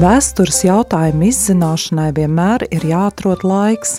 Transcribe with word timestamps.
Vēstures 0.00 0.62
jautājumu 0.64 1.26
izzināšanai 1.28 2.06
vienmēr 2.16 2.62
ir 2.72 2.86
jāatrod 2.88 3.42
laiks, 3.44 3.98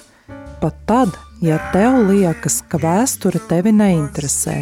pat 0.57 0.79
tad, 0.89 1.11
ja 1.45 1.59
tev 1.75 1.99
liekas, 2.07 2.55
ka 2.65 2.79
vēsture 2.81 3.37
tevi 3.45 3.69
neinteresē. 3.77 4.55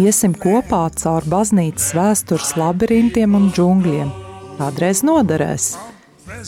Iesim 0.00 0.32
kopā 0.32 0.86
caur 0.96 1.28
baznīcas 1.28 1.90
vēstures 1.98 2.54
labirintiem 2.56 3.36
un 3.36 3.50
džungļiem. 3.52 4.08
Kādreiz 4.56 5.04
noderēs. 5.04 5.68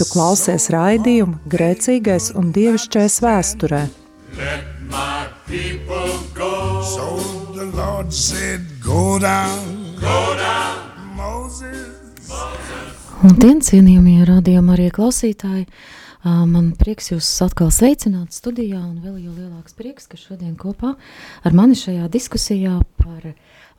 Tu 0.00 0.08
klausies 0.14 0.70
raidījumu 0.72 1.36
grēcīgais 1.52 2.32
un 2.40 2.54
dievišķais 2.56 3.20
vēsturē. 3.26 3.82
Go. 6.40 6.80
So 6.80 7.18
the 7.52 7.66
Lord 7.76 8.14
said, 8.14 8.64
go 8.80 9.18
down, 9.18 9.98
go 10.00 10.08
down. 10.08 10.39
Tiem 13.20 13.58
cienījamie 13.60 14.22
rādījumi 14.24 14.72
arī 14.72 14.86
klausītāji, 14.96 15.66
man 16.24 16.70
prieks 16.80 17.10
jūs 17.10 17.26
atkal 17.44 17.68
sveicināt 17.68 18.32
studijā 18.32 18.78
un 18.80 18.94
vēl 19.04 19.18
jau 19.20 19.34
lielāks 19.34 19.76
prieks, 19.76 20.06
ka 20.08 20.16
šodien 20.16 20.54
kopā 20.56 20.94
ar 21.44 21.56
mani 21.56 21.76
šajā 21.76 22.08
diskusijā 22.14 22.78
par 22.96 23.26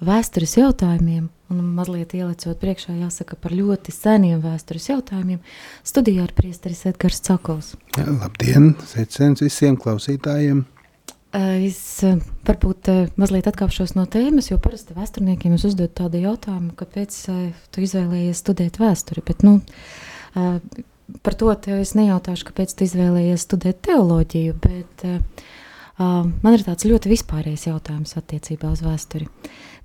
vēstures 0.05 0.53
jautājumiem 0.59 1.31
un 1.49 1.63
mazliet 1.73 2.13
ielicot 2.13 2.61
priekšā 2.61 2.93
jāsaka 2.99 3.39
par 3.41 3.55
ļoti 3.57 3.95
seniem 3.95 4.43
vēstures 4.45 4.91
jautājumiem, 4.91 5.41
studijā 5.89 6.27
ar 6.27 6.35
priesteris 6.37 6.85
Edgars 6.91 7.23
Cakovs. 7.25 7.73
Labdien, 7.97 8.75
sveiciens 8.93 9.41
visiem 9.41 9.79
klausītājiem! 9.81 10.67
Es 11.31 11.79
varbūt 12.43 12.89
mazliet 13.15 13.47
atkāpšos 13.47 13.93
no 13.95 14.03
tēmas, 14.11 14.49
jo 14.49 14.57
parasti 14.59 14.95
vēsturniekiem 14.97 15.53
es 15.55 15.63
uzdodu 15.69 15.93
tādu 16.01 16.19
jautājumu, 16.19 16.73
kāpēc 16.75 17.15
tu 17.71 17.83
izvēlējies 17.85 18.41
studēt 18.43 18.81
vēsturi, 18.81 19.23
bet 19.23 19.45
nu, 19.47 19.61
par 21.23 21.37
to 21.39 21.53
es 21.77 21.93
nejautāšu, 21.95 22.49
kāpēc 22.49 22.75
tu 22.75 22.83
izvēlējies 22.83 23.45
studēt 23.47 23.79
teoloģiju, 23.87 24.57
bet 24.59 25.05
man 26.01 26.57
ir 26.57 26.65
tāds 26.67 26.87
ļoti 26.89 27.13
vispārējs 27.13 27.69
jautājums 27.69 28.17
attiecībā 28.19 28.73
uz 28.75 28.83
vēsturi. 28.83 29.29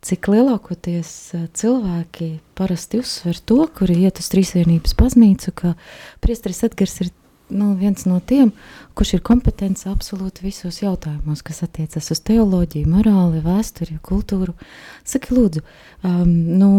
Cik 0.07 0.27
lielākoties 0.33 1.13
cilvēki 1.59 2.33
parasti 2.59 2.99
uzsver 3.03 3.39
to, 3.47 3.61
kuri 3.71 4.01
iet 4.03 4.19
uz 4.19 4.33
trīsvienības 4.35 4.99
baznīcu, 4.99 5.55
ka 5.55 5.73
priesteris 6.23 6.65
Edgars 6.67 6.99
ir 7.05 7.15
nu, 7.49 7.75
viens 7.79 8.07
no 8.09 8.19
tiem, 8.21 8.53
kurš 8.99 9.17
ir 9.17 9.25
kompetents 9.27 9.87
absolūti 9.91 10.47
visos 10.47 10.81
jautājumos, 10.83 11.45
kas 11.47 11.63
attiecas 11.67 12.11
uz 12.15 12.23
teoloģiju, 12.27 12.89
morāli, 12.91 13.43
vēsturi, 13.45 13.99
kultūru. 14.05 14.57
Saki, 15.07 15.35
lūdzu, 15.37 15.63
um, 16.07 16.33
nu, 16.61 16.71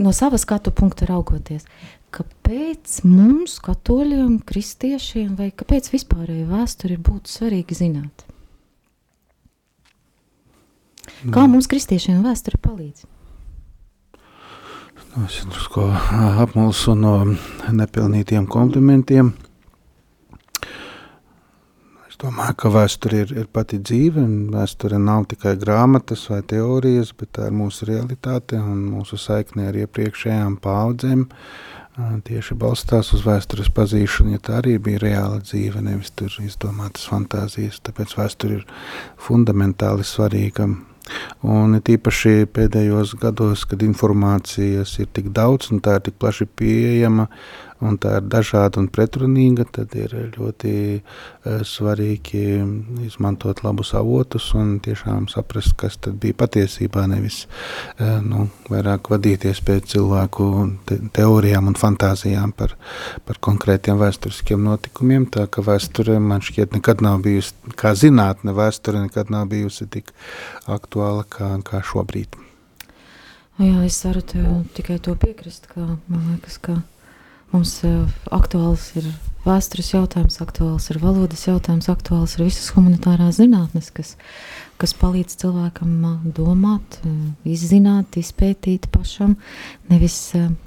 no 0.00 0.14
sava 0.16 0.40
skatu 0.40 0.72
punkta 0.74 1.08
raugoties, 1.10 1.66
kāpēc 2.12 3.00
mums, 3.08 3.58
katoļiem, 3.64 4.38
kristiešiem, 4.48 5.32
vai 5.38 5.50
kāpēc 5.54 5.92
vispārēji 5.94 6.48
vēsturi 6.50 7.00
būtu 7.00 7.32
svarīgi 7.32 7.78
zināt? 7.84 8.26
Kā 11.32 11.46
mums, 11.50 11.68
kristiešiem, 11.70 12.22
vēsture 12.24 12.58
palīdz? 12.62 13.06
Es 15.12 15.42
drusku 15.44 15.82
apmulsu 16.40 16.94
no 16.96 17.10
nepilnītiem 17.68 18.46
komplimentiem. 18.48 19.26
Es 22.08 22.16
domāju, 22.22 22.54
ka 22.62 22.70
vēsture 22.72 23.18
ir, 23.26 23.34
ir 23.42 23.50
pati 23.52 23.76
dzīve, 23.76 24.22
vēsture 24.54 24.96
nav 24.96 25.26
tikai 25.28 25.52
grāmatas 25.60 26.22
vai 26.32 26.38
teorijas, 26.48 27.10
bet 27.12 27.34
tā 27.36 27.50
ir 27.50 27.58
mūsu 27.58 27.90
realitāte 27.90 28.56
un 28.56 28.86
mūsu 28.94 29.18
saikne 29.20 29.66
ar 29.68 29.76
iepriekšējām 29.82 30.54
paudzēm. 30.64 31.26
Tieši 32.24 32.56
balstās 32.56 33.12
uz 33.12 33.26
vēstures 33.26 33.68
pazīšanu, 33.76 34.32
ja 34.38 34.40
tā 34.40 34.62
arī 34.62 34.78
bija 34.80 35.02
reāla 35.02 35.42
dzīve, 35.44 35.84
nevis 35.84 36.14
tur 36.16 36.32
izdomātas 36.40 37.04
fantāzijas. 37.12 37.82
Tāpēc 37.84 38.16
vēsture 38.16 38.62
ir 38.62 38.64
fundamentāli 39.20 40.08
svarīga 40.08 40.70
Un 41.42 41.78
tīpaši 41.84 42.46
pēdējos 42.54 43.16
gados, 43.20 43.66
kad 43.68 43.82
informācijas 43.82 44.94
ir 45.02 45.10
tik 45.14 45.32
daudz 45.34 45.72
un 45.74 45.82
tā 45.84 45.98
ir 45.98 46.06
tik 46.06 46.18
plaši 46.22 46.46
pieejama, 46.58 47.28
un 47.82 47.98
tā 48.00 48.16
ir 48.20 48.26
dažāda 48.30 48.80
un 48.80 48.88
pretrunīga, 48.92 49.66
tad 49.78 49.94
ir 49.98 50.14
ļoti 50.36 50.74
uh, 50.98 51.62
svarīgi 51.66 52.42
izmantot 53.06 53.62
labus 53.66 53.92
avotus 53.98 54.50
un 54.58 54.76
tiešām 54.84 55.28
saprast, 55.32 55.74
kas 55.80 55.98
tad 56.02 56.18
bija 56.22 56.36
patiesībā, 56.42 57.04
nevis 57.10 57.44
uh, 57.46 58.20
nu, 58.24 58.46
vairāk 58.70 59.10
vadīties 59.12 59.62
pēc 59.66 59.90
cilvēku 59.96 60.48
te 60.88 61.00
teorijām 61.16 61.72
un 61.72 61.78
fantāzijām 61.78 62.54
par, 62.56 62.76
par 63.26 63.40
konkrētiem 63.42 63.98
vēsturiskiem 64.00 64.62
notikumiem, 64.66 65.26
tā 65.32 65.48
ka 65.50 65.64
vēsture 65.66 66.18
man 66.22 66.44
šķiet 66.44 66.78
nekad 66.78 67.02
nav 67.04 67.20
bijusi, 67.26 67.54
kā 67.78 67.96
zinātne 67.98 68.54
vēsture 68.56 69.04
nekad 69.08 69.32
nav 69.34 69.50
bijusi 69.52 69.88
tik 69.90 70.14
aktuāla 70.70 71.26
kā, 71.28 71.54
kā 71.66 71.82
šobrīd. 71.92 72.38
Jā, 73.60 73.82
es 73.84 73.98
varu 74.06 74.22
tev 74.24 74.46
tikai 74.74 74.96
to 75.02 75.12
piekrist, 75.20 75.68
ka 75.70 75.84
man 75.84 76.22
liekas, 76.32 76.56
ka 76.62 76.78
Mums 77.52 77.74
uh, 77.84 78.06
aktuāls 78.32 78.86
ir 78.96 79.10
vēstures 79.44 79.90
jautājums, 79.92 80.38
aktuāls 80.40 80.86
ir 80.88 80.98
valodas 81.02 81.42
jautājums, 81.44 81.90
aktuāls 81.92 82.38
ir 82.38 82.46
visas 82.46 82.70
humanitārās 82.72 83.36
zinātnes, 83.42 83.90
kas, 83.92 84.14
kas 84.80 84.94
palīdz 84.96 85.36
cilvēkam 85.42 85.90
uh, 86.08 86.14
domāt, 86.38 86.96
uh, 87.04 87.12
izzināt, 87.44 88.16
izpētīt 88.16 88.88
pašam, 88.94 89.36
nevis 89.92 90.16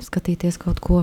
skatīties 0.06 0.62
kaut 0.62 0.84
ko 0.86 1.02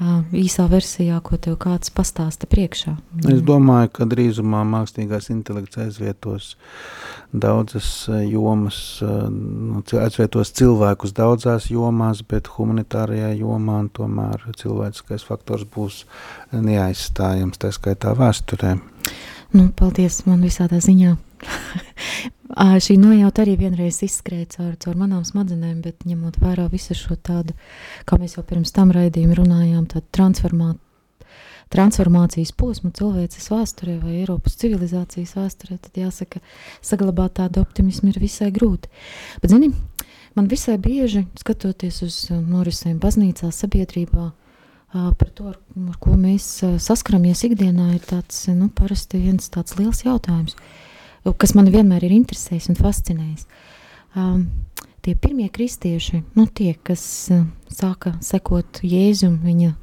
īsā 0.00 0.64
versijā, 0.70 1.18
ko 1.24 1.36
tev 1.36 1.58
kāds 1.60 1.92
pastāsta 1.92 2.48
priekšā. 2.50 2.94
Es 3.28 3.42
domāju, 3.44 3.90
ka 3.98 4.06
drīzumā 4.08 4.62
mākslīgās 4.68 5.28
intelekts 5.32 5.80
aizvietos 5.82 6.54
daudzas 7.32 8.08
jomas, 8.26 8.78
nu, 9.02 9.82
aizvietos 10.00 10.54
cilvēkus 10.56 11.12
daudzās 11.16 11.68
jomās, 11.70 12.24
bet 12.26 12.48
humanitārajā 12.56 13.34
jomā 13.42 13.82
tomēr 13.96 14.48
cilvēciskais 14.56 15.26
faktors 15.28 15.68
būs 15.68 16.04
neaizstājams, 16.56 17.60
tā 17.60 17.72
skaitā 17.76 18.16
vēsturē. 18.18 18.78
Nu, 19.50 19.64
paldies 19.74 20.20
man 20.28 20.44
visādā 20.46 20.78
ziņā. 20.78 21.16
Šī 22.84 22.94
nojauta 23.02 23.42
arī 23.42 23.56
vienreiz 23.58 23.98
izskrēja 24.06 24.46
caur, 24.54 24.76
caur 24.78 24.98
manām 24.98 25.24
smadzenēm, 25.26 25.80
bet 25.82 26.06
ņemot 26.06 26.38
vērā 26.42 26.68
visu 26.70 26.94
šo 26.98 27.16
tādu, 27.18 27.56
kā 28.06 28.18
mēs 28.20 28.36
jau 28.36 28.44
pirms 28.46 28.70
tam 28.74 28.92
raidījumu 28.94 29.38
runājām, 29.40 29.88
tādu 29.90 30.06
transformā, 30.14 30.68
transformācijas 31.74 32.54
posmu 32.58 32.92
cilvēces 32.94 33.50
vēsturē 33.50 33.96
vai 34.02 34.20
Eiropas 34.20 34.58
civilizācijas 34.60 35.34
vēsturē, 35.38 35.80
tad 35.82 35.98
jāsaka, 35.98 36.42
saglabāt 36.82 37.38
tādu 37.38 37.64
optimismu 37.66 38.10
ir 38.12 38.22
visai 38.22 38.52
grūti. 38.54 38.90
Bet, 39.42 39.50
zini, 39.50 39.72
man 40.38 40.50
visai 40.50 40.78
bieži, 40.78 41.26
skatoties 41.42 42.02
uz 42.06 42.20
norisēm 42.30 42.98
baznīcā, 43.02 43.50
sabiedrībā, 43.54 44.30
par 44.92 45.28
to, 45.34 45.50
ar, 45.52 45.58
ar 45.88 45.98
ko 46.02 46.16
mēs 46.18 46.46
saskaramies 46.82 47.44
ikdienā, 47.46 47.92
ir 47.94 48.06
tāds, 48.06 48.44
nu, 48.50 48.68
parasti 48.74 49.22
viens 49.22 49.50
tāds 49.52 49.78
liels 49.78 50.04
jautājums– 50.06 50.56
kas 51.24 51.54
man 51.56 51.70
vienmēr 51.72 52.06
ir 52.06 52.16
interesējis 52.16 52.70
un 52.72 52.78
fascinējis. 52.78 53.46
Um, 54.18 54.46
tie 55.04 55.14
pirmie 55.14 55.48
kristieši, 55.52 56.22
nu 56.36 56.46
tie, 56.46 56.72
kas 56.74 57.02
uh, 57.34 57.44
sāka 57.72 58.16
sekot 58.24 58.82
Jēzum 58.86 59.38
viņa 59.44 59.74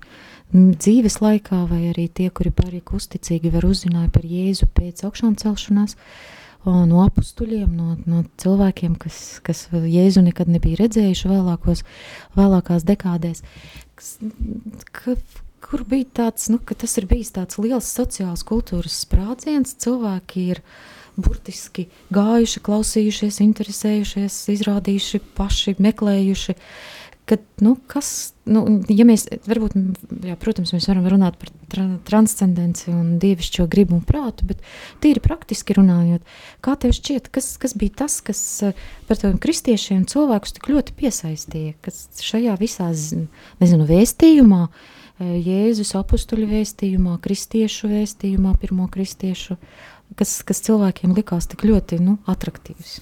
dzīves 0.56 1.20
laikā, 1.22 1.66
vai 1.70 1.90
arī 1.92 2.08
tie, 2.08 2.30
kuri 2.32 2.54
palika 2.56 2.96
uzticīgi, 2.98 3.52
var 3.54 3.68
uzzināja 3.68 4.10
par 4.14 4.26
Jēzu 4.28 4.70
pēc 4.72 5.04
augšām 5.08 5.36
celšanās, 5.40 5.98
no 6.68 7.02
apstuļiem, 7.04 7.68
no, 7.76 7.98
no 8.08 8.24
cilvēkiem, 8.40 8.96
kas, 9.00 9.40
kas 9.44 9.66
Jēzu 9.72 10.24
nekad 10.24 10.50
nebija 10.52 10.82
redzējuši 10.82 11.30
vēlākos, 11.32 11.84
vēlākās 12.40 12.88
dekādēs, 12.88 13.44
ka, 14.96 15.16
kur 15.66 15.84
bija 15.90 16.10
tāds, 16.22 16.50
nu, 16.54 16.60
ka 16.60 16.78
tas 16.78 16.98
ir 17.02 17.08
bijis 17.10 17.34
tāds 17.36 17.60
liels 17.62 17.90
sociāls 17.90 18.46
kultūras 18.48 19.02
sprādziens, 19.06 19.76
cilvēki 19.82 20.48
ir 20.54 20.62
uh, 20.62 20.78
burtiski 21.18 21.88
gājuši, 22.14 22.62
klausījušies, 22.66 23.42
interesējušies, 23.46 24.38
izrādījuši 24.54 25.22
paši, 25.38 25.76
meklējuši. 25.82 26.56
Kad, 27.28 27.42
nu, 27.60 27.74
kas, 27.92 28.10
nu, 28.48 28.62
ja 28.88 29.04
mēs, 29.04 29.26
varbūt, 29.50 29.74
jā, 30.24 30.38
protams, 30.40 30.72
mēs 30.72 30.86
varam 30.88 31.10
runāt 31.12 31.36
par 31.42 31.50
tra 31.68 31.84
transcendenci 32.08 32.88
un 32.94 33.18
dievišķo 33.20 33.66
gribu 33.68 33.98
un 33.98 34.06
prātu, 34.08 34.48
bet 34.48 34.62
tīri 35.04 35.20
praktiski 35.24 35.76
runājot, 35.76 36.24
kā 36.64 36.78
tev 36.80 36.96
šķiet, 36.96 37.28
kas, 37.36 37.50
kas 37.60 37.76
bija 37.76 37.98
tas, 38.06 38.20
kas 38.24 38.42
par 39.10 39.20
tādiem 39.20 39.42
kristiešiem 39.44 40.06
cilvēkus 40.08 40.56
tik 40.56 40.70
ļoti 40.72 40.96
piesaistīja, 41.02 41.76
kas 41.84 42.06
šajā 42.24 42.56
visā, 42.62 42.94
nezinu, 43.60 43.90
vēstījumā, 43.92 44.64
Jēzus 45.18 45.96
apustuļu 45.98 46.46
vēstījumā, 46.46 47.16
kristiešu 47.24 47.88
vēstījumā, 47.90 48.52
pirmo 48.62 48.86
kristiešu 48.94 49.58
kas, 50.16 50.40
kas 50.48 50.64
cilvēkiem 50.64 51.16
likās 51.18 51.50
tik 51.52 51.66
ļoti 51.68 52.00
nu, 52.04 52.18
attraktīvs? 52.30 53.00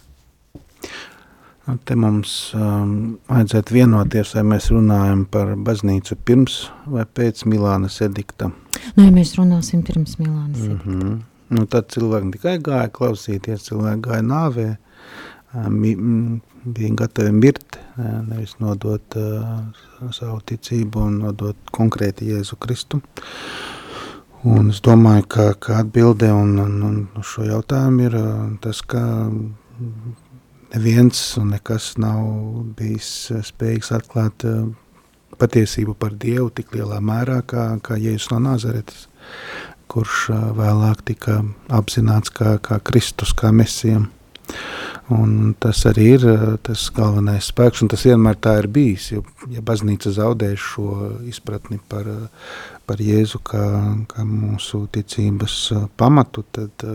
Nu, 1.65 1.79
te 1.81 1.95
mums 1.97 2.31
um, 2.53 3.15
vajadzētu 3.25 3.73
vienoties, 3.73 4.35
vai 4.37 4.43
mēs 4.51 4.67
runājam 4.69 5.23
par 5.33 5.55
baznīcu 5.57 6.17
pirms 6.27 6.57
vai 6.85 7.07
pēc 7.09 7.41
Milānas 7.49 7.97
edikta. 8.05 8.51
Nu, 8.93 9.05
ja 9.07 9.09
mēs 9.13 9.33
runāsim 9.39 9.81
pirms 9.85 10.19
Milānas 10.19 10.61
Mm 10.61 10.75
edikta. 10.75 10.91
-hmm. 10.91 11.15
nu, 11.49 11.65
tad 11.65 11.89
cilvēki 11.89 12.31
tikai 12.37 12.57
gāja 12.59 12.89
klausīties, 12.93 13.65
cilvēki 13.69 14.01
gāja 14.01 14.21
nāvē, 14.21 14.67
mi, 15.69 15.95
m, 15.95 16.41
bija 16.65 16.93
gatavi 16.95 17.31
mirt, 17.31 17.79
nevis 18.29 18.55
nodot 18.59 19.15
uh, 19.15 20.11
savu 20.11 20.41
ticību 20.45 20.99
un 20.99 21.17
nodot 21.19 21.57
konkrēti 21.71 22.29
Jēzu 22.29 22.55
Kristu. 22.59 23.01
Un 24.43 24.69
es 24.69 24.81
domāju, 24.81 25.25
ka, 25.27 25.53
ka 25.53 25.79
atbilde 25.81 26.31
un, 26.31 26.59
un, 26.59 26.83
un 27.15 27.23
šo 27.23 27.43
jautājumu 27.43 28.01
ir 28.01 28.17
tas, 28.61 28.81
ka 28.81 29.01
neviens 30.75 31.37
un 31.39 31.53
nekas 31.55 31.93
nav 32.01 32.23
bijis 32.75 33.09
ā, 33.31 33.41
spējīgs 33.45 33.93
atklāt 33.95 34.43
ā, 34.47 34.55
patiesību 35.39 35.95
par 35.99 36.15
Dievu 36.19 36.49
tik 36.55 36.75
lielā 36.75 36.99
mērā, 37.03 37.41
kā, 37.47 37.67
kā 37.83 37.97
Jēzus 37.99 38.33
no 38.33 38.41
Nazaretes, 38.43 39.07
kurš 39.91 40.27
ā, 40.35 40.41
vēlāk 40.57 41.05
tika 41.07 41.39
apzināts 41.71 42.33
kā, 42.35 42.57
kā 42.59 42.81
Kristus, 42.83 43.33
kā 43.37 43.53
Mesijam. 43.55 44.09
Un 45.15 45.53
tas 45.61 45.83
arī 45.85 46.05
ir 46.15 46.23
tas 46.65 46.87
galvenais 46.93 47.47
spēks, 47.51 47.83
un 47.85 47.89
tas 47.93 48.03
vienmēr 48.07 48.39
tā 48.41 48.55
ir 48.59 48.67
bijis. 48.73 49.11
Jo, 49.13 49.21
ja 49.53 49.61
baznīca 49.65 50.11
zaudē 50.13 50.51
šo 50.57 51.11
izpratni 51.29 51.77
par, 51.89 52.09
par 52.89 53.01
Jēzu 53.01 53.41
kā, 53.45 53.65
kā 54.11 54.25
mūsu 54.25 54.87
ticības 54.93 55.59
pamatu, 55.97 56.45
tad 56.57 56.87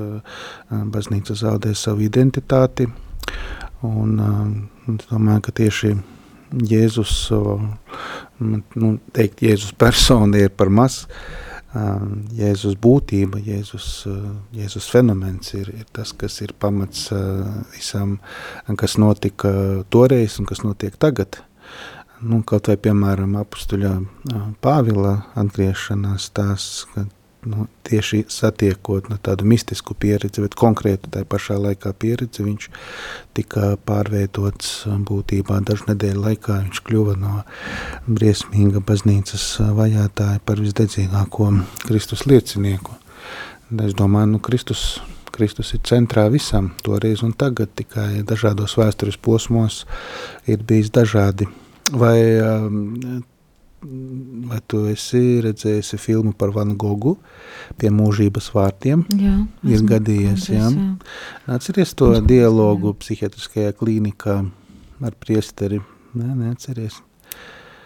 baznīca 0.69 1.39
zaudē 1.39 1.75
savu 1.79 2.07
identitāti. 2.07 2.91
Un, 3.87 4.17
ā, 4.21 4.33
es 4.95 5.11
domāju, 5.11 5.45
ka 5.47 5.55
tieši 5.63 5.95
Jēzus, 6.71 7.15
ā, 7.37 7.43
nu, 8.41 8.97
teikt, 9.17 9.45
Jēzus 9.47 9.77
persona 9.79 10.43
ir 10.43 10.53
par 10.57 10.73
maz, 10.73 11.05
Um, 11.71 12.25
Jēzus 12.35 12.75
būtība, 12.83 13.39
Jēzus, 13.47 13.85
uh, 14.11 14.33
Jēzus 14.59 14.89
fenomens 14.91 15.53
ir, 15.55 15.69
ir 15.71 15.85
tas, 15.95 16.11
kas 16.11 16.41
ir 16.43 16.51
pamats 16.59 17.05
uh, 17.15 17.45
visam, 17.71 18.17
kas 18.81 18.97
notika 18.99 19.53
toreiz 19.87 20.41
un 20.43 20.49
kas 20.51 20.65
notiek 20.67 20.97
tagad. 20.99 21.39
Nu, 22.27 22.41
kaut 22.43 22.67
vai, 22.67 22.75
piemēram, 22.75 23.39
apustuļa 23.39 23.93
uh, 24.01 24.49
Pāvila 24.67 25.21
atgriešanās 25.39 26.33
tās, 26.35 26.67
ka 26.91 27.07
nu, 27.45 27.67
tieši 27.89 28.25
satiekot 28.29 29.09
nu, 29.11 29.17
tādu 29.23 29.47
mistisku 29.49 29.95
pieredzi, 29.97 30.43
bet 30.45 30.57
konkrētu 30.59 31.11
tajā 31.15 31.29
pašā 31.31 31.57
laikā 31.61 31.93
pieredzi, 31.97 32.45
viņš 32.47 32.69
tika 33.37 33.75
pārveidots 33.89 34.73
būtībā 35.09 35.61
dažu 35.67 35.89
nedēļu 35.91 36.25
laikā. 36.27 36.59
Viņš 36.67 36.83
kļuva 36.87 37.17
no 37.21 37.43
briesmīga 38.09 38.83
baznīcas 38.85 39.47
vajātāja 39.77 40.43
par 40.45 40.61
visdedzīgāko 40.65 41.53
Kristus 41.87 42.27
liecinieku. 42.29 42.97
Es 43.87 43.95
domāju, 43.95 44.35
nu, 44.35 44.43
Kristus, 44.43 44.99
Kristus 45.31 45.73
ir 45.77 45.85
centrā 45.87 46.27
visam, 46.33 46.73
toreiz 46.83 47.23
un 47.23 47.33
tagad, 47.39 47.71
tikai 47.79 48.25
dažādos 48.27 48.75
vēstures 48.81 49.19
posmos 49.23 49.85
ir 50.51 50.65
bijis 50.67 50.91
dažādi. 50.91 51.47
Vai 51.91 52.17
um, 52.39 53.23
vai 53.83 54.61
tu 54.69 54.83
esi 54.91 55.41
redzējusi 55.45 55.99
filmu 56.01 56.33
par 56.37 56.53
Van 56.55 56.75
Gogu 56.77 57.17
pie 57.81 57.91
mūžības 57.95 58.51
vārtiem? 58.55 59.05
Jā, 59.17 59.37
Ir 59.65 59.85
gadījies, 59.89 60.49
jā. 60.53 60.69
kādreiz, 60.69 60.97
Atceries 61.57 61.95
to 61.97 62.13
dialogu 62.21 62.93
psihiatriskajā 63.01 63.73
klīnikā 63.79 64.41
ar 65.01 65.17
priesteri? 65.21 65.81
Nē, 66.15 66.35
neatceries. 66.35 67.01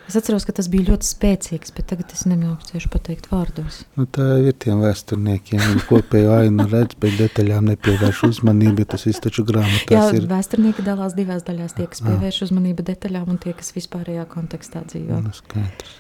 Es 0.08 0.16
atceros, 0.20 0.44
ka 0.44 0.52
tas 0.52 0.66
bija 0.68 0.90
ļoti 0.90 1.06
spēcīgs, 1.08 1.72
bet 1.76 1.86
tagad 1.88 2.10
es 2.12 2.26
nemāku 2.28 2.80
pateikt 2.92 3.30
vārdos. 3.32 3.82
Nu, 3.96 4.04
tā 4.04 4.26
ir 4.44 4.52
tiem 4.60 4.82
vēsturniekiem. 4.84 5.62
Viņi 5.64 5.84
kopējo 5.88 6.34
ainu 6.42 6.66
redz, 6.68 6.96
bet 7.00 7.16
detaļām 7.20 7.70
nepievērš 7.72 8.20
uzmanību, 8.28 8.84
tas 8.84 9.06
viss 9.08 9.22
taču 9.24 9.42
Jā, 9.42 9.48
grāmatās 9.52 10.18
ir. 10.18 10.26
vēsturnieki 10.28 10.84
dalās 10.84 11.16
divās 11.16 11.46
daļās. 11.48 11.76
Tie, 11.78 11.86
kas 11.86 12.02
Ah. 12.04 12.10
pievērš 12.10 12.42
uzmanību 12.50 12.84
detaļām, 12.84 13.28
un 13.32 13.38
tie, 13.38 13.54
kas 13.56 13.72
vispārējā 13.72 14.26
kontekstā 14.28 14.84
dzīvo. 14.84 15.22
Nu, 15.24 15.32
skaidrs. 15.32 15.96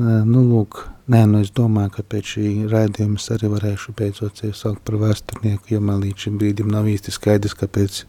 Nu, 0.00 0.40
lūk, 0.46 0.86
nē, 1.12 1.26
nu 1.28 1.40
es 1.44 1.50
domāju, 1.52 1.90
ka 1.96 2.02
pēc 2.02 2.28
šī 2.34 2.44
raidījuma 2.70 3.18
es 3.20 3.26
arī 3.34 3.50
varēšu 3.52 3.92
beidzot 3.98 4.38
sevi 4.38 4.54
saukt 4.56 4.80
par 4.86 4.96
vēsturnieku, 5.02 5.68
jo 5.74 5.80
man 5.84 6.00
līdz 6.00 6.24
šim 6.24 6.38
brīdim 6.40 6.70
nav 6.72 6.86
īsti 6.88 7.12
skaidrs, 7.12 7.56
kāpēc 7.58 8.04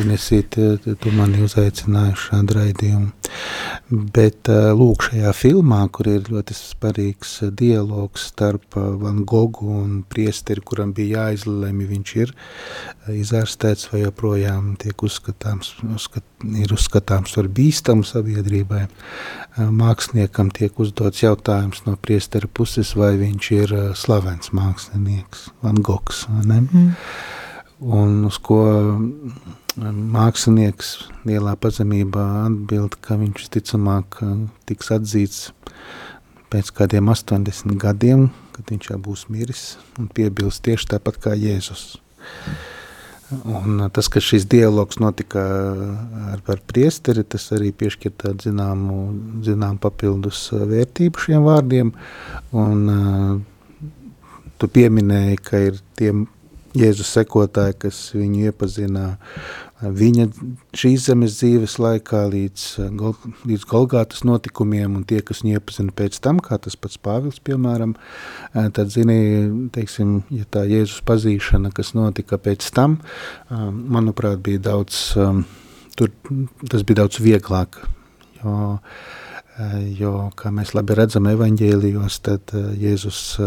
Inesīt, 0.00 0.56
tu 1.02 1.12
mani 1.12 1.42
uzaicināji 1.44 2.14
uz 2.16 2.24
šādu 2.30 2.56
raidījumu. 2.56 3.10
Bet, 3.90 4.46
ē, 4.46 4.70
lūk, 4.78 5.08
šajā 5.08 5.32
filmā, 5.34 5.80
kur 5.90 6.06
ir 6.06 6.28
ļoti 6.30 6.54
svarīgs 6.54 7.32
ē, 7.42 7.48
dialogs 7.58 8.28
starp 8.30 8.76
ē, 8.78 8.84
Van 9.00 9.24
Gogu 9.26 9.66
un 9.80 9.96
priesteri, 10.06 10.62
kuram 10.62 10.92
bija 10.94 11.24
jāizlemj, 11.24 11.88
viņš 11.90 12.12
ir 12.20 12.32
izārstēts 13.16 13.88
vai 13.90 14.04
joprojām 14.04 14.76
tiek 14.78 15.02
uzskatāms, 15.02 15.72
uzskat, 15.96 16.22
ir 16.62 16.70
uzskatāms 16.76 17.34
par 17.34 17.50
bīstamu 17.50 18.06
sabiedrībai. 18.06 18.84
Māksliniekam 19.58 20.54
tiek 20.54 20.78
uzdots 20.78 21.24
jautājums 21.24 21.82
no 21.88 21.96
priestera 21.98 22.46
puses, 22.46 22.94
vai 22.94 23.16
viņš 23.18 23.50
ir 23.58 23.76
slavens 23.98 24.54
mākslinieks, 24.54 25.48
Van 25.66 25.82
Gogs? 25.82 26.28
Mm. 26.30 26.94
Un 27.90 28.20
uz 28.28 28.38
ko 28.38 28.62
mākslinieks 29.78 30.96
lielā 31.28 31.54
pazemībā 31.60 32.24
atbild, 32.46 32.96
ka 33.00 33.18
viņš 33.20 33.48
ticamāk 33.54 34.18
tiks 34.66 34.90
atzīts 34.90 35.52
pēc 36.50 36.72
kādiem 36.74 37.08
80 37.12 37.78
gadiem, 37.78 38.30
kad 38.56 38.70
viņš 38.70 38.90
jau 38.90 38.98
būs 38.98 39.28
miris 39.30 39.78
un 39.98 40.10
piebilst 40.10 40.64
tieši 40.66 40.90
tāpat 40.96 41.20
kā 41.22 41.36
Jēzus. 41.38 42.00
Un 43.30 43.84
tas, 43.94 44.08
ka 44.10 44.18
šis 44.18 44.48
dialogs 44.50 44.98
notika 44.98 45.44
ar, 46.32 46.40
ar 46.50 46.62
priesteri, 46.66 47.22
tas 47.22 47.46
arī 47.54 47.70
piešķir 47.70 48.16
tādu 48.18 48.48
zināmu, 48.48 48.96
zinām 49.46 49.78
papildus 49.78 50.48
vērtību 50.50 51.22
šiem 51.22 51.46
vārdiem. 51.46 51.92
Un 52.58 52.82
uh, 52.90 53.36
tu 54.58 54.68
pieminēji, 54.74 55.38
ka 55.46 55.62
ir 55.68 55.78
tiem 56.00 56.26
Jēzus 56.78 57.08
sekotāji, 57.16 57.74
kas 57.82 57.98
viņu 58.14 58.46
iepazina 58.46 59.16
viņa 59.80 60.26
šīs 60.76 61.06
zemes 61.08 61.38
dzīves 61.38 61.78
laikā 61.80 62.20
līdz, 62.30 62.64
līdz 63.48 63.64
Golgātas 63.70 64.22
notikumiem, 64.28 64.98
un 64.98 65.06
tie, 65.08 65.18
kas 65.24 65.40
viņu 65.42 65.56
iepazina 65.56 65.94
pēc 65.96 66.20
tam, 66.22 66.38
kā 66.44 66.60
tas 66.62 66.76
pats 66.76 67.00
Pāvils, 67.00 67.40
piemēram, 67.42 67.96
tad 68.76 68.92
zini, 68.92 69.18
teiksim, 69.74 70.20
ja 70.34 70.44
tā 70.46 70.66
Jēzus 70.68 71.00
pazīšana, 71.08 71.72
kas 71.74 71.94
notika 71.96 72.38
pēc 72.38 72.68
tam, 72.76 73.00
manuprāt, 73.50 74.38
bija 74.44 74.62
daudz, 74.70 75.00
tur, 75.96 76.14
tas 76.68 76.84
bija 76.84 77.02
daudz 77.02 77.18
vieglāk, 77.24 77.80
jo, 78.44 78.70
jo, 79.98 80.14
kā 80.36 80.54
mēs 80.54 80.76
labi 80.76 81.00
redzam 81.02 81.26
evaņģēlijos, 81.32 82.22
tad 82.28 82.54
Jēzus 82.78 83.40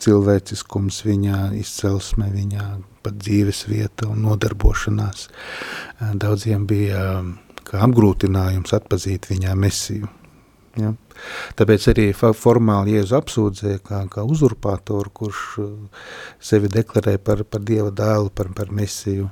cilvēciskums, 0.00 1.02
viņa 1.06 1.50
izcelsme, 1.60 2.30
viņa 2.32 2.70
pat 3.04 3.18
dzīves 3.20 3.66
vieta 3.70 4.08
un 4.10 4.24
nodarbošanās. 4.26 5.28
Daudziem 6.20 6.66
bija 6.68 7.04
apgrūtinājums 7.70 8.74
atpazīt 8.76 9.28
viņā 9.30 9.54
mesiju. 9.58 10.08
Ja? 10.78 10.92
Tāpēc 11.58 11.88
arī 11.92 12.06
formāli 12.16 12.94
Jēzu 12.96 13.16
apsūdzēja 13.18 13.82
kā, 13.84 14.04
kā 14.12 14.24
uzurpātoru, 14.24 15.12
kurš 15.12 15.42
sevi 16.50 16.70
deklarē 16.72 17.18
par, 17.22 17.44
par 17.44 17.64
Dieva 17.66 17.90
dēlu, 17.94 18.32
par, 18.34 18.52
par 18.56 18.72
mesiju. 18.74 19.28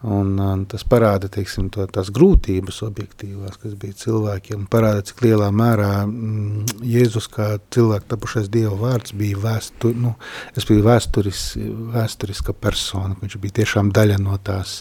Un, 0.00 0.38
un 0.40 0.62
tas 0.64 0.80
parāda 0.88 1.28
teiksim, 1.28 1.66
to, 1.68 1.84
tās 1.92 2.08
grūtības 2.16 2.78
objektīvās, 2.86 3.58
kas 3.60 3.74
bija 3.76 3.98
cilvēkiem. 4.00 4.62
Parāda, 4.72 5.02
cik 5.04 5.20
lielā 5.26 5.50
mērā 5.52 5.90
mm, 6.06 6.80
Jēzus 6.88 7.28
kā 7.28 7.50
cilvēku 7.74 8.08
tapušais 8.08 8.48
Dieva 8.48 8.72
vārds 8.80 9.12
bija 9.12 9.36
vēstu, 9.42 9.92
nu, 10.00 10.14
vēsturis, 10.56 11.44
vēsturiska 11.92 12.56
persona. 12.56 13.18
Viņš 13.20 13.36
bija 13.44 13.58
tiešām 13.60 13.92
daļa 13.92 14.16
no 14.24 14.40
tās 14.40 14.78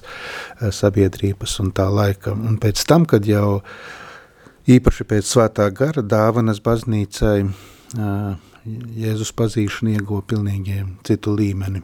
sabiedrības 0.63 1.59
un 1.65 1.75
tā 1.75 1.89
laika. 1.91 2.31
Un 2.31 2.55
pēc 2.63 2.87
tam, 2.87 3.03
kad 3.03 3.27
jau 3.27 3.59
īpaši 4.71 5.09
pēc 5.09 5.35
svētā 5.35 5.67
gara 5.75 5.99
dāvanas 5.99 6.63
baznīcai 6.63 7.41
Jēzus 9.03 9.35
pazīšana 9.35 9.99
ieguva 9.99 10.23
pilnīgi 10.31 10.85
citu 11.03 11.35
līmeni. 11.35 11.83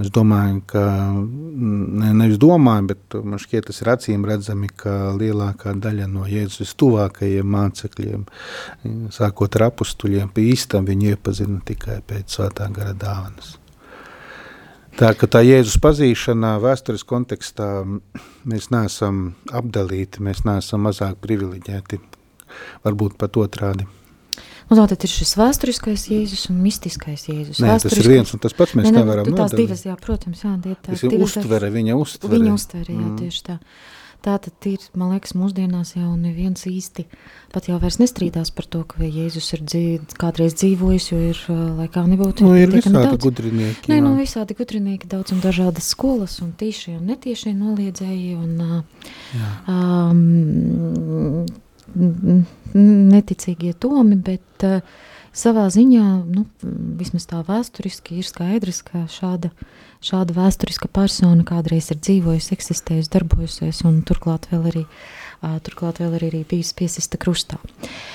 Es 0.00 0.08
domāju, 0.08 0.62
ka 0.72 0.82
ne, 1.12 2.12
nevis 2.16 2.38
domāju, 2.40 2.86
bet 2.94 3.16
man 3.28 3.40
šķiet, 3.40 3.66
tas 3.68 3.82
ir 3.82 3.90
acīm 3.92 4.24
redzami, 4.24 4.70
ka 4.72 5.12
lielākā 5.18 5.74
daļa 5.76 6.06
no 6.08 6.24
Jēzus 6.28 6.72
tuvākajiem 6.80 7.50
mācekļiem, 7.52 8.24
sākot 9.12 9.58
ar 9.60 9.68
apustuļiem, 9.68 10.32
pa 10.32 10.46
īstam 10.48 10.88
viņu 10.88 11.12
iepazina 11.12 11.60
tikai 11.68 12.00
pēc 12.08 12.38
svētā 12.38 12.70
gara 12.72 12.96
dāvanas. 12.96 13.58
Tā 14.96 15.12
ka 15.16 15.28
tā 15.28 15.44
Jēzus 15.44 15.78
pazīšana 15.80 16.56
vēstures 16.60 17.04
kontekstā 17.08 17.68
mēs 18.48 18.68
neesam 18.72 19.22
apdalīti, 19.52 20.24
mēs 20.24 20.44
neesam 20.48 20.88
mazāk 20.88 21.20
privileģēti, 21.24 22.00
varbūt 22.84 23.20
pat 23.20 23.38
otrādi. 23.40 23.88
Un 24.72 24.78
nu, 24.78 24.86
tātad 24.88 25.04
ir 25.04 25.10
šis 25.12 25.34
vēsturiskais 25.36 26.06
Jēzus 26.08 26.46
un 26.48 26.60
mistiskais 26.64 27.26
Jēzus. 27.28 27.58
Nē, 27.60 27.74
tas 27.82 27.92
ir 27.92 28.08
viens 28.08 28.30
un 28.32 28.40
tas 28.40 28.54
pats, 28.56 28.72
mēs 28.78 28.86
ne, 28.88 28.94
ne, 28.94 29.02
nevaram. 29.02 29.28
Tās 29.36 29.52
divas, 29.52 29.82
jā, 29.84 29.92
protams, 30.00 30.46
jā, 30.46 30.52
tie 30.64 30.76
tās 30.80 31.02
divas. 31.04 31.34
Uztvere, 31.36 31.68
viņa 31.74 31.96
uztvere. 32.00 32.38
Viņa 32.38 32.54
uztvere, 32.56 32.94
jā, 32.94 33.02
mm. 33.02 33.18
tieši 33.20 33.42
tā. 33.50 33.58
Tā 34.22 34.36
tad 34.38 34.66
ir, 34.70 34.78
man 34.96 35.10
liekas, 35.10 35.34
mūsdienās 35.34 35.96
jau 35.96 36.12
neviens 36.14 36.62
īsti 36.70 37.04
pat 37.52 37.66
jau 37.68 37.76
vairs 37.82 37.98
nestrīdās 38.00 38.52
par 38.54 38.68
to, 38.70 38.80
ka 38.88 39.02
Jēzus 39.02 39.48
ir 39.58 39.64
dzīv, 39.66 40.14
kādreiz 40.16 40.54
dzīvojis, 40.56 41.08
jo 41.10 41.18
ir, 41.32 41.40
lai 41.76 41.88
kā 41.92 42.04
nebūtu, 42.06 42.46
nu, 42.46 42.54
ir 42.56 42.70
visādi 42.72 42.96
daudz. 42.96 43.18
gudrinieki. 43.26 43.90
Nē, 43.92 43.98
nu, 44.06 44.14
visādi 44.16 44.56
gudrinieki, 44.56 45.10
daudz 45.10 45.34
un 45.34 45.42
dažādas 45.42 45.90
skolas, 45.92 46.38
un 46.40 46.54
tīšie 46.56 46.94
un 47.00 47.10
netiešie 47.10 47.52
noliedzēji, 47.58 48.38
un 48.38 48.52
um, 49.74 51.44
neticīgie 51.92 53.72
tomi, 53.78 54.16
bet 54.16 54.66
uh, 54.66 54.80
savā 55.32 55.66
ziņā, 55.72 56.06
nu, 56.28 56.44
vismaz 57.00 57.26
tā 57.30 57.40
vēsturiski, 57.46 58.20
ir 58.20 58.28
skaidrs, 58.28 58.82
ka 58.84 59.06
šāda, 59.10 59.50
šāda 60.04 60.36
vēsturiska 60.36 60.90
persona 60.92 61.44
kādreiz 61.48 61.88
ir 61.92 62.00
dzīvojusi, 62.02 62.52
eksistējusi, 62.56 63.12
darbojusies, 63.14 63.82
un 63.88 64.02
turklāt 64.08 64.50
vēl 64.52 64.68
arī, 64.70 64.82
uh, 64.84 65.56
turklāt 65.64 66.02
vēl 66.02 66.18
arī, 66.18 66.28
arī 66.34 66.42
bijusi 66.50 66.76
piesista 66.82 67.20
krustā. 67.20 67.56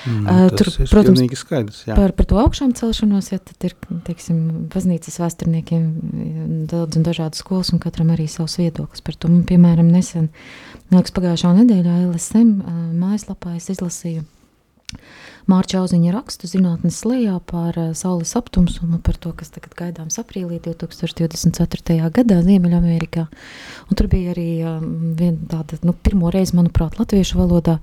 Mm, 0.06 0.30
uh, 0.30 0.44
tur, 0.54 0.70
protams, 0.92 1.24
skaidrs, 1.42 1.82
jā. 1.90 1.98
par, 1.98 2.14
par 2.18 2.30
to 2.30 2.38
augšām 2.44 2.76
celšanos, 2.78 3.32
ja 3.34 3.42
tad 3.42 3.66
ir, 3.66 3.74
teiksim, 4.06 4.68
baznīcas 4.72 5.18
vēsturniekiem 5.18 6.66
daudz 6.70 7.00
un 7.00 7.08
dažādas 7.08 7.42
skolas, 7.42 7.74
un 7.74 7.82
katram 7.82 8.14
arī 8.14 8.30
savs 8.30 8.60
viedoklis 8.62 9.02
par 9.02 9.18
to. 9.18 9.32
Man, 9.32 9.42
piemēram, 9.48 9.90
nesen, 9.90 10.30
liekas, 10.96 11.14
pagājušā 11.16 11.52
nedēļā 11.60 12.00
LSM 12.08 12.56
mājaslapā 12.98 13.56
es 13.58 13.68
izlasīju 13.74 14.24
Mārķa 15.48 15.78
Auziņa 15.80 16.12
rakstu 16.12 16.48
zinātnes 16.48 16.98
lejā 17.08 17.38
par 17.48 17.76
Saules 17.96 18.34
aptumsumu, 18.36 18.98
par 19.04 19.16
to, 19.20 19.30
kas 19.36 19.48
tagad 19.52 19.72
gaidāms 19.76 20.18
aprīlī 20.20 20.58
2024. 20.64 21.96
gadā 22.12 22.38
Ziemeļamerikā. 22.44 23.24
Un 23.88 23.98
tur 23.98 24.10
bija 24.12 24.34
arī 24.34 24.48
viena 25.16 25.48
tāda, 25.48 25.78
nu, 25.88 25.94
pirmo 26.04 26.28
reizi, 26.32 26.56
manuprāt, 26.56 26.98
latviešu 27.00 27.40
valodā 27.40 27.78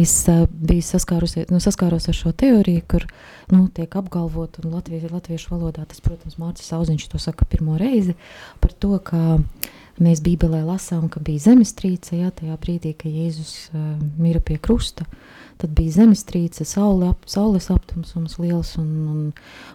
es 0.00 0.16
biju 0.48 0.84
saskārusies, 0.88 1.52
nu, 1.52 1.60
saskāros 1.64 2.08
ar 2.08 2.16
šo 2.16 2.32
teoriju, 2.32 2.84
kur, 2.88 3.04
nu, 3.52 3.66
tiek 3.72 4.00
apgalvot, 4.00 4.60
un 4.64 4.76
latviešu, 4.78 5.12
latviešu 5.12 5.52
valodā 5.52 5.84
tas, 5.88 6.00
protams, 6.04 6.40
Mārķis 6.40 6.72
Auziņš 6.76 7.08
to 7.12 7.20
saka 7.20 7.48
pirmo 7.48 7.76
reizi, 7.80 8.16
par 8.64 8.72
to, 8.72 8.96
ka 9.04 9.24
mēs 10.02 10.22
Bībelē 10.24 10.64
lasām, 10.66 11.08
ka 11.12 11.22
bija 11.24 11.50
zemestrīce, 11.50 12.18
jā, 12.18 12.32
tajā 12.34 12.58
brīdī, 12.60 12.94
ka 12.98 13.10
Jēzus 13.10 13.54
uh, 13.72 13.94
mira 14.18 14.40
pie 14.42 14.58
krusta, 14.58 15.06
tad 15.60 15.70
bija 15.76 15.94
zemestrīce, 16.00 16.64
saule 16.66 17.08
ap, 17.12 17.26
saules 17.30 17.68
aptumsums 17.72 18.36
liels, 18.42 18.74
un, 18.80 18.88
un, 19.10 19.20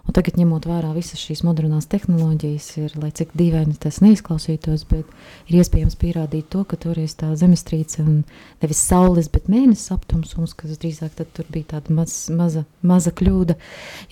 un 0.04 0.16
tagad 0.16 0.36
ņemot 0.38 0.68
vērā 0.68 0.92
visas 0.96 1.22
šīs 1.22 1.42
modernās 1.46 1.88
tehnoloģijas, 1.90 2.68
ir, 2.82 2.96
lai 3.00 3.10
cik 3.16 3.32
dīvaini 3.38 3.78
tas 3.80 4.00
neizklausītos, 4.04 4.84
bet 4.90 5.08
ir 5.48 5.60
iespējams 5.60 5.96
pierādīt 6.00 6.50
to, 6.52 6.66
ka 6.68 6.78
toreiz 6.80 7.16
tā 7.20 7.32
zemestrīce 7.40 8.04
un 8.04 8.22
nevis 8.62 8.82
saules, 8.90 9.30
bet 9.32 9.48
mēnesis 9.52 9.94
aptumsums, 9.96 10.54
kas 10.58 10.78
drīzāk 10.80 11.16
tad 11.18 11.32
tur 11.36 11.48
bija 11.52 11.76
tāda 11.76 11.96
maz, 11.96 12.16
maza, 12.34 12.66
maza 12.86 13.14
kļūda, 13.16 13.56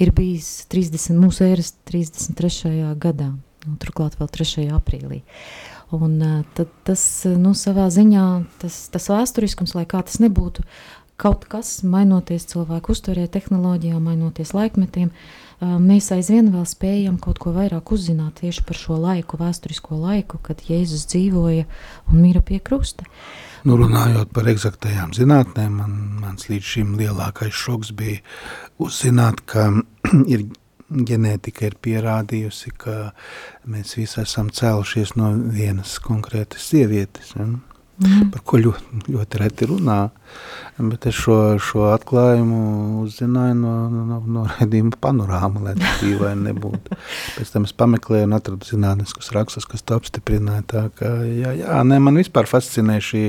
ir 0.00 0.14
bijis 0.16 0.52
30, 0.72 1.20
mūsu 1.20 1.46
ēras 1.50 1.74
33. 1.90 2.94
gadā, 3.00 3.32
un 3.68 3.80
turklāt 3.82 4.16
vēl 4.20 4.30
3. 4.40 4.70
aprīlī. 4.78 5.22
Un, 5.94 6.20
tad 6.52 6.72
tas 6.84 7.02
nu, 7.40 7.54
savā 7.56 7.86
ziņā, 7.88 8.24
tas, 8.60 8.74
tas 8.92 9.08
vēsturiskums, 9.08 9.72
lai 9.72 9.86
kā 9.88 10.02
tas 10.04 10.18
nebūtu, 10.20 10.64
kaut 11.18 11.46
kas, 11.50 11.78
mainoties 11.82 12.44
cilvēku 12.50 12.92
uztverē, 12.92 13.24
tehnoloģijām, 13.32 14.02
mainoties 14.04 14.52
laikmetiem, 14.54 15.08
mēs 15.58 16.10
aizvien 16.14 16.52
vēl 16.52 16.66
spējam 16.68 17.16
kaut 17.22 17.40
ko 17.42 17.54
vairāk 17.56 17.90
uzzināt 17.96 18.42
tieši 18.42 18.62
par 18.68 18.78
šo 18.78 19.00
laiku, 19.00 19.40
vēsturisko 19.40 19.98
laiku, 19.98 20.38
kad 20.44 20.62
Jēzus 20.68 21.08
dzīvoja 21.10 21.64
un 22.12 22.20
mira 22.20 22.44
pie 22.44 22.60
krusta. 22.60 23.08
Nu, 23.66 23.80
runājot 23.80 24.30
par 24.36 24.46
eksaktajām 24.52 25.16
zinātnēm, 25.16 25.80
man, 25.80 25.96
mans 26.22 26.46
līdz 26.52 26.72
šim 26.76 26.94
lielākais 27.00 27.56
šoks 27.64 27.90
bija 27.96 28.20
uzzināt, 28.78 29.42
ka 29.50 29.72
ir 30.34 30.46
ģenētika 30.88 31.68
ir 31.68 31.76
pierādījusi, 31.84 32.72
ka 32.80 32.96
mēs 33.68 33.96
visi 33.98 34.22
esam 34.22 34.52
cēlušies 34.54 35.16
no 35.20 35.32
vienas 35.54 35.98
konkrētas 36.04 36.70
sievietes. 36.72 37.34
Ja? 37.36 37.48
Mm. 37.98 38.30
par 38.34 38.42
ko 38.46 38.60
ļoti, 38.62 39.02
ļoti 39.14 39.40
reti 39.42 39.68
runā. 39.68 39.98
Bet 40.78 41.08
es 41.10 41.16
šo, 41.18 41.56
šo 41.62 41.88
atklājumu 41.90 42.58
uzzināju 43.02 43.54
no, 43.58 43.72
no, 43.90 44.18
no 44.30 44.44
raidījuma 44.46 44.94
panorāma, 45.02 45.64
lai 45.64 45.72
tas 45.78 46.02
dīvaini 46.04 46.52
nebūtu. 46.52 46.98
Pēc 47.34 47.50
tam 47.54 47.66
es 47.66 47.74
pameklēju 47.74 48.28
un 48.28 48.36
atradu 48.36 48.68
zinātniskus 48.68 49.32
rakstus, 49.34 49.66
kas 49.66 49.82
to 49.82 49.98
apstiprināja. 49.98 50.62
Tā 50.70 50.84
ka, 51.00 51.10
jā, 51.26 51.56
jā, 51.58 51.80
ne, 51.88 51.98
man 52.04 52.20
vispār 52.20 52.46
fascinē 52.50 53.00
šī, 53.02 53.24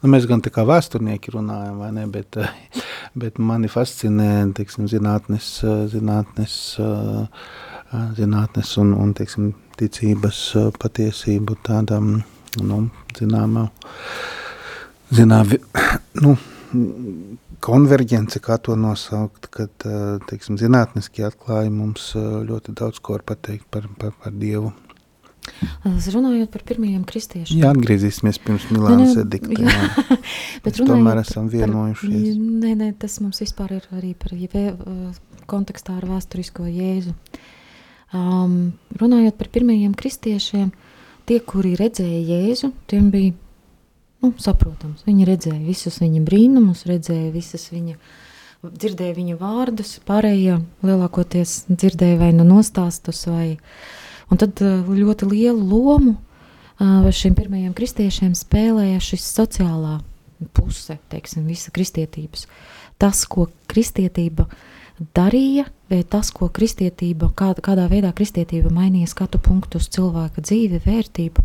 nu, 0.00 0.12
mēs 0.14 0.28
gan 0.30 0.44
tā 0.44 0.54
kā 0.54 0.64
vēsturnieki 0.68 1.36
runājam, 1.36 1.76
vai 1.82 1.92
ne, 1.98 2.06
bet, 2.14 2.40
bet 3.20 3.42
mani 3.52 3.68
fascinē, 3.68 4.30
teiksim, 4.56 4.88
zinātnes, 4.88 5.58
zinātnes, 5.92 6.58
zinātnes 8.16 8.76
un, 8.80 8.96
un 8.96 9.12
teiksim, 9.18 9.52
ticības 9.76 10.40
patiesību 10.80 11.58
tādam, 11.66 12.22
nu, 12.62 12.84
zināmā, 13.20 13.68
zināmā 15.14 15.58
nu, 16.24 16.36
konverģence, 17.64 18.40
kā 18.44 18.58
to 18.62 18.76
nosaukt, 18.78 19.48
kad 19.54 19.86
teiksim, 20.28 20.58
zinātniskie 20.60 21.24
atklājumi 21.28 21.76
mums 21.78 22.10
ļoti 22.16 22.74
daudz 22.76 23.00
ko 23.04 23.16
var 23.16 23.24
pateikt 23.34 23.68
par, 23.72 23.88
par, 24.00 24.16
par 24.20 24.34
Dievu. 24.36 24.72
Runājot 25.84 26.48
par 26.52 26.62
pirmajiem 26.64 27.02
kristiešiem. 27.08 27.60
Jā, 27.60 27.72
atgriezīsimies 27.74 28.38
pirms 28.40 28.64
Milānas 28.72 29.16
edikta. 29.20 29.58
Jā, 29.60 29.74
jā. 29.76 30.16
bet 30.64 30.80
tomēr 30.80 31.20
esam 31.20 31.50
vienojušies. 31.52 32.30
Par, 32.30 32.46
nē, 32.64 32.72
nē, 32.80 32.88
tas 33.00 33.18
mums 33.20 33.42
vispār 33.44 33.76
ir 33.76 33.88
arī 33.96 34.14
par 34.16 34.32
jebē, 34.32 34.70
kontekstā 35.50 35.98
ar 36.00 36.08
vēsturisko 36.08 36.64
Jēzu. 36.70 37.12
Um, 38.14 38.72
runājot 38.96 39.36
par 39.36 39.50
pirmajiem 39.52 39.92
kristiešiem, 39.98 40.72
uh, 40.72 40.93
tie, 41.28 41.40
kuri 41.40 41.74
redzēja 41.78 42.20
Jēzu, 42.28 42.70
tiem 42.90 43.08
bija 43.12 43.32
nu, 44.24 44.32
saprotams. 44.40 45.04
Viņi 45.08 45.28
redzēja 45.28 45.60
visus 45.64 46.00
viņa 46.02 46.22
brīnumus, 46.26 46.84
redzēja 46.88 47.32
visas 47.34 47.66
viņa, 47.72 47.96
dzirdēja 48.64 49.16
viņa 49.18 49.38
vārdus, 49.40 49.96
pārējie 50.08 50.58
lielākoties 50.84 51.64
dzirdēja 51.70 52.20
vai 52.22 52.30
nu 52.36 52.46
nostāstus, 52.48 53.24
vai, 53.30 53.56
tad 54.32 54.62
uh, 54.64 54.84
ļoti 54.88 55.30
lielu 55.30 55.60
lomu 55.60 56.14
uh, 56.14 57.10
šiem 57.12 57.36
pirmajiem 57.38 57.74
kristiešiem 57.76 58.36
spēlēja 58.38 59.02
šis 59.04 59.26
sociālā 59.36 59.98
puse, 60.56 60.98
teiksim, 61.12 61.44
visa 61.48 61.72
kristietības. 61.74 62.48
Tas, 63.00 63.24
ko 63.28 63.48
kristietība 63.70 64.48
uh, 64.48 64.72
darīja, 65.14 65.66
vai 65.90 66.02
tas, 66.06 66.30
ko 66.34 66.48
kristietība, 66.54 67.30
kā, 67.36 67.52
kādā 67.64 67.86
veidā 67.90 68.12
kristietība 68.16 68.70
mainīja 68.74 69.10
skatu 69.10 69.40
punktu 69.42 69.80
uz 69.82 69.88
cilvēka 69.94 70.44
dzīvi, 70.44 70.82
vērtību. 70.84 71.44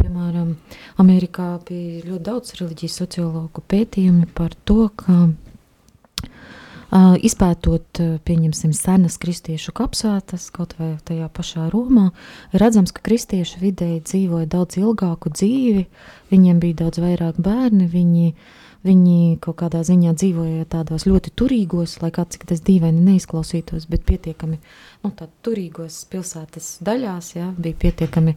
Piemēram, 0.00 0.54
Amerikā 1.00 1.54
bija 1.68 2.02
ļoti 2.06 2.26
daudz 2.28 2.56
reliģijas 2.60 2.98
sociologu 3.02 3.64
pētījumi 3.68 4.28
par 4.36 4.54
to, 4.68 4.86
ka 4.96 5.16
uh, 5.28 7.16
izpētot, 7.20 8.00
pieņemsim, 8.28 8.72
senas 8.76 9.18
kristiešu 9.20 9.74
kapsētas, 9.76 10.48
kaut 10.54 10.76
vai 10.80 10.94
tajā 11.04 11.28
pašā 11.32 11.68
Romā, 11.72 12.10
redzams, 12.52 12.92
ka 12.92 13.04
kristieši 13.08 13.60
vidēji 13.60 14.02
dzīvoja 14.08 14.48
daudz 14.52 14.80
ilgāku 14.80 15.32
dzīvi, 15.32 15.86
viņiem 16.32 16.60
bija 16.60 16.84
daudz 16.84 17.04
vairāk 17.04 17.40
bērni, 17.40 17.88
viņi 17.92 18.32
uh, 18.32 18.50
Viņi 18.82 19.36
kaut 19.38 19.60
kādā 19.60 19.84
ziņā 19.86 20.10
dzīvoja 20.18 20.64
tādos 20.66 21.04
ļoti 21.06 21.30
turīgos, 21.38 22.00
lai 22.02 22.08
kā 22.14 22.24
cik 22.26 22.48
tas 22.50 22.62
dīvaini 22.66 23.04
neizklausītos, 23.12 23.84
bet 23.86 24.02
pietiekami 24.08 24.56
nu, 25.04 25.10
turīgos 25.46 26.00
pilsētas 26.10 26.70
daļās, 26.82 27.28
jā, 27.36 27.46
bija 27.62 27.78
pietiekami, 27.84 28.34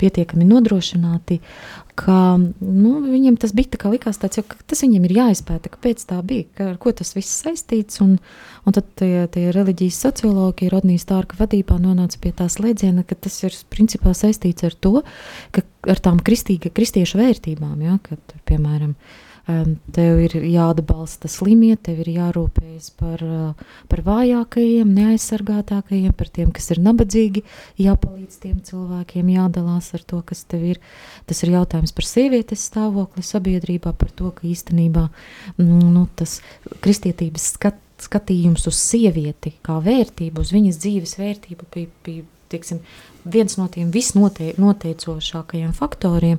pietiekami 0.00 0.44
nodrošināti, 0.44 1.38
ka 1.96 2.16
nu, 2.36 2.90
viņiem 3.06 3.38
tas 3.40 3.54
bija 3.56 3.72
tā 3.72 3.80
kā 3.80 3.92
likās 3.94 4.20
tāds, 4.20 4.42
ka 4.44 4.58
tas 4.68 4.84
viņiem 4.84 5.06
ir 5.08 5.14
jāizpēta, 5.22 5.72
kāpēc 5.72 6.04
tā 6.10 6.18
bija, 6.20 6.44
ka, 6.58 6.66
ar 6.74 6.76
ko 6.82 6.92
tas 7.00 7.14
viss 7.16 7.38
saistīts, 7.46 8.02
un, 8.04 8.18
un 8.68 8.76
tad 8.76 8.90
tie, 9.00 9.24
tie 9.32 9.46
reliģijas 9.56 10.02
sociologi 10.04 10.68
Rodnijas 10.72 11.08
Tārka 11.08 11.38
vadībā 11.40 11.78
nonāca 11.80 12.20
pie 12.20 12.34
tās 12.36 12.58
lēdziena, 12.60 13.06
ka 13.08 13.16
tas 13.16 13.40
ir 13.48 13.56
principā 13.72 14.12
saistīts 14.12 14.68
ar 14.68 14.76
to, 14.76 15.00
ka 15.56 15.64
ar 15.88 16.04
tām 16.04 16.20
kristīga, 16.20 16.68
kristiešu 16.76 17.22
vērtībām, 17.22 17.80
jā, 17.88 17.96
kad, 18.04 18.36
piemēram, 18.48 18.92
Tev 19.48 20.18
ir 20.20 20.34
jāatbalsta 20.44 21.24
slimie, 21.32 21.72
tev 21.80 22.02
ir 22.02 22.10
jārūpējas 22.18 22.90
par, 23.00 23.22
par 23.88 24.02
vājākajiem, 24.04 24.90
neaizsargātākajiem. 24.92 26.12
par 26.12 26.28
tiem, 26.28 26.50
kas 26.52 26.68
ir 26.74 26.82
nabadzīgi, 26.84 27.42
jāpalīdz 27.80 28.36
tiem 28.42 28.58
cilvēkiem, 28.60 29.30
jādalās 29.38 29.88
ar 29.96 30.04
to, 30.04 30.20
kas 30.20 30.44
tev 30.44 30.66
ir. 30.74 30.80
Tas 31.24 31.40
ir 31.42 31.54
jautājums 31.56 31.96
par 31.96 32.04
sievietes 32.04 32.66
stāvokli 32.68 33.24
sabiedrībā, 33.24 33.94
par 33.96 34.12
to, 34.12 34.34
ka 34.36 34.44
īstenībā 34.44 35.08
mm, 35.56 35.84
nu, 35.96 36.04
tas 36.14 36.42
kristietības 36.84 37.54
skat, 37.56 37.80
skatījums 38.04 38.68
uz 38.68 38.76
sievieti 38.76 39.56
kā 39.64 39.80
vērtību, 39.80 40.44
uz 40.44 40.52
viņas 40.52 40.82
dzīves 40.84 41.16
vērtību 41.22 41.72
bija, 41.72 41.88
bija 42.04 42.28
tieksim, 42.52 42.84
viens 43.24 43.56
no 43.56 43.68
tiem 43.72 43.88
visnoteicošākajiem 43.92 45.72
faktoriem, 45.76 46.38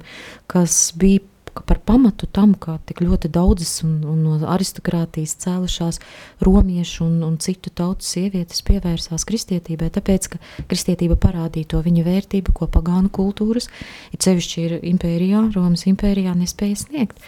kas 0.49 0.91
bija 0.97 1.25
par 1.67 1.79
pamatu 1.85 2.27
tam, 2.31 2.53
kā 2.55 2.77
tik 2.89 3.01
ļoti 3.03 3.31
daudzas 3.33 3.71
un, 3.85 3.95
un 4.07 4.19
no 4.25 4.35
aristokrātijas 4.53 5.35
cēlušās 5.43 5.99
romiešu 6.45 7.05
un, 7.05 7.17
un 7.27 7.39
citu 7.41 7.71
tautu 7.75 8.07
sievietes 8.07 8.61
pievērsās 8.67 9.25
kristietībai, 9.29 9.89
tāpēc, 9.95 10.29
ka 10.33 10.41
kristietība 10.69 11.17
parādīja 11.19 11.73
to 11.75 11.81
viņa 11.85 12.05
vērtību, 12.07 12.55
ko 12.55 12.69
pagānu 12.71 13.11
kultūras, 13.13 13.69
ir 14.13 14.23
sevišķi 14.25 14.65
ir 14.67 14.77
impērijā, 14.93 15.43
Romas 15.55 15.87
impērijā 15.89 16.35
nespēja 16.37 16.83
sniegt. 16.83 17.19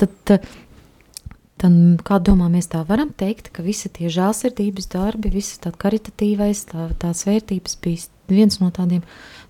Tad, 0.00 0.14
tad, 0.28 0.46
kā 2.06 2.20
domā, 2.24 2.48
mēs 2.52 2.70
tā 2.72 2.84
varam 2.88 3.12
teikt, 3.12 3.50
ka 3.52 3.64
visi 3.66 3.90
tie 3.92 4.08
žālsirdības 4.12 4.88
darbi, 4.94 5.32
visi 5.34 5.60
tā 5.60 5.72
karitatīvais, 5.72 6.64
tā, 6.70 6.88
tās 7.00 7.26
vērtības 7.28 7.76
bija 7.84 8.08
viens 8.30 8.60
no 8.62 8.70
tādiem 8.70 9.02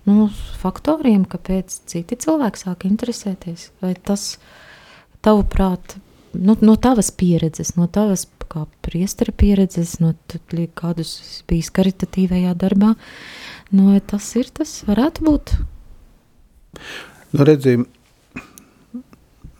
nu, 0.09 0.27
faktoriem, 0.61 1.25
kāpēc 1.29 1.81
citi 1.89 2.17
cilvēki 2.23 2.63
sāk 2.63 2.85
interesēties. 2.89 3.69
Vai 3.83 3.93
tas, 3.95 4.35
tavuprāt, 5.25 5.97
nu, 6.33 6.57
no 6.61 6.77
tavas 6.81 7.11
pieredzes, 7.15 7.75
no 7.77 7.87
tavas 7.91 8.27
kā 8.51 8.65
priestera 8.83 9.31
pieredzes, 9.31 9.97
no 10.03 10.13
kādus 10.75 11.43
bijis 11.47 11.71
karitatīvajā 11.75 12.53
darbā, 12.59 12.93
no 13.71 13.95
tas 14.07 14.27
ir 14.39 14.51
tas, 14.51 14.81
varētu 14.87 15.27
būt? 15.27 15.55
Nu, 17.31 17.45
redzim, 17.47 17.87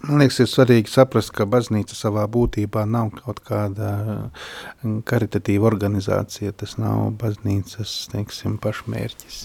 Man 0.02 0.18
liekas, 0.18 0.40
ir 0.42 0.48
svarīgi 0.50 0.90
saprast, 0.90 1.30
ka 1.36 1.46
baznīca 1.46 1.94
savā 1.94 2.24
būtībā 2.32 2.88
nav 2.90 3.12
kaut 3.20 3.38
kāda 3.46 3.90
mm, 4.82 5.04
karitatīva 5.06 5.68
organizācija. 5.70 6.56
Tas 6.58 6.74
nav 6.82 7.12
baznīcas 7.22 7.92
teiksim, 8.10 8.56
pašmērķis. 8.64 9.38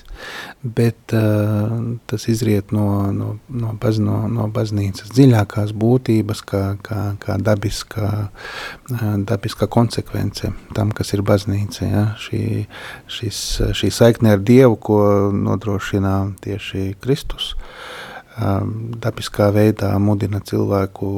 Bet 0.65 1.13
uh, 1.17 1.75
tas 2.09 2.25
izriet 2.33 2.73
no, 2.73 2.87
no, 3.13 3.35
no, 3.53 3.75
baz, 3.83 4.01
no, 4.01 4.23
no 4.33 4.49
baznīcas 4.53 5.13
dziļākās 5.13 5.77
būtības, 5.77 6.43
kā, 6.49 6.65
kā, 6.87 7.03
kā 7.21 7.37
dabiskā, 7.37 8.11
uh, 8.25 9.07
dabiskā 9.29 9.69
konsekvence 9.69 10.55
tam, 10.79 10.95
kas 10.97 11.13
ir 11.13 11.27
baznīca. 11.27 11.85
Ja? 11.85 12.09
Šī, 12.23 12.65
šis, 13.13 13.45
šī 13.77 13.93
saikne 13.93 14.39
ar 14.39 14.41
Dievu, 14.41 14.81
ko 14.81 15.01
nodrošina 15.37 16.19
tieši 16.47 16.95
Kristus. 17.05 17.53
Uh, 17.53 18.16
dabiskā 18.37 19.51
veidā 19.55 19.95
mudina 20.03 20.43
cilvēku 20.45 21.11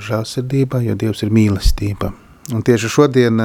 žēlsirdība, 0.00 0.80
jo 0.84 0.94
Dievs 0.98 1.24
ir 1.26 1.32
mīlestība. 1.34 2.12
Un 2.52 2.60
tieši 2.60 2.90
šodien, 2.92 3.40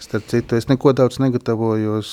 starp 0.00 0.28
citu, 0.30 0.56
es 0.56 0.70
neko 0.70 0.94
daudz 0.96 1.18
negatavojos 1.20 2.12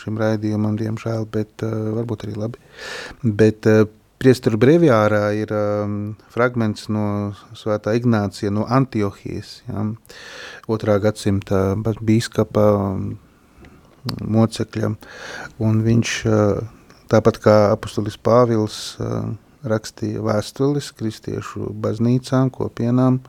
šim 0.00 0.20
raidījumam, 0.20 0.78
diemžēl, 0.80 1.26
bet 1.32 1.64
varbūt 1.64 2.24
arī 2.24 2.36
labi. 2.40 2.62
Bet 3.22 3.68
priesteru 4.22 4.56
breviārā 4.62 5.26
ir 5.36 5.52
fragments 6.32 6.88
no 6.92 7.34
svētā 7.58 7.92
Ignācija 7.98 8.52
no 8.54 8.64
Antiohijas, 8.64 9.58
ja, 9.68 9.84
otrā 10.72 10.96
gadsimta 11.02 11.74
bīskapa 11.76 12.66
mocekļa, 14.22 14.94
un 15.62 15.82
viņš 15.84 16.14
Tāpat 17.12 17.40
kā 17.44 17.56
apustulis 17.74 18.16
Pāvils 18.16 18.76
rakstīja 19.68 20.22
vēstulis 20.24 20.88
kristiešu 20.96 21.68
baznīcām, 21.82 22.48
kopienām, 22.54 23.20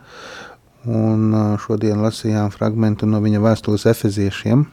un 0.87 1.35
šodien 1.61 2.00
lasījām 2.03 2.53
fragmentu 2.53 3.09
no 3.09 3.19
viņa 3.24 3.43
vēstules 3.43 3.85
efeziešiem, 3.91 4.63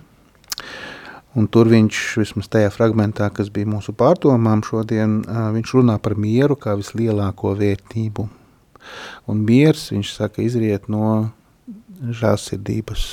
Un 1.38 1.46
tur 1.46 1.68
viņš, 1.70 1.98
vismaz 2.18 2.48
tajā 2.50 2.72
fragmentā, 2.74 3.28
kas 3.30 3.52
bija 3.54 3.68
mūsu 3.70 3.94
pārdomām 3.94 4.64
šodien, 4.66 5.20
viņš 5.54 5.74
runā 5.78 5.94
par 6.02 6.16
mieru 6.18 6.56
kā 6.58 6.74
vislielāko 6.78 7.52
vērtību. 7.58 8.26
Un 9.30 9.44
miers, 9.46 9.86
viņš 9.94 10.14
saka, 10.16 10.42
izriet 10.42 10.90
no 10.90 11.30
žālsirdības. 12.02 13.06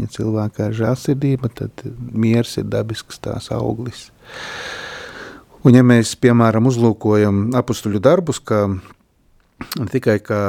Ja 0.00 0.08
cilvēkā 0.12 0.68
ir 0.68 0.78
žālsirdība, 0.82 1.48
tad 1.62 1.84
miers 1.96 2.58
ir 2.60 2.68
dabisks 2.68 3.20
tās 3.24 3.48
auglis. 3.56 4.10
Uh, 4.10 4.81
Un 5.62 5.76
ja 5.78 5.84
mēs, 5.86 6.16
piemēram, 6.18 6.66
uzlūkojam 6.66 7.52
apakstuļu 7.54 8.00
darbus, 8.02 8.40
kā 8.42 8.64
tikai 9.92 10.16
kā 10.18 10.40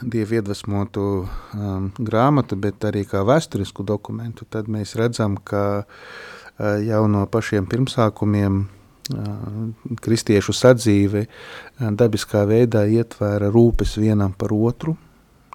dievu 0.00 0.38
iedvesmotu 0.38 1.02
um, 1.22 1.90
grāmatu, 1.98 2.56
bet 2.56 2.84
arī 2.88 3.04
kā 3.08 3.20
vēsturisku 3.28 3.84
dokumentu, 3.84 4.46
tad 4.48 4.70
mēs 4.72 4.94
redzam, 4.96 5.36
ka 5.36 5.82
uh, 5.82 6.78
jau 6.80 7.02
no 7.10 7.26
pašiem 7.28 7.68
pirmsākumiem 7.68 8.62
uh, 8.62 9.92
kristiešu 10.00 10.56
sadzīve 10.56 11.26
uh, 11.26 11.90
dabiskā 11.92 12.46
veidā 12.48 12.86
ietvēra 12.88 13.52
rūpes 13.52 13.98
vienam 14.00 14.32
par 14.32 14.56
otru, 14.56 14.96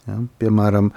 Ja, 0.07 0.21
piemēram, 0.39 0.93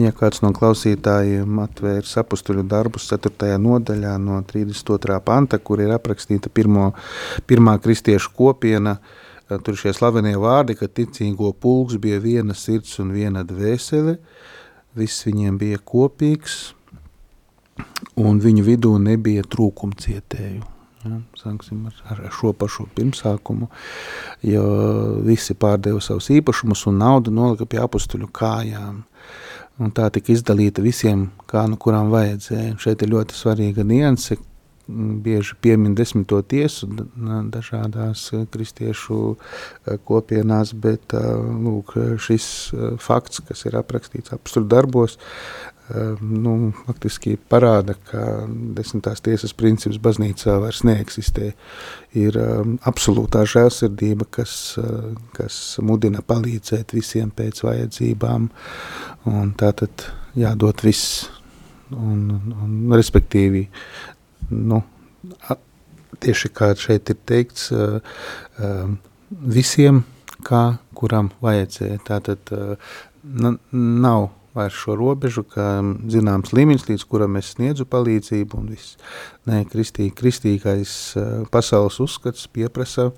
ja 0.00 0.08
kāds 0.16 0.40
no 0.40 0.48
klausītājiem 0.56 1.58
atvērs 1.66 2.14
apakstuļu 2.22 2.62
darbus 2.64 3.10
4. 3.10 3.58
nodaļā, 3.60 4.14
no 4.16 4.38
32. 4.48 5.18
panta, 5.26 5.58
kur 5.60 5.82
ir 5.84 5.92
aprakstīta 5.92 6.48
pirmo, 6.48 6.86
pirmā 7.44 7.76
kristiešu 7.84 8.32
kopiena, 8.38 8.96
eh, 8.96 9.58
tur 9.60 9.76
šie 9.76 9.92
slavenie 9.92 10.32
vārdi, 10.40 10.78
ka 10.80 10.88
ticīgo 10.88 11.52
pulks 11.52 12.00
bija 12.00 12.22
viena 12.24 12.56
sirds 12.56 12.96
un 13.04 13.12
viena 13.12 13.44
dvēsele, 13.44 14.16
viss 14.96 15.28
viņiem 15.28 15.60
bija 15.60 15.84
kopīgs, 15.84 16.72
un 18.16 18.40
viņu 18.40 18.64
vidū 18.64 18.96
nebija 18.96 19.44
trūkumcietēju. 19.44 20.73
Ja, 21.04 21.18
sāksim 21.36 21.82
ar, 21.90 21.96
ar 22.14 22.20
šo 22.32 22.54
pašu 22.56 22.86
pirmsākumu, 22.96 23.68
jo 24.48 24.62
visi 25.26 25.52
pārdeva 25.52 26.00
savus 26.00 26.30
īpašumus 26.32 26.86
un 26.88 26.96
naudu 27.02 27.34
nolika 27.34 27.68
pie 27.68 27.82
apustuļu 27.84 28.30
kājām. 28.32 29.02
Un 29.84 29.90
tā 29.90 30.06
tika 30.14 30.32
izdalīta 30.32 30.80
visiem, 30.84 31.26
kā 31.50 31.66
nu 31.68 31.76
kurām 31.82 32.08
vajadzēja. 32.12 32.72
Un 32.72 32.80
šeit 32.80 33.02
ir 33.02 33.10
ļoti 33.10 33.36
svarīga 33.36 33.84
nianse, 33.84 34.38
bieži 34.86 35.56
piemin 35.64 35.94
desmito 35.96 36.40
tiesu 36.44 36.88
dažādās 37.52 38.26
kristiešu 38.52 39.18
kopienās, 40.04 40.74
bet 40.76 41.14
lūk, 41.16 41.94
šis 42.20 42.46
fakts, 43.00 43.40
kas 43.48 43.64
ir 43.68 43.78
aprakstīts 43.80 44.34
apstur 44.36 44.66
darbos, 44.68 45.16
nu, 46.20 46.72
faktiski 46.86 47.34
parāda, 47.50 47.92
ka 48.08 48.22
desmitās 48.76 49.20
tiesas 49.24 49.52
princips 49.56 49.98
baznīcā 50.00 50.56
vairs 50.62 50.80
neeksistē. 50.86 51.50
Ir 52.16 52.38
um, 52.40 52.76
absolūtā 52.88 53.42
žēlsirdība, 53.48 54.26
kas, 54.32 54.54
uh, 54.80 55.10
kas 55.36 55.58
mudina 55.84 56.24
palīdzēt 56.24 56.94
visiem 56.96 57.32
pēc 57.36 57.60
vajadzībām, 57.66 58.48
un 59.28 59.52
tātad 59.60 60.06
jādod 60.40 60.80
viss, 60.86 61.26
un, 61.92 62.24
un 62.64 62.94
respektīvi, 62.96 63.66
nu, 64.56 64.80
tieši 66.24 66.52
kā 66.56 66.70
šeit 66.80 67.12
ir 67.12 67.20
teikts, 67.28 67.68
uh, 67.76 68.00
uh, 68.56 68.88
visiem, 69.28 70.00
kā 70.44 70.62
kuram 70.96 71.28
vajadzēja, 71.44 72.00
tātad 72.08 72.56
uh, 72.56 72.96
nav 73.72 74.30
vairs 74.54 74.76
šo 74.78 74.96
robežu, 74.98 75.44
ka 75.50 75.82
zināms 76.10 76.54
līmenis, 76.54 76.86
līdz 76.88 77.04
kuram 77.10 77.36
es 77.40 77.52
sniedzu 77.56 77.86
palīdzību 77.90 78.60
un 78.60 78.70
viss. 78.74 78.96
Nē, 79.50 79.64
kristī, 79.70 80.08
kristīgais 80.14 80.94
pasaules 81.54 82.00
uzskats 82.04 82.46
pieprasa 82.54 83.10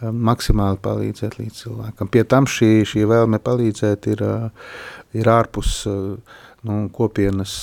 maksimāli 0.00 0.80
palīdzēt 0.80 1.36
līdz 1.40 1.62
cilvēkam. 1.64 2.08
Pie 2.08 2.24
tam 2.24 2.48
šī, 2.48 2.86
šī 2.88 3.04
vēlme 3.10 3.40
palīdzēt 3.44 4.08
ir, 4.14 4.24
ir 5.12 5.28
ārpus 5.28 5.82
nu, 5.86 6.76
kopienas 6.96 7.56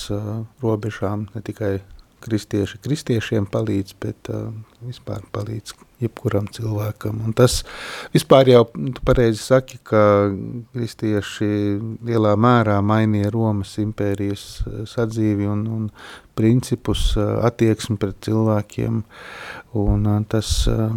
robežām, 0.62 1.26
ne 1.34 1.42
tikai 1.44 1.78
kristieši 2.24 2.80
kristiešiem 2.84 3.46
palīdz, 3.50 3.94
bet 4.02 4.30
uh, 4.32 4.48
vispār 4.84 5.24
palīdz 5.34 5.74
jebkuram 6.02 6.46
cilvēkam. 6.54 7.22
Un 7.26 7.34
tas 7.36 7.60
vispār 8.14 8.50
jau 8.52 8.62
tu 8.74 9.04
pareizi 9.06 9.40
saki, 9.42 9.80
ka 9.86 10.02
kristieši 10.76 11.50
lielā 12.06 12.36
mērā 12.38 12.78
mainīja 12.84 13.32
Romas 13.34 13.74
impērijas 13.82 14.46
sadzīvi 14.90 15.48
un, 15.50 15.66
un 15.74 15.90
principus, 16.38 17.10
attieksmi 17.18 17.98
pret 17.98 18.20
cilvēkiem. 18.28 19.02
Un 19.82 20.08
uh, 20.08 20.22
tas, 20.30 20.54
uh, 20.70 20.94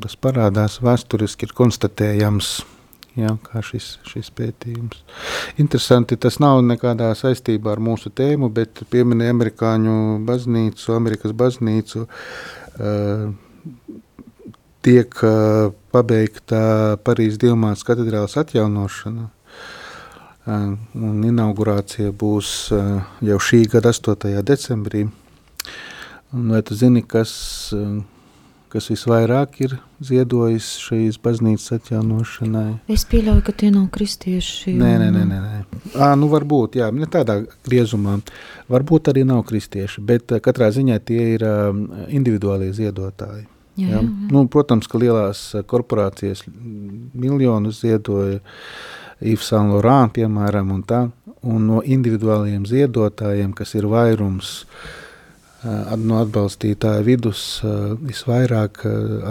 tas 0.00 0.18
parādās 0.20 0.80
vēsturiski 0.84 1.48
ir 1.48 1.56
konstatējams 1.58 2.58
jā, 3.18 3.34
kā 3.44 3.62
šis, 3.64 3.90
šis 4.08 4.30
pētījums. 4.36 5.02
Interesanti, 5.60 6.18
tas 6.20 6.38
nav 6.42 6.60
nekādā 6.66 7.10
saistībā 7.18 7.74
ar 7.74 7.82
mūsu 7.82 8.12
tēmu, 8.14 8.50
bet 8.54 8.84
pieminēja 8.92 9.34
amerikāņu 9.34 9.96
baznīcu, 10.28 10.92
Amerikas 10.96 11.34
baznīcu, 11.38 12.04
uh, 12.06 13.24
tiek 14.86 15.22
uh, 15.26 15.70
pabeigta 15.94 16.60
Parīzes 17.04 17.40
Dilmāts 17.42 17.86
katedrālas 17.86 18.38
atjaunošana, 18.40 19.28
uh, 19.28 20.68
un 20.98 21.24
inaugurācija 21.28 22.14
būs 22.14 22.52
uh, 22.76 22.92
jau 23.24 23.40
šī 23.48 23.64
gada 23.74 23.94
8. 23.94 24.38
decembrī. 24.46 25.08
Un 26.36 26.54
vai 26.54 26.62
tu 26.62 26.76
zini, 26.78 27.02
kas... 27.08 27.34
Uh, 27.74 27.98
kas 28.72 28.88
visvairāk 28.92 29.58
ir 29.64 29.74
ziedojis 30.04 30.68
šīs 30.82 31.18
baznīcas 31.22 31.78
atjaunošanai. 31.78 32.78
Es 32.92 33.04
pieļauju, 33.08 33.42
ka 33.46 33.54
tie 33.62 33.70
nav 33.74 33.88
kristieši. 33.94 34.74
Nē, 34.78 34.92
nē, 35.02 35.08
nē. 35.14 35.24
nē, 35.28 35.38
nē. 35.44 35.80
À, 35.96 36.12
nu 36.18 36.28
varbūt, 36.32 36.78
jā, 36.80 36.90
ne 36.94 37.08
tādā 37.10 37.40
griezumā. 37.66 38.18
Varbūt 38.70 39.12
arī 39.12 39.24
nav 39.28 39.44
kristieši, 39.48 40.04
bet 40.04 40.36
katrā 40.44 40.70
ziņā 40.74 40.98
tie 41.08 41.30
ir 41.36 41.46
um, 41.48 41.86
individuālie 42.08 42.70
ziedotāji. 42.76 43.46
Jā, 43.78 43.88
jā. 43.88 43.96
Jā? 43.98 44.04
Nu, 44.34 44.44
protams, 44.50 44.90
ka 44.90 45.00
lielās 45.00 45.42
korporācijas 45.70 46.44
miljonus 46.48 47.82
ziedoja 47.84 48.40
Yves 49.18 49.50
Saint 49.50 49.72
Laurent, 49.72 50.12
piemēram, 50.14 50.70
un 50.76 50.86
tā, 50.86 51.04
un 51.42 51.68
no 51.72 51.82
individuāliem 51.82 52.66
ziedotājiem, 52.68 53.54
kas 53.56 53.74
ir 53.78 53.86
vairums, 53.90 54.60
uh, 54.62 54.96
no 55.98 56.18
atbalstītāju 56.22 57.04
vidus 57.06 57.42
visvairāk 58.00 58.82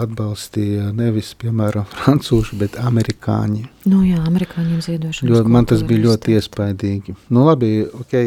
atbalstīja 0.02 0.90
nevis, 0.96 1.32
piemēram, 1.40 1.86
francūši, 2.02 2.58
bet 2.60 2.78
amerikāņi. 2.82 3.64
Nu 3.88 4.02
jā, 4.06 4.20
amerikāņiem 4.28 4.82
ziedošanas. 4.84 5.32
Ļoti, 5.32 5.54
man 5.54 5.68
tas 5.70 5.84
bija 5.88 6.04
ļoti 6.08 6.36
iespaidīgi. 6.38 7.16
Nu 7.34 7.46
labi, 7.48 7.72
ok, 7.86 8.18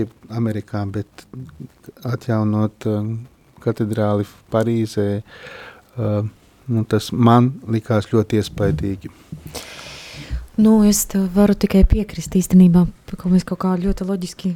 Amerikā, 0.42 0.86
bet 0.92 1.26
atjaunot 2.08 2.88
katedrāli 3.62 4.26
Parīzē, 4.52 5.10
nu, 5.98 6.84
tas 6.90 7.12
man 7.12 7.52
likās 7.70 8.10
ļoti 8.14 8.42
iespaidīgi. 8.42 9.14
Nu, 10.62 10.82
es 10.86 11.06
varu 11.34 11.56
tikai 11.56 11.86
piekrist 11.90 12.36
īstenībā, 12.38 12.84
ka 13.18 13.32
mēs 13.32 13.46
kaut 13.48 13.62
kā 13.64 13.72
ļoti 13.80 14.08
loģiski 14.10 14.56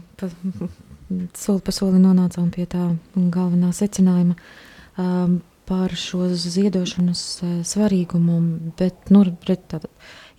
soli 1.37 1.61
pa 1.65 1.73
soli 1.75 1.99
nonācām 2.01 2.49
pie 2.53 2.65
tā 2.69 2.87
galvenā 3.15 3.71
secinājuma 3.75 4.35
um, 4.97 5.39
par 5.65 5.95
šo 5.97 6.27
ziedošanas 6.29 7.23
uh, 7.41 7.57
svarīgumu. 7.65 8.39
Bet, 8.77 9.09
nu, 9.13 9.23
red, 9.47 9.63
tātad, 9.71 9.89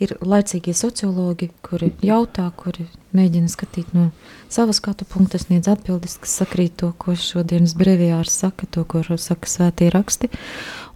ir 0.02 0.14
laicīgie 0.20 0.74
sociologi, 0.76 1.50
kuri 1.64 1.90
jautā, 2.04 2.46
kuri 2.56 2.86
mēģina 3.16 3.50
skatīt 3.50 3.94
no 3.96 4.10
savas 4.52 4.80
skatu 4.82 5.06
punkta, 5.08 5.40
sniedz 5.40 5.70
atbildes, 5.72 6.18
kas 6.22 6.36
sakrīt 6.42 6.76
to, 6.82 6.92
ko 6.98 7.16
šodienas 7.18 7.76
brevijārs 7.78 8.34
saka, 8.44 8.68
to, 8.70 8.84
ko 8.88 9.02
saka 9.16 9.50
svētie 9.50 9.90
raksti. 9.94 10.30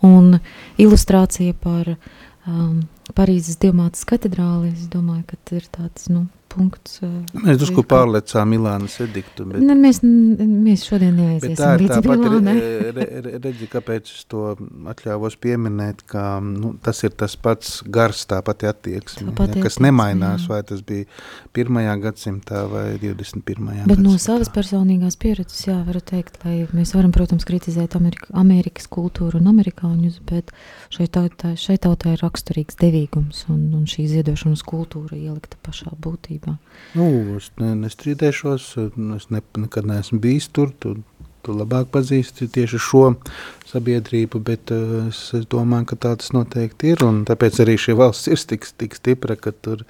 Un 0.06 0.38
ilustrācija 0.80 1.56
par 1.60 1.94
um, 1.94 2.82
Parīzes 3.16 3.58
Dievmātes 3.60 4.06
katedrāli, 4.08 4.74
es 4.74 4.86
domāju, 4.92 5.26
ka 5.32 5.56
ir 5.56 5.66
tāds, 5.72 6.06
nu, 6.12 6.28
punkts. 6.50 6.98
Mēs 7.34 7.60
drusku 7.60 7.84
pārlecām 7.88 8.50
Milānas 8.50 8.96
ediktu. 9.04 9.46
Bet, 9.50 9.62
ne, 9.64 9.76
mēs, 9.78 10.00
mēs 10.02 10.84
šodien 10.88 11.14
neaiziesim 11.16 11.56
tā 11.88 12.00
pati 12.04 12.32
re, 12.46 12.92
re, 12.96 13.32
redzi, 13.38 13.68
kāpēc 13.70 14.10
es 14.10 14.24
to 14.30 14.54
atļāvos 14.90 15.36
pieminēt, 15.40 16.02
ka 16.10 16.24
nu, 16.44 16.74
tas 16.84 17.02
ir 17.06 17.14
tas 17.18 17.36
pats 17.40 17.80
gars, 17.86 18.24
tā 18.30 18.40
pati 18.46 18.68
attieksme, 18.70 19.34
tā 19.38 19.48
ja, 19.50 19.64
kas 19.64 19.80
nemainās, 19.82 20.46
jā. 20.46 20.54
vai 20.54 20.60
tas 20.66 20.82
bija 20.86 21.06
pirmajā 21.56 21.96
gadsimtā 22.04 22.64
vai 22.70 22.86
21. 23.00 23.44
Bet 23.44 23.86
gadsimtā. 23.86 23.98
no 24.04 24.16
savas 24.22 24.52
personīgās 24.52 25.18
pieredzes, 25.20 25.62
jā, 25.68 25.78
varu 25.86 26.02
teikt, 26.12 26.40
lai 26.44 26.64
mēs 26.74 26.94
varam, 26.96 27.14
protams, 27.14 27.46
kritizēt 27.48 27.96
Amerika, 27.98 28.30
Amerikas 28.40 28.90
kultūru 28.90 29.40
un 29.40 29.50
amerikāņus, 29.52 30.20
bet 30.30 30.52
šai 30.94 31.08
tautai, 31.12 31.54
šai 31.60 31.78
tautai 31.82 32.16
ir 32.16 32.24
raksturīgs 32.24 32.78
devīgums 32.80 33.46
un, 33.52 33.68
un 33.76 33.86
šī 33.90 34.08
ziedošanas 34.10 34.64
kultūra 34.66 35.18
ielikta 35.18 35.60
pašā 35.66 35.94
būtībā 36.00 36.39
sabiedrībā? 36.40 36.58
Nu, 36.94 37.36
es 37.36 37.50
ne, 37.60 37.74
nestrīdēšos, 37.84 38.72
es 39.18 39.30
ne, 39.30 39.40
nekad 39.56 39.86
neesmu 39.86 40.20
bijis 40.20 40.48
tur, 40.50 40.72
tu, 40.78 40.96
tu 41.42 41.54
labāk 41.54 41.90
pazīsti 41.92 42.48
tieši 42.50 42.78
šo 42.78 43.14
sabiedrību, 43.70 44.40
bet 44.42 44.72
uh, 44.74 45.08
es, 45.08 45.32
es 45.36 45.46
domāju, 45.46 45.86
ka 45.92 45.96
tā 45.96 46.14
tas 46.18 46.32
noteikti 46.34 46.90
ir, 46.92 47.04
tāpēc 47.28 47.60
arī 47.62 47.76
šī 47.78 47.94
valsts 47.96 48.28
ir 48.28 48.42
tik, 48.50 48.66
tik 48.76 48.96
stipra, 48.98 49.36
ka 49.36 49.52
tur 49.52 49.84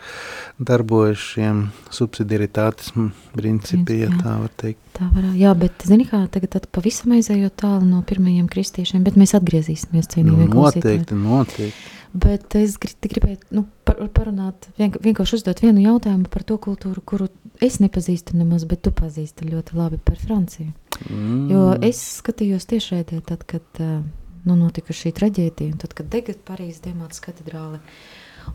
darbojas 0.59 1.19
šiem 1.33 1.71
subsidiaritātes 1.91 2.93
principi, 3.33 4.03
ja 4.05 4.11
tā 4.21 4.37
var 4.43 4.53
teikt. 4.61 4.83
Tā 4.99 5.09
var, 5.15 5.31
jā, 5.39 5.55
bet 5.57 5.87
zini 5.89 6.05
kā, 6.05 6.27
tagad 6.29 6.69
pavisam 6.75 7.17
aizējot 7.17 7.57
tālu 7.65 7.89
no 7.89 8.03
pirmajiem 8.07 8.51
kristiešiem, 8.53 9.07
bet 9.07 9.17
mēs 9.17 9.33
atgriezīsimies 9.39 10.13
cienījumie 10.13 10.51
nu, 10.51 10.67
noteikti. 10.67 11.17
Noteikti, 11.17 11.97
Bet 12.11 12.57
es 12.59 12.75
grib, 12.81 12.97
gribēju 13.07 13.39
nu, 13.55 13.65
par, 13.87 14.01
parunāt, 14.15 14.67
vien, 14.79 14.91
vienkārši 14.91 15.37
uzdot 15.39 15.61
vienu 15.63 15.85
jautājumu 15.85 16.27
par 16.33 16.43
to 16.47 16.57
kultūru, 16.59 17.03
kuru 17.07 17.29
es 17.63 17.79
nepazīstu 17.79 18.35
nemaz, 18.35 18.65
bet 18.67 18.83
tu 18.83 18.91
pazīsti 18.95 19.47
ļoti 19.47 19.77
labi 19.79 20.01
par 20.03 20.17
Franciju. 20.19 20.73
Mm. 21.07 21.45
Jo 21.53 21.67
es 21.87 22.01
skatījos 22.19 22.67
tiešraidē, 22.71 23.21
tad, 23.29 23.45
kad 23.47 23.63
nu, 23.79 24.57
notika 24.57 24.97
šī 24.97 25.13
traģēdija, 25.15 25.77
tad, 25.85 25.95
kad 25.95 26.09
dega 26.11 26.35
Parīzes 26.49 26.83
Diemātas 26.83 27.23
katedrāle. 27.23 27.79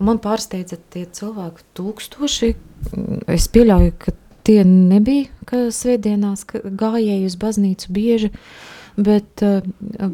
Un 0.01 0.09
man 0.09 0.19
pārsteidza 0.19 0.75
tie 0.91 1.05
cilvēku 1.15 1.63
tūkstoši. 1.77 2.49
Es 3.31 3.47
pieļauju, 3.53 3.93
ka 4.01 4.15
tie 4.45 4.57
nebija, 4.67 5.29
ka 5.47 5.61
svētdienās 5.71 6.43
ka 6.49 6.59
gājēji 6.65 7.29
uz 7.29 7.39
baznīcu 7.39 7.95
bieži, 7.95 8.33
bet 8.99 9.45
uh, 9.45 9.63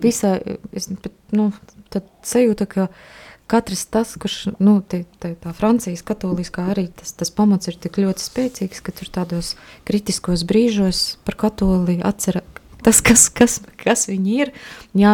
visā, 0.03 0.35
es, 0.77 0.91
bet, 1.01 1.15
nu, 1.33 1.49
tad 1.93 2.05
sajūta, 2.27 2.69
ka 2.69 2.85
uh, 2.85 3.09
katrs 3.51 3.83
tas, 3.91 4.13
kurš, 4.19 4.53
nu, 4.63 4.77
tie, 4.87 5.03
tie, 5.21 5.33
tā 5.39 5.51
Francijas 5.55 6.03
katoliskā 6.07 6.69
arī 6.73 6.87
tas, 6.95 7.11
tas 7.17 7.33
pamats 7.35 7.69
ir 7.71 7.77
tik 7.81 7.99
ļoti 8.01 8.23
spēcīgs, 8.23 8.81
ka 8.85 8.95
tur 8.95 9.11
tādos 9.11 9.53
kritiskos 9.87 10.45
brīžos 10.47 11.03
par 11.27 11.37
katoli 11.43 11.99
atcer, 12.07 12.41
tas, 12.85 13.01
kas, 13.05 13.27
kas, 13.33 13.59
kas 13.81 14.07
viņi 14.09 14.37
ir, 14.45 14.53
jā, 14.97 15.13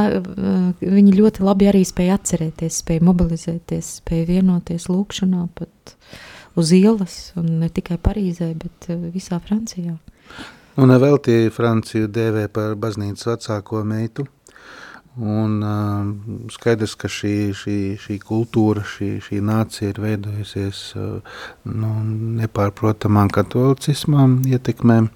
viņi 0.83 1.17
ļoti 1.17 1.45
labi 1.47 1.71
arī 1.71 1.83
spēja 1.87 2.19
atcerēties, 2.19 2.81
spēja 2.83 3.05
mobilizēties, 3.09 3.97
spēja 4.03 4.29
vienoties 4.35 4.87
lūkšanā 4.91 5.47
pat 5.57 5.97
uz 6.57 6.73
ielas, 6.73 7.17
un 7.37 7.59
ne 7.63 7.69
tikai 7.73 7.99
Parīzē, 8.01 8.53
bet 8.57 8.89
visā 9.13 9.41
Francijā. 9.43 9.97
Un 10.77 10.93
vēl 10.93 11.17
tie 11.25 11.37
Franciju 11.53 12.09
dēvē 12.13 12.47
par 12.53 12.75
baznīcas 12.77 13.25
vecāko 13.31 13.81
meitu, 13.87 14.27
Un, 15.17 15.53
uh, 15.65 16.49
skaidrs, 16.53 16.93
ka 17.01 17.09
šī, 17.09 17.51
šī, 17.57 17.77
šī 17.97 18.19
kultūra, 18.21 18.83
šī, 18.85 19.15
šī 19.25 19.39
nācija 19.41 19.89
ir 19.89 20.01
veidojusies 20.03 20.81
uh, 20.93 21.39
nu, 21.65 21.93
nepārprotamām 22.41 23.31
katolicismām 23.33 24.43
ietekmēm 24.45 25.09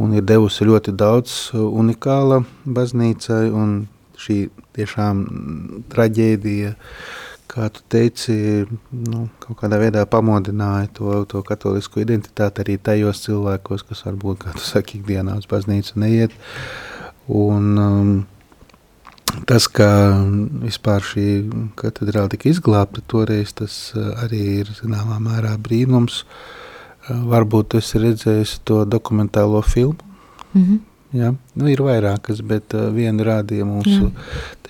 un 0.00 0.14
ir 0.16 0.24
devusi 0.24 0.64
ļoti 0.64 0.94
daudz 0.96 1.34
unikāla 1.52 2.40
baznīcai 2.64 3.50
un 3.52 3.82
šī 4.22 4.38
tiešām 4.76 5.22
traģēdija, 5.92 6.72
kā 7.52 7.68
tu 7.74 7.82
teici, 7.92 8.34
nu, 8.96 9.26
kaut 9.42 9.58
kādā 9.60 9.76
veidā 9.82 10.06
pamodināja 10.08 10.88
to, 10.96 11.16
to 11.28 11.42
katolisko 11.44 12.00
identitāti 12.00 12.64
arī 12.64 12.78
tajos 12.80 13.26
cilvēkos, 13.26 13.84
kas 13.88 14.04
varbūt, 14.06 14.44
kā 14.46 14.54
tu 14.56 14.64
saki, 14.64 15.02
ikdienā 15.02 15.36
uz 15.42 15.48
baznīcu 15.50 16.00
neiet. 16.00 16.36
Un, 17.28 17.74
um, 17.78 18.14
tas, 19.48 19.66
ka 19.68 19.88
vispār 20.62 21.04
šī 21.06 21.26
katedrāla 21.78 22.32
tika 22.32 22.50
izglābta 22.50 23.04
toreiz, 23.08 23.54
tas 23.56 23.92
eh, 23.96 24.08
arī 24.24 24.42
ir 24.62 24.72
zināmā 24.78 25.18
mērā 25.22 25.56
brīnums. 25.60 26.22
Eh, 26.22 27.12
varbūt 27.34 27.78
es 27.80 27.94
redzēju 27.94 28.48
to 28.68 28.84
dokumentālo 28.84 29.62
filmu. 29.62 29.98
Mm 30.54 30.62
-hmm. 30.62 30.80
Ja? 31.12 31.34
Nu, 31.54 31.68
ir 31.68 31.82
vairākas, 31.84 32.40
bet 32.40 32.72
uh, 32.72 32.88
vienu 32.94 33.24
rādīja 33.26 33.66
mūsu 33.68 34.08
Jā. 34.08 34.12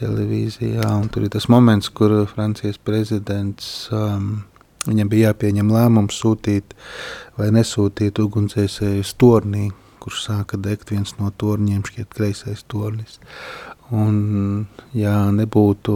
televīzijā. 0.01 0.89
Tur 1.15 1.23
ir 1.23 1.31
tas 1.31 1.47
moments, 1.49 1.89
kur 1.89 2.27
Francijas 2.27 2.79
prezidents 2.83 3.89
um, 3.95 4.43
viņam 4.89 5.13
bija 5.13 5.31
jāpieņem 5.31 5.71
lēmums 5.71 6.19
sūtīt 6.19 6.75
vai 7.39 7.53
nesūtīt 7.55 8.19
ugunsdzēsēju 8.19 9.07
tornī, 9.23 9.71
kurš 10.03 10.25
sāka 10.27 10.59
degt 10.59 10.91
viens 10.91 11.15
no 11.21 11.31
torņiem, 11.31 11.85
šķiet 11.87 12.11
kreisais 12.11 12.67
tornis. 12.67 13.21
Un, 13.93 14.67
ja 14.97 15.17
nebūtu 15.35 15.95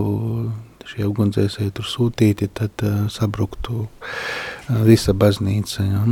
šie 0.86 1.06
ugunsdzēsēji 1.08 1.72
tur 1.74 1.86
sūtīti, 1.88 2.50
tad 2.54 2.82
uh, 2.86 3.06
sabruktu 3.10 3.86
uh, 3.86 4.82
visa 4.86 5.14
baznīca. 5.16 5.86
Ja? 5.86 6.02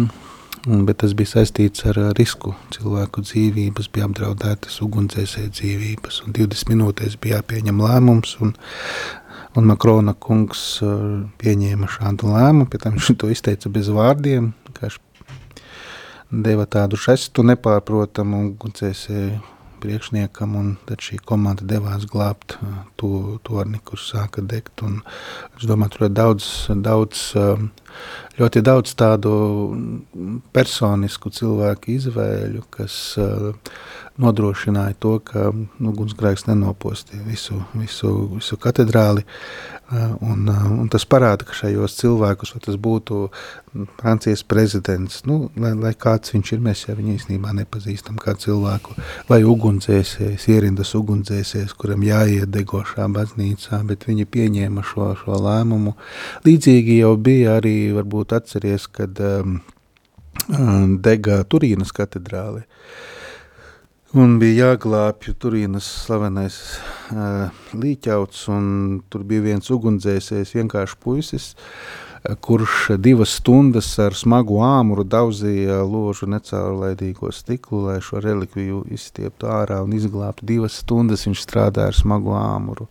bet 0.64 1.02
tas 1.02 1.12
bija 1.16 1.28
saistīts 1.28 1.84
ar 1.90 1.98
risku. 2.16 2.54
Cilvēku 2.72 3.20
dzīvības 3.24 3.90
bija 3.92 4.08
apdraudētas, 4.08 4.78
ugunsdzēsēju 4.84 5.52
dzīvības, 5.52 6.22
un 6.24 6.36
20 6.36 6.72
minūtēs 6.72 7.18
bija 7.20 7.42
jāpieņem 7.42 7.82
lēmums, 7.84 8.36
un, 8.44 8.54
un 9.58 9.68
Makrona 9.68 10.16
kungs 10.16 10.64
pieņēma 11.42 11.90
šādu 11.98 12.32
lēmumu, 12.32 12.68
pie 12.72 12.80
tam 12.80 12.96
viņš 12.96 13.12
to 13.20 13.32
izteica 13.34 13.72
bez 13.72 13.92
vārdiem, 13.92 14.54
deva 16.34 16.64
tādu 16.66 16.98
žestu 16.98 17.44
nepārprotamu 17.46 18.46
ugunsdzēsēju 18.54 19.53
priekšniekam, 19.84 20.56
un 20.58 20.72
tad 20.88 21.04
šī 21.04 21.20
komanda 21.28 21.66
devās 21.68 22.06
glābt 22.10 22.56
to 23.00 23.38
torni, 23.46 23.80
kurš 23.84 24.08
sāka 24.14 24.44
degt. 24.44 24.82
Un 24.86 25.02
es 25.58 25.68
domāju, 25.68 25.94
tur 25.94 26.06
ir 26.08 26.14
daudz, 26.16 26.48
daudz, 26.72 27.24
ļoti 28.40 28.64
daudz 28.64 28.96
tādu 28.98 29.34
personisku 30.56 31.32
cilvēku 31.34 31.94
izvēļu, 31.98 32.64
kas 32.74 32.96
nodrošināja 34.20 34.96
to, 35.02 35.16
ka 35.26 35.48
ugunsgrēks 35.52 36.46
nenopostīja 36.48 37.24
visu, 37.26 37.58
visu, 37.74 38.12
visu 38.36 38.58
katedrāli. 38.62 39.24
Un, 39.94 40.48
un 40.48 40.88
tas 40.90 41.04
parāda, 41.06 41.46
ka 41.46 41.54
šajos 41.54 41.94
cilvēkus, 42.00 42.54
vai 42.54 42.60
tas 42.64 42.78
būtu 42.80 43.18
Francijas 44.00 44.42
prezidents, 44.48 45.20
nu, 45.28 45.50
lai, 45.60 45.70
lai 45.78 45.92
kāds 45.98 46.34
viņš 46.34 46.52
ir, 46.56 46.62
mēs 46.64 46.84
jau 46.86 46.96
viņu 46.98 47.14
īstenībā 47.14 47.52
nepazīstam 47.60 48.18
kā 48.22 48.34
cilvēku, 48.40 48.96
vai 49.28 49.42
ugunsdzēsējs, 49.46 50.48
ierindas 50.54 50.94
ugunsdzēsējs, 50.98 51.76
kuram 51.78 52.02
jāiet 52.06 52.50
degošā 52.54 53.06
baznīcā, 53.14 53.82
bet 53.86 54.08
viņi 54.08 54.26
pieņēma 54.34 54.86
šo, 54.90 55.12
šo 55.20 55.40
lēmumu. 55.46 55.94
Līdzīgi 56.48 57.00
jau 57.02 57.14
bija 57.20 57.58
arī, 57.60 57.76
varbūt 57.94 58.34
atceries, 58.40 58.88
kad 58.90 59.20
um, 59.22 59.58
dega 61.04 61.42
Turīnas 61.46 61.94
katedrāli. 61.94 62.64
Uh, 62.64 63.13
Un 64.14 64.36
bija 64.38 64.68
jāglābj 64.68 65.32
Turīnas 65.42 65.86
slavenais 66.04 66.54
uh, 67.10 67.48
līķauts, 67.74 68.44
un 68.54 68.66
tur 69.10 69.24
bija 69.26 69.42
viens 69.42 69.70
ugunsdzēsējs, 69.74 70.52
vienkārši 70.54 70.98
puisis, 71.02 71.48
uh, 71.56 72.36
kurš 72.46 72.92
divas 73.02 73.32
stundas 73.40 73.88
ar 73.98 74.14
smagu 74.14 74.60
āmuru 74.62 75.02
daudzīja 75.02 75.80
ložu 75.82 76.28
necaurlaidīgo 76.30 77.32
stiklu, 77.34 77.80
lai 77.88 77.96
šo 78.06 78.22
relikviju 78.22 78.84
izstieptu 78.94 79.50
ārā 79.50 79.80
un 79.82 79.98
izglābtu. 79.98 80.46
Divas 80.46 80.78
stundas 80.84 81.26
viņš 81.26 81.42
strādāja 81.48 81.90
ar 81.90 81.98
smagu 81.98 82.36
āmuru. 82.38 82.86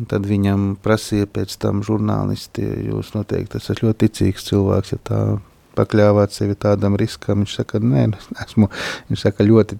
Un 0.00 0.08
tad 0.08 0.24
viņam 0.32 0.78
prasīja 0.80 1.28
pēc 1.28 1.58
tam 1.60 1.84
žurnālisti, 1.84 2.64
jūs 2.88 3.12
noteikti 3.12 3.60
esat 3.60 3.84
ļoti 3.84 4.06
ticīgs 4.06 4.48
cilvēks, 4.48 4.96
ja 4.96 5.04
tā 5.12 5.22
pakļāvāt 5.78 6.34
sevi 6.34 6.56
tādam 6.58 6.98
riskam. 6.98 7.44
Viņš 7.44 7.56
saka, 7.60 7.80
nē, 7.82 8.06
nu, 8.12 8.22
esmu, 8.44 8.70
viņš 9.10 9.26
saka, 9.26 9.46
ļoti, 9.46 9.78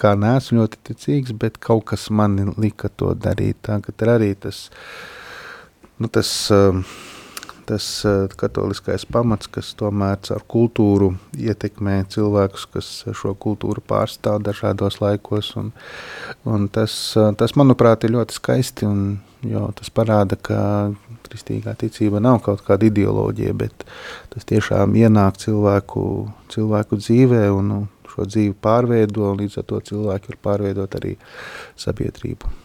kā 0.00 0.14
neesmu 0.18 0.62
ļoti 0.62 0.82
ticīgs, 0.90 1.36
bet 1.38 1.60
kaut 1.62 1.88
kas 1.92 2.08
man 2.14 2.54
lika 2.60 2.90
to 2.96 3.12
darīt. 3.18 3.60
Tā, 3.66 3.80
ka 3.84 3.94
arī 4.14 4.32
tas, 4.38 4.68
nu, 5.98 6.10
tas, 6.12 6.30
um, 6.54 6.84
tas 7.68 7.88
uh, 8.08 8.26
katoliskais 8.38 9.04
pamats, 9.08 9.50
kas 9.52 9.72
tomēr 9.78 10.20
caur 10.26 10.46
kultūru 10.54 11.12
ietekmē 11.38 12.02
cilvēkus, 12.12 12.66
kas 12.74 12.92
šo 13.18 13.34
kultūru 13.38 13.84
pārstāv 13.84 14.42
dažādos 14.46 15.00
laikos. 15.02 15.52
Un, 15.60 15.72
un 16.48 16.70
tas, 16.72 16.94
uh, 17.18 17.30
tas, 17.38 17.56
manuprāt, 17.58 18.06
ir 18.06 18.16
ļoti 18.16 18.38
skaisti, 18.38 18.88
un, 18.88 19.04
jo 19.48 19.66
tas 19.78 19.90
parāda, 19.94 20.38
ka 20.38 20.58
kristīgā 21.26 21.74
ticība 21.78 22.20
nav 22.22 22.40
kaut 22.46 22.64
kāda 22.66 22.88
ideoloģija, 22.88 23.54
bet 23.58 23.86
tas 24.32 24.46
tiešām 24.48 24.96
ienāk 24.98 25.40
cilvēku, 25.42 26.04
cilvēku 26.52 27.00
dzīvē 27.02 27.44
un 27.54 27.70
nu, 27.72 27.80
šo 28.12 28.26
dzīvi 28.28 28.56
pārveido, 28.62 29.30
un 29.30 29.40
līdz 29.42 29.62
ar 29.62 29.70
to 29.70 29.80
cilvēki 29.92 30.34
var 30.34 30.42
pārveidot 30.48 30.98
arī 31.00 31.16
sabiedrību. 31.80 32.61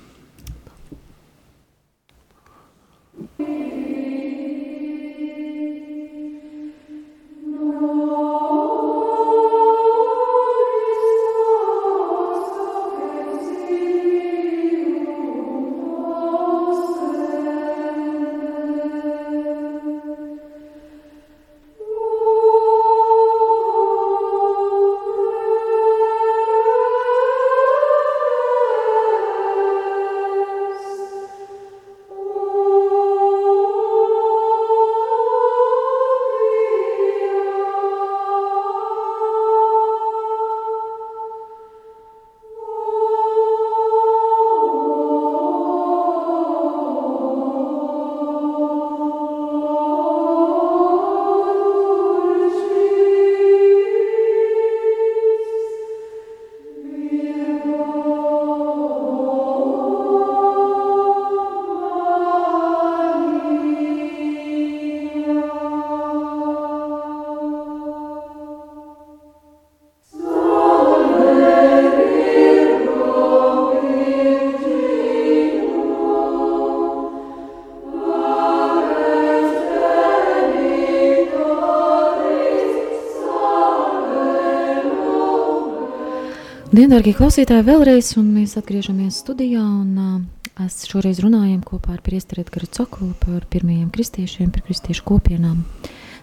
Dien, 86.88 87.02
darbie 87.02 87.12
klausītāji, 87.18 87.66
vēlreiz, 87.68 88.14
mēs 88.16 88.54
atgriežamies 88.62 89.18
studijā. 89.20 89.60
Un, 89.60 90.22
uh, 90.56 90.68
šoreiz 90.72 91.18
runājam 91.20 91.58
kopā 91.60 91.98
ar 91.98 92.00
Priesteri 92.00 92.46
Edgars 92.46 92.70
Cokolu 92.78 93.10
par 93.20 93.42
pirmajiem 93.52 93.90
kristiešiem, 93.92 94.54
par 94.56 94.64
kristiešu 94.64 95.04
kopienām, 95.10 95.66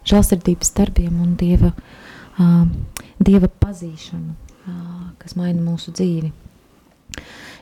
žēlsirdības 0.09 0.72
darbiem 0.79 1.18
un 1.20 1.35
dieva, 1.37 1.74
uh, 2.40 2.64
dieva 3.20 3.53
pazīšanu, 3.61 4.33
uh, 4.33 4.81
kas 5.20 5.37
maina 5.37 5.61
mūsu 5.61 5.92
dzīvi. 5.92 6.33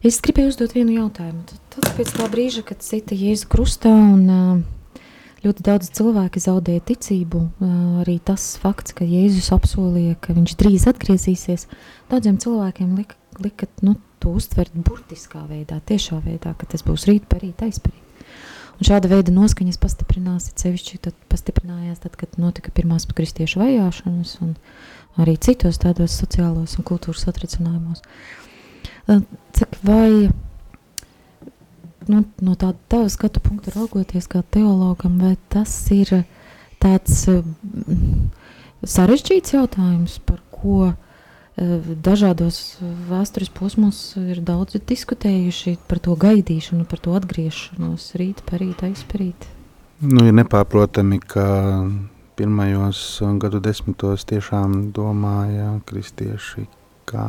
Es 0.06 0.22
gribēju 0.22 0.54
uzdot 0.54 0.78
vienu 0.78 0.94
jautājumu. 1.00 1.42
Tad 1.74 1.90
pēc 1.98 2.14
tā 2.20 2.30
brīža, 2.30 2.62
kad 2.70 2.86
sita 2.86 3.18
Jēzu 3.18 3.50
krustā 3.50 3.96
un 3.98 4.22
uh, 4.30 4.62
ļoti 5.42 5.64
daudz 5.66 5.90
cilvēki 5.96 6.42
zaudēja 6.42 6.84
ticību. 6.92 7.42
Arī 8.02 8.18
tas 8.24 8.44
fakts, 8.62 8.94
ka 8.96 9.06
Jēzus 9.08 9.50
apsolīja, 9.54 10.16
ka 10.22 10.36
viņš 10.36 10.54
drīz 10.60 10.86
atgriezīsies, 10.90 11.66
daudziem 12.12 12.38
cilvēkiem 12.42 12.94
lika, 12.98 13.18
lika 13.42 13.68
nu, 13.82 13.96
to 14.22 14.36
uztvert 14.38 14.74
burtiskā 14.86 15.42
veidā, 15.48 15.80
tiešā 15.86 16.20
veidā, 16.22 16.54
ka 16.58 16.68
tas 16.70 16.84
būs 16.86 17.08
rīt, 17.10 17.26
parīt, 17.30 17.64
aizparīt. 17.66 17.98
Un 18.78 18.88
šāda 18.88 19.10
veida 19.10 19.34
noskaņas 19.34 19.78
pastiprinās, 19.82 20.48
sevišķi 20.58 21.00
tad 21.04 21.18
pastiprinājās 21.30 22.00
tad, 22.02 22.16
kad 22.18 22.38
notika 22.40 22.72
pirmās 22.74 23.06
kristiešu 23.06 23.60
vajāšanas 23.60 24.36
un 24.42 24.54
arī 25.22 25.36
citos 25.42 25.78
tādos 25.82 26.16
sociālos 26.18 26.78
un 26.78 26.86
kultūras 26.88 27.28
atricinājumos. 27.30 28.02
Cik 29.58 29.76
vai 29.86 30.30
nu, 32.10 32.24
no 32.42 32.56
tāda 32.58 32.78
tava 32.90 33.10
skatu 33.12 33.42
punkta 33.44 33.74
raugoties 33.76 34.28
kā 34.30 34.42
teologam, 34.54 35.18
vai 35.22 35.36
tas 35.52 35.72
ir 35.94 36.24
tāds 36.82 37.24
mm, 37.30 38.28
sarežģīts 38.82 39.54
jautājums, 39.54 40.18
par 40.26 40.42
ko 40.54 40.90
eh, 40.90 41.90
dažādos 42.02 42.78
vēstures 43.10 43.52
posmos 43.54 44.02
ir 44.20 44.42
daudz 44.44 44.78
diskutējuši 44.78 45.76
par 45.88 46.02
to 46.02 46.16
gaidīšanu, 46.18 46.86
par 46.90 47.02
to 47.02 47.16
atgriešanos 47.18 48.12
rīt, 48.20 48.42
parīt, 48.48 48.82
aizparīt? 48.88 49.50
Nu, 50.02 50.24
ir 50.26 50.34
nepārprotami, 50.34 51.20
ka 51.22 51.46
pirmajos 52.38 53.20
gadu 53.42 53.60
desmitos 53.62 54.24
tiešām 54.26 54.88
domāja 54.96 55.76
kristieši, 55.86 56.66
kā 57.06 57.26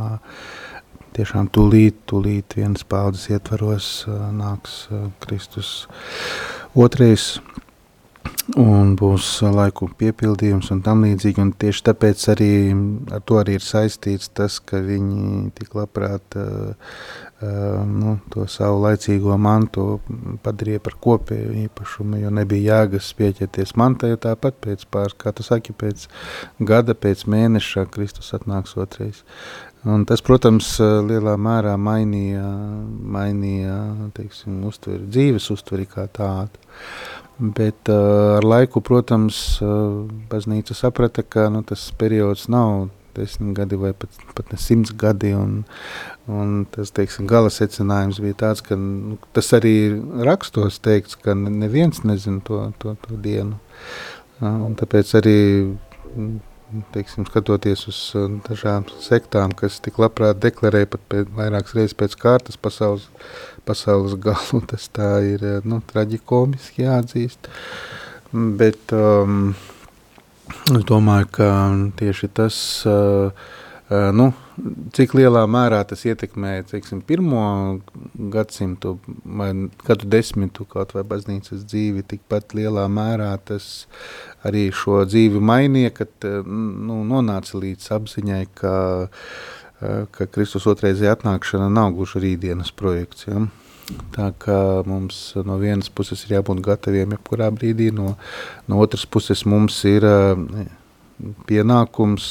tiešām 1.15 1.49
tūlīt, 1.53 2.03
tūlīt 2.09 2.57
vienas 2.59 2.85
paudzes 2.87 3.29
ietvaros 3.33 3.89
nāks 4.33 4.85
Kristus. 5.23 5.73
Otrais, 6.73 7.35
un 8.59 8.95
būs 8.99 9.27
laiku 9.45 9.87
piepildījums 9.99 10.71
un 10.73 10.81
tam 10.85 11.05
līdzīgi, 11.05 11.43
un 11.43 11.53
tieši 11.59 11.85
tāpēc 11.89 12.25
arī 12.33 12.53
ar 13.13 13.21
to 13.27 13.39
arī 13.39 13.57
ir 13.59 13.65
saistīts 13.65 14.31
tas, 14.35 14.59
ka 14.59 14.81
viņi 14.83 15.51
tik 15.57 15.75
labprāt 15.77 16.37
nu, 17.89 18.17
to 18.33 18.45
savu 18.51 18.81
laicīgo 18.83 19.35
mantu 19.41 19.99
padarīja 20.45 20.81
par 20.83 20.95
kopēju 21.03 21.53
īpašumu, 21.65 22.21
jo 22.21 22.31
nebija 22.33 22.79
jēgas 22.79 23.11
pieķerties 23.17 23.75
mantai, 23.79 24.13
jo 24.13 24.21
tāpat 24.25 24.57
pēc 24.63 24.87
pāris, 24.93 25.17
kā 25.19 25.33
tu 25.35 25.45
saki, 25.45 25.75
pēc 25.75 26.07
gada, 26.59 26.95
pēc 26.95 27.25
mēneša 27.29 27.87
Kristus 27.93 28.33
atnāks 28.37 28.77
otrais. 28.79 29.23
Un 29.83 30.05
tas, 30.07 30.21
protams, 30.23 30.77
lielā 30.79 31.33
mērā 31.35 31.73
mainīja, 31.75 32.45
mainīja 33.17 33.77
teiksim, 34.15 34.61
uztveri, 34.69 35.03
dzīves 35.11 35.49
uztveri 35.51 35.87
kā 35.91 36.07
tādu. 36.07 36.61
Bet 37.43 37.89
uh, 37.91 38.37
ar 38.37 38.45
laiku, 38.45 38.79
protams, 38.85 39.37
uh, 39.59 40.05
baznīca 40.31 40.77
saprata, 40.77 41.25
ka 41.25 41.49
nu, 41.51 41.63
tas 41.67 41.89
periods 41.99 42.45
nav 42.53 42.87
desmit 43.17 43.55
gadi 43.57 43.79
vai 43.79 43.93
pat, 43.97 44.21
pat 44.37 44.53
ne 44.53 44.59
simts 44.61 44.93
gadi. 44.99 45.33
Un, 45.37 45.61
un 46.31 46.55
tas 46.73 46.93
teiksim, 46.95 47.27
gala 47.29 47.51
secinājums 47.53 48.21
bija 48.23 48.39
tāds, 48.45 48.63
ka 48.65 48.77
nu, 48.79 49.19
tas 49.35 49.51
arī 49.57 49.75
rakstos 50.27 50.81
teikts, 50.83 51.19
ka 51.19 51.35
neviens 51.37 52.03
nezina 52.07 52.43
to, 52.47 52.65
to, 52.81 52.97
to 53.05 53.19
dienu. 53.23 53.59
Uh, 54.41 54.65
un 54.67 54.75
tāpēc 54.79 55.13
arī 55.21 55.37
teiksim, 56.93 57.25
skatoties 57.29 57.85
uz 57.91 57.97
dažām 58.47 58.87
sektām, 59.01 59.53
kas 59.57 59.77
tik 59.83 59.99
labprāt 60.01 60.39
deklarē 60.41 60.87
pat 60.89 61.03
pēc, 61.11 61.29
vairākas 61.37 61.75
reizes 61.77 61.97
pēc 61.97 62.15
kārtas 62.17 62.57
pasaules 62.57 63.09
pasaules 63.65 64.15
galu. 64.19 64.61
Tas 64.71 64.89
tā 64.93 65.11
ir 65.27 65.45
nu, 65.67 65.81
traģikomiski 65.91 66.85
jāatzīst. 66.85 67.49
Bet 68.33 68.93
um, 68.97 69.53
es 70.71 70.85
domāju, 70.87 71.27
ka 71.35 71.47
tieši 71.99 72.29
tas, 72.35 72.57
nu, 74.19 74.27
cik 74.95 75.15
lielā 75.17 75.43
mērā 75.49 75.81
tas 75.87 76.05
ietekmē 76.07 76.53
teiksim, 76.69 77.01
pirmo 77.05 77.43
gadsimtu 78.33 78.95
vai 79.23 79.49
gadu 79.83 80.07
desmitu 80.09 80.67
kaut 80.69 80.93
vai 80.95 81.03
baznīcas 81.07 81.65
dzīvi, 81.67 82.05
tikpat 82.13 82.55
lielā 82.57 82.85
mērā 82.91 83.33
tas 83.43 83.89
arī 84.47 84.69
šo 84.75 85.03
dzīvi 85.09 85.41
mainīja, 85.43 85.95
kad 85.99 86.29
nu, 86.47 87.01
nonāca 87.07 87.59
līdz 87.59 87.91
apziņai, 87.99 88.45
ka 88.59 88.77
ka 90.15 90.27
Kristus 90.31 90.67
otrreizēja 90.69 91.17
atnākšana 91.17 91.67
nav 91.71 91.93
gluži 91.97 92.21
rītdienas 92.23 92.71
projekts. 92.75 93.27
Ja? 93.27 93.41
Tā 94.15 94.29
kā 94.39 94.59
mums 94.87 95.33
no 95.43 95.57
vienas 95.59 95.89
puses 95.91 96.23
ir 96.25 96.37
jābūt 96.37 96.61
gataviem 96.63 97.17
jebkurā 97.17 97.49
brīdī, 97.51 97.89
no, 97.95 98.15
no 98.69 98.79
otras 98.83 99.03
puses 99.05 99.43
mums 99.49 99.81
ir 99.89 100.05
pienākums 101.49 102.29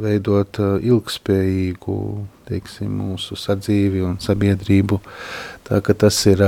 veidot 0.00 0.60
ilgspējīgu 0.60 1.96
teiksim, 2.50 2.92
mūsu 3.00 3.38
sadzīvi 3.38 4.04
un 4.06 4.16
sabiedrību. 4.22 5.00
Tā, 5.66 5.80
tas 5.82 6.18
ir 6.30 6.42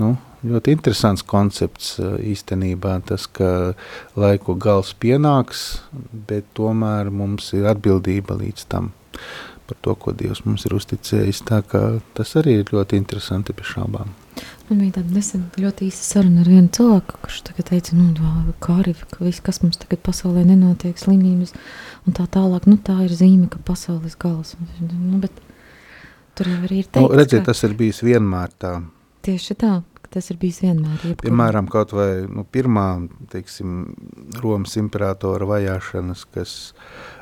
nu, 0.00 0.14
ļoti 0.46 0.76
interesants 0.76 1.24
koncepts 1.26 1.98
īstenībā, 2.00 2.96
tas, 3.08 3.26
ka 3.28 3.74
laiku 4.16 4.56
gals 4.60 4.94
pienāks, 4.96 5.82
bet 6.28 6.48
tomēr 6.56 7.12
mums 7.12 7.52
ir 7.56 7.68
atbildība 7.74 8.38
līdz 8.40 8.66
tam 8.72 8.92
par 9.70 9.78
to, 9.86 9.94
ko 10.02 10.14
Dievs 10.16 10.42
mums 10.46 10.66
ir 10.66 10.74
uzticējis. 10.76 11.44
Tas 11.46 12.34
arī 12.40 12.60
ir 12.60 12.74
ļoti 12.74 12.98
interesanti 13.00 13.56
pie 13.56 13.66
šābām. 13.70 14.10
Man 14.70 14.78
bija 14.84 15.00
tāda 15.00 15.16
nesen 15.16 15.48
ļoti 15.58 15.88
īsa 15.88 16.04
saruna 16.06 16.44
ar 16.44 16.50
vienu 16.50 16.70
cilvēku, 16.74 17.18
kurš 17.24 17.40
teica, 17.58 17.96
nu, 17.98 18.12
kā 18.62 18.76
arī 18.84 18.94
viss, 19.18 19.42
kas 19.44 19.60
mums 19.64 19.80
tagad 19.82 20.02
pasaulē 20.06 20.44
nenotiek, 20.46 20.94
slimības 20.98 21.56
un 22.06 22.16
tā 22.16 22.28
tālāk, 22.30 22.68
nu, 22.70 22.78
tā 22.78 23.00
ir 23.06 23.14
zīme, 23.14 23.48
ka 23.50 23.58
pasaules 23.66 24.14
gals. 24.20 24.54
Nu, 24.78 25.18
bet 25.22 25.34
tur 26.38 26.52
jau 26.52 26.60
arī 26.62 26.84
ir 26.84 26.88
teikts, 26.88 27.02
nu, 27.02 27.18
redziet, 27.18 27.42
ka... 27.42 27.50
tas 27.50 27.64
ir 27.66 27.74
bijis 27.78 28.02
vienmēr 28.06 28.54
tā. 28.62 28.76
Tieši 29.26 29.58
tā, 29.60 29.72
tas 30.14 30.30
ir 30.32 30.38
bijis 30.40 30.62
vienmēr. 30.64 31.02
Jebkur. 31.02 31.26
Piemēram, 31.26 31.68
kaut 31.70 31.92
vai 31.96 32.08
nu, 32.30 32.46
pirmā, 32.46 32.86
teiksim, 33.34 33.82
Romas 34.40 34.78
imperatora 34.80 35.50
vajāšanas, 35.50 36.24
kas, 36.34 36.54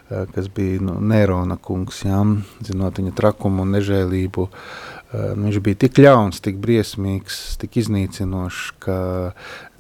kas 0.09 0.49
bija 0.55 0.83
nu, 0.85 0.99
Nerona 1.05 1.59
kungs, 1.61 2.03
jā, 2.07 2.21
zinot 2.65 3.01
viņa 3.01 3.15
trakumu 3.19 3.65
un 3.67 3.75
nežēlību, 3.77 4.47
uh, 4.49 4.99
Viņš 5.09 5.57
bija 5.65 5.77
tik 5.87 5.97
ļauns, 6.03 6.43
tik 6.45 6.59
briesmīgs, 6.61 7.57
tik 7.57 7.79
iznīcinošs, 7.81 8.65
ka 8.85 8.97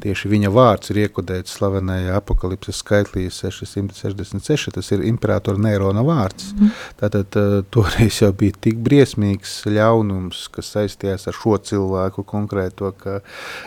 tieši 0.00 0.30
viņa 0.32 0.52
vārds 0.54 0.88
ir 0.88 1.02
iekodēts 1.02 1.52
slavenajā 1.58 2.14
apakalipses 2.16 2.80
skaitlī 2.80 3.26
666. 3.28 4.72
Tas 4.72 4.88
ir 4.96 5.04
imperatora 5.04 5.60
Nerona 5.60 6.00
vārds. 6.06 6.54
Mm. 6.56 6.72
Tātad 7.02 7.36
toreiz 7.74 8.22
jau 8.22 8.32
bija 8.32 8.56
tik 8.68 8.80
briesmīgs 8.86 9.58
ļaunums, 9.68 10.46
kas 10.54 10.72
saistījās 10.78 11.28
ar 11.28 11.36
šo 11.36 11.60
cilvēku 11.60 12.24
konkrēto, 12.24 12.94
ka 12.96 13.20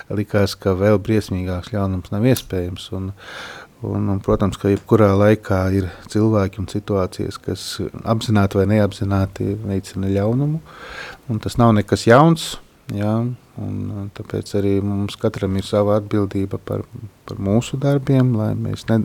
likās, 0.10 0.58
ka 0.58 0.74
vēl 0.80 0.98
briesmīgāks 0.98 1.76
ļaunums 1.76 2.10
nav 2.16 2.26
iespējams. 2.34 2.90
Un, 2.98 3.12
Un, 3.82 4.10
un, 4.14 4.20
protams, 4.22 4.60
ka 4.62 4.70
jebkurā 4.70 5.10
laikā 5.18 5.60
ir 5.74 5.88
cilvēki 6.12 6.60
un 6.62 6.68
situācijas, 6.70 7.40
kas 7.42 7.62
apzināti 8.06 8.60
vai 8.60 8.68
neapzināti 8.76 9.56
veicina 9.58 10.12
ļaunumu. 10.12 10.60
Tas 11.42 11.58
nav 11.58 11.74
nekas 11.80 12.06
jauns. 12.06 12.52
Jā, 12.94 13.14
un, 13.64 14.10
tāpēc 14.18 14.52
arī 14.60 14.76
mums 14.84 15.16
katram 15.18 15.56
ir 15.58 15.66
sava 15.66 15.96
atbildība 16.02 16.60
par, 16.62 16.84
par 17.26 17.40
mūsu 17.42 17.80
darbiem, 17.82 18.34
lai 18.38 18.52
mēs 18.60 18.84
ne, 18.92 19.00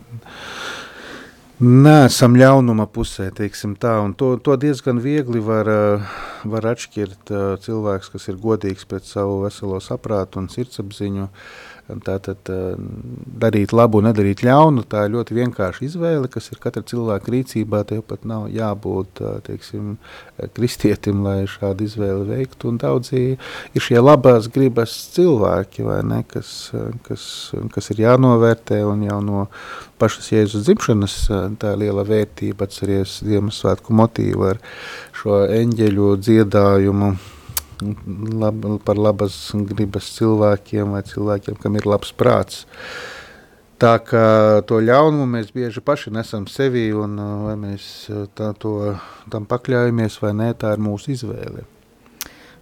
neesam 1.62 2.37
ļaunuma 2.37 2.89
pusē. 2.93 3.31
To, 3.33 4.31
to 4.37 4.57
diezgan 4.61 5.01
viegli 5.01 5.41
var, 5.41 5.71
var 6.52 6.68
atšķirt 6.72 7.32
cilvēks, 7.64 8.12
kas 8.14 8.28
ir 8.30 8.42
godīgs 8.42 8.87
pēc 8.88 9.09
savu 9.16 9.40
veselo 9.44 9.80
saprātu 9.85 10.42
un 10.42 10.50
sirdsapziņu. 10.52 11.26
Uh, 11.26 11.76
Tātad 11.87 12.48
darīt 13.38 13.70
labu, 13.70 14.00
nedarīt 14.02 14.40
ļaunu, 14.42 14.82
tā 14.90 15.04
ir 15.06 15.12
ļoti 15.14 15.37
vienkārša 15.37 15.85
izvēle, 15.87 16.26
kas 16.32 16.50
ir 16.50 16.59
katra 16.62 16.82
cilvēka 16.82 17.30
rīcībā. 17.30 17.85
Tev 17.87 18.02
pat 18.11 18.24
nav 18.26 18.48
jābūt 18.50 19.22
teiksim, 19.46 19.92
kristietim, 20.56 21.22
lai 21.22 21.44
šādu 21.50 21.87
izvēli 21.87 22.26
veiktu. 22.32 22.72
Un 22.72 22.80
daudzi 22.82 23.22
ir 23.37 23.87
šie 23.87 24.02
labās 24.02 24.50
gribas 24.50 24.96
cilvēki, 25.14 25.87
ne, 26.11 26.24
kas, 26.26 26.72
kas, 27.06 27.28
kas 27.74 27.92
ir 27.94 28.02
jānovērtē 28.02 28.82
un 28.88 29.06
jau 29.06 29.20
no 29.22 29.46
pašas 30.02 30.32
Jēzus 30.35 30.66
dzimšanas 30.66 31.14
tā 31.62 31.76
liela 31.78 32.02
vērtība 32.04 32.66
atceries 32.66 33.20
Ziemassvētku 33.22 33.94
motīvu 33.96 34.50
ar 34.50 34.59
šo 35.16 35.44
eņģeļu 35.54 36.11
dziedājumu 36.37 37.14
lab, 38.40 38.64
par 38.85 38.99
labas 38.99 39.37
gribas 39.68 40.09
cilvēkiem 40.16 40.96
vai 40.96 41.05
cilvēkiem, 41.07 41.59
kam 41.61 41.77
ir 41.77 41.88
labs 41.88 42.12
prāts. 42.16 42.64
Tā 43.77 43.99
kā 44.01 44.27
to 44.64 44.79
ļaunumu 44.81 45.27
mēs 45.29 45.51
bieži 45.53 45.83
paši 45.85 46.14
nesam 46.16 46.46
sevī, 46.49 46.88
un 46.96 47.18
vai 47.44 47.57
mēs 47.61 48.09
tā, 48.37 48.55
to, 48.57 48.94
tam 49.33 49.44
pakļaujamies 49.49 50.16
vai 50.22 50.33
nē, 50.38 50.53
tā 50.57 50.72
ir 50.72 50.81
mūsu 50.81 51.12
izvēle. 51.12 51.66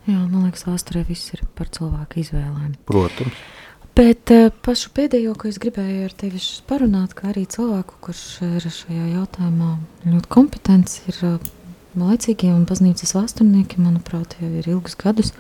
Jā, 0.05 0.19
man 0.19 0.49
liekas, 0.49 0.67
vēsturē 0.67 1.05
viss 1.07 1.31
ir 1.33 1.45
par 1.57 1.71
cilvēku 1.73 2.19
izvēlēm. 2.25 2.75
Protams. 2.91 3.39
Bet 3.95 4.27
uh, 4.35 4.49
pašu 4.67 4.91
pēdējo, 4.91 5.37
ko 5.39 5.47
es 5.47 5.61
gribēju 5.63 6.09
ar 6.09 6.15
tevi 6.19 6.41
parunāt, 6.67 7.15
kā 7.15 7.29
arī 7.31 7.45
cilvēku, 7.47 8.01
kurš 8.03 8.25
ir 8.43 8.67
šajā 8.67 9.13
jautājumā 9.13 9.77
ļoti 10.03 10.33
kompetents, 10.35 10.99
ir 11.07 11.21
uh, 11.29 11.53
laicīgie 11.99 12.53
un 12.55 12.67
baznīcas 12.69 13.15
vēsturnieki, 13.17 13.83
manuprāt, 13.83 14.37
jau 14.41 14.51
ir 14.61 14.69
ilgus 14.75 14.97
gadus 15.01 15.33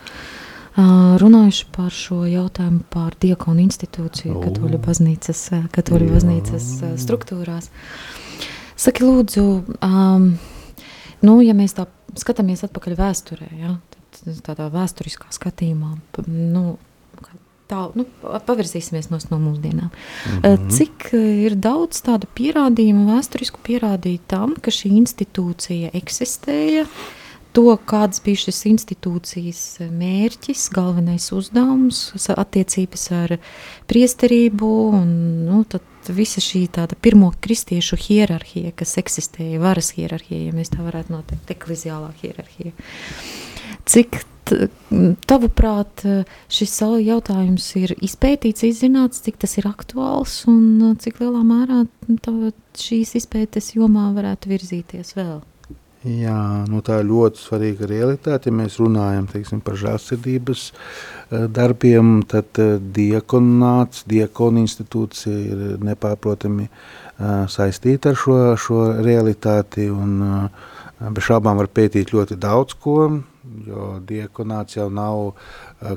runājuši 0.74 1.66
par 1.74 1.92
šo 1.94 2.24
jautājumu 2.26 2.82
par 2.90 3.14
diakonu 3.22 3.62
institūciju 3.62 4.40
katoļu 4.42 4.80
baznīcas, 4.82 5.42
katoļu 5.74 6.08
baznīcas 6.10 6.70
struktūrās. 6.98 7.70
Saki 8.74 9.04
lūdzu, 9.06 9.44
um, 9.86 10.32
nu, 11.22 11.36
ja 11.46 11.54
mēs 11.54 11.76
tā 11.78 11.86
skatāmies 12.18 12.64
atpakaļ 12.66 12.96
vēsturē, 12.98 13.46
ja, 13.60 13.76
tad 13.94 14.42
tādā 14.48 14.66
vēsturiskā 14.74 15.30
skatījumā, 15.34 15.94
nu, 16.26 16.64
tālu, 17.70 18.02
nu, 18.02 18.06
pavirzīsimies 18.46 19.10
no, 19.10 19.18
mūsdienām. 19.40 19.90
Mm 19.90 20.40
-hmm. 20.42 20.70
Cik 20.76 21.10
ir 21.14 21.56
daudz 21.56 22.02
tādu 22.04 22.28
pierādījumu, 22.36 23.08
vēsturisku 23.14 23.60
pierādījumu 23.64 24.24
tam, 24.26 24.54
ka 24.60 24.70
šī 24.70 24.92
institūcija 25.00 25.90
eksistēja, 25.94 26.86
to, 27.54 27.78
kāds 27.86 28.20
bija 28.24 28.36
šis 28.36 28.64
institūcijas 28.66 29.60
mērķis, 29.94 30.66
galvenais 30.74 31.30
uzdevums, 31.32 32.12
attiecības 32.36 33.10
ar 33.14 33.36
priesterību 33.86 34.70
un 34.98 35.08
nu, 35.46 35.64
visa 36.08 36.42
šī 36.44 36.66
tāda 36.74 36.98
pirmo 37.00 37.30
kristiešu 37.40 37.96
hierarhija, 37.96 38.74
kas 38.76 38.98
eksistēja, 39.00 39.62
varas 39.62 39.94
hierarhija, 39.94 40.50
ja 40.50 40.52
mēs 40.56 40.74
tā 40.74 40.82
varētu 40.84 41.14
noteikt, 41.14 41.54
ekleziālā 41.54 42.10
hierarhija. 42.22 42.72
Cik 43.86 44.24
tavuprāt, 45.30 46.04
šis 46.52 46.76
jautājums 47.04 47.70
ir 47.80 47.94
izpētīts, 47.96 48.66
izzināts, 48.68 49.22
cik 49.24 49.40
tas 49.44 49.56
ir 49.60 49.68
aktuāls 49.70 50.42
un 50.50 50.94
cik 51.00 51.22
lielā 51.22 51.42
mērā 51.46 51.84
tavu, 52.24 52.52
šīs 52.78 53.16
izpētes 53.22 53.74
jomā 53.78 54.10
varētu 54.16 54.52
virzīties 54.52 55.16
vēl? 55.16 55.42
Jā, 56.04 56.66
nu 56.68 56.82
tā 56.84 56.98
ir 57.00 57.06
ļoti 57.08 57.40
svarīga 57.40 57.86
realitāte. 57.88 58.50
Ja 58.50 58.56
mēs 58.58 58.76
runājam 58.76 59.24
teiksim, 59.30 59.62
par 59.64 59.78
žēlsirdības 59.80 60.66
darbiem, 61.48 62.18
tad 62.28 62.60
diekonāts, 62.98 64.02
diekona 64.10 64.60
institūcija 64.66 65.38
ir 65.48 65.62
nepārprotami 65.80 66.68
saistīta 67.48 68.12
ar 68.12 68.20
šo, 68.20 68.36
šo 68.60 68.82
realitāti. 69.00 69.88
Un, 69.88 70.50
bez 71.00 71.24
šaubām 71.24 71.56
var 71.62 71.72
pētīt 71.72 72.12
ļoti 72.12 72.36
daudz 72.36 72.76
ko, 72.84 73.08
jo 73.66 73.88
diekonāts 74.06 74.78
jau 74.78 74.88
nav 74.92 75.34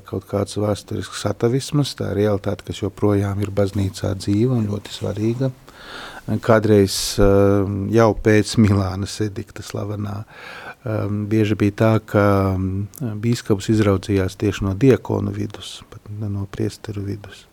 kaut 0.10 0.28
kāds 0.30 0.60
vēsturisks 0.60 1.24
satavisms, 1.26 1.96
tā 1.98 2.12
ir 2.14 2.22
realitāte, 2.24 2.68
kas 2.68 2.84
joprojām 2.84 3.42
ir 3.44 3.54
baznīcā 3.56 4.14
dzīva 4.20 4.60
un 4.60 4.70
ļoti 4.70 4.96
svarīga. 4.96 5.52
Kādreiz 6.44 6.96
jau 7.96 8.10
pēc 8.24 8.58
Milānas 8.60 9.16
edikta 9.24 9.64
slavenā 9.64 10.18
bieži 11.32 11.56
bija 11.60 11.76
tā, 11.82 11.92
ka 12.04 12.26
bīskaps 13.24 13.72
izraudzījās 13.74 14.36
tieši 14.40 14.68
no 14.68 14.76
diekonu 14.76 15.32
vidus, 15.36 15.82
pat 15.92 16.12
ne 16.20 16.30
no 16.32 16.46
priesteru 16.52 17.06
vidus. 17.08 17.46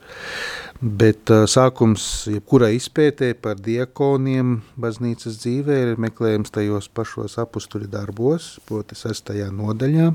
Bet 0.82 1.30
sākums 1.48 2.26
jebkurai 2.28 2.74
izpētē 2.76 3.30
par 3.40 3.60
diekoniem 3.62 4.56
baznīcas 4.80 5.38
dzīvē 5.40 5.76
ir 5.82 6.00
meklējums 6.02 6.52
tajos 6.54 6.90
pašos 6.92 7.38
apustuļu 7.40 7.88
darbos, 7.92 8.56
proti 8.68 8.98
sestajā 8.98 9.50
nodaļā. 9.54 10.10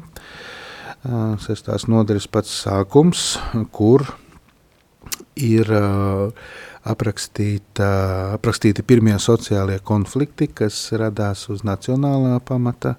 Sestās 1.40 1.88
nodaļas 1.88 2.28
pats 2.28 2.58
sākums, 2.66 3.38
kur 3.72 4.04
ir 5.40 5.72
uh, 5.72 6.34
aprakstīta, 6.88 7.90
aprakstīti 8.38 8.84
pirmie 8.88 9.16
sociālie 9.22 9.80
konflikti, 9.84 10.48
kas 10.48 10.78
radās 11.00 11.46
uz 11.52 11.64
nacionālā 11.68 12.40
pamata, 12.46 12.96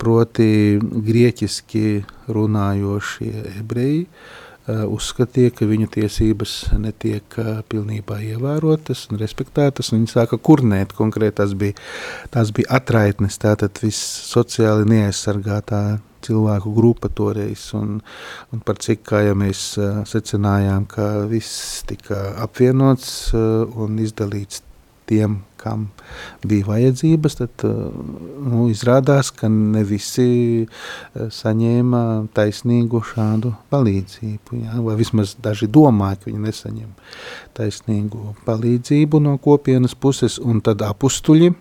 proti 0.00 0.78
grieķiski 0.80 1.86
runājošie 2.32 3.34
ebreji 3.58 4.06
uzskatīja, 4.68 5.52
ka 5.58 5.68
viņu 5.68 5.90
tiesības 5.92 6.54
netiek 6.80 7.36
pilnībā 7.68 8.20
ievērotas 8.24 9.06
un 9.10 9.20
respektētas, 9.20 9.92
un 9.92 10.00
viņi 10.00 10.12
sāka 10.14 10.38
kurnēt. 10.40 10.94
Konkrēti, 10.96 11.36
tas 11.42 11.54
bija, 11.58 11.76
tās 12.32 12.52
bija 12.56 12.72
atraitnes, 12.78 13.38
tātad 13.42 13.80
viss 13.82 14.00
sociāli 14.30 14.88
neaizsargātā 14.88 15.84
cilvēku 16.24 16.72
grupa 16.72 17.10
toreiz, 17.12 17.66
un, 17.76 17.98
un 18.52 18.62
par 18.64 18.80
cik, 18.80 19.02
kā 19.10 19.20
jau 19.26 19.34
mēs 19.36 19.74
uh, 19.76 20.00
secinājām, 20.08 20.86
ka 20.88 21.08
viss 21.28 21.82
tika 21.88 22.30
apvienots 22.44 23.34
un 23.34 23.98
izdalīts 24.00 24.62
tiem, 25.08 25.38
kam 25.60 25.86
bija 26.44 26.66
vajadzības, 26.68 27.36
tad 27.40 27.64
uh, 27.66 27.92
nu, 28.44 28.66
izrādās, 28.72 29.30
ka 29.34 29.48
ne 29.52 29.84
visi 29.88 30.26
uh, 30.64 31.28
saņēma 31.32 32.02
taisnīgu 32.36 33.00
šādu 33.12 33.54
palīdzību, 33.72 34.60
jā, 34.64 34.80
vai 34.84 34.96
vismaz 35.00 35.36
daži 35.44 35.68
domāja, 35.72 36.20
ka 36.20 36.30
viņi 36.30 36.44
nesaņem 36.44 36.90
taisnīgu 37.56 38.34
palīdzību 38.48 39.22
no 39.24 39.38
kopienas 39.42 39.96
puses, 39.96 40.38
un 40.42 40.60
tad 40.64 40.84
apustuļi, 40.84 41.54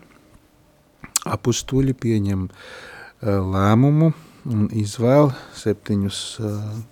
apustuļi 1.37 1.95
pieņem 2.03 2.45
uh, 2.49 3.39
lēmumu, 3.55 4.11
un 4.51 4.67
izvēl 4.75 5.29
septiņus 5.55 6.17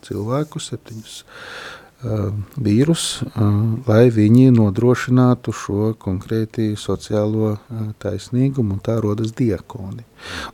cilvēkus, 0.08 0.72
septiņus 0.72 1.16
uh, 1.20 1.81
vīrus, 2.02 3.06
uh, 3.24 3.42
lai 3.86 4.10
viņi 4.14 4.52
nodrošinātu 4.56 5.54
šo 5.54 5.92
konkrēti 6.02 6.72
sociālo 6.80 7.52
uh, 7.54 7.82
taisnīgumu, 8.02 8.78
un 8.78 8.82
tā 8.84 8.98
rodas 9.04 9.34
diakoni. 9.38 10.06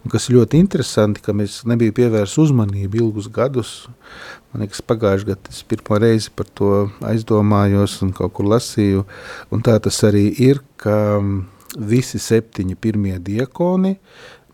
Un 0.03 0.11
kas 0.11 0.29
ļoti 0.33 0.59
interesanti, 0.59 1.23
ka 1.23 1.35
mēs 1.35 1.61
nebija 1.67 1.95
pievērs 1.95 2.37
uzmanību 2.43 3.01
ilgus 3.01 3.29
gadus, 3.33 3.75
man 4.51 4.65
liekas 4.65 4.83
pagājuši 4.87 5.29
gadu 5.31 5.53
es 5.53 5.61
pirmo 5.67 5.99
reizi 6.03 6.33
par 6.35 6.49
to 6.51 6.71
aizdomājos 7.07 7.99
un 8.03 8.11
kaut 8.15 8.35
kur 8.35 8.49
lasīju, 8.51 9.05
un 9.51 9.63
tā 9.63 9.77
tas 9.83 10.01
arī 10.07 10.27
ir, 10.49 10.59
ka 10.75 11.19
visi 11.77 12.19
septiņi 12.19 12.75
pirmie 12.79 13.15
diakoni 13.23 13.97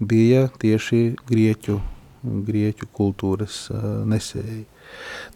bija 0.04 0.48
tieši 0.62 1.04
grieķu 1.30 1.80
grieķu 2.24 2.88
kultūras 2.96 3.68
nesēji. 4.08 4.64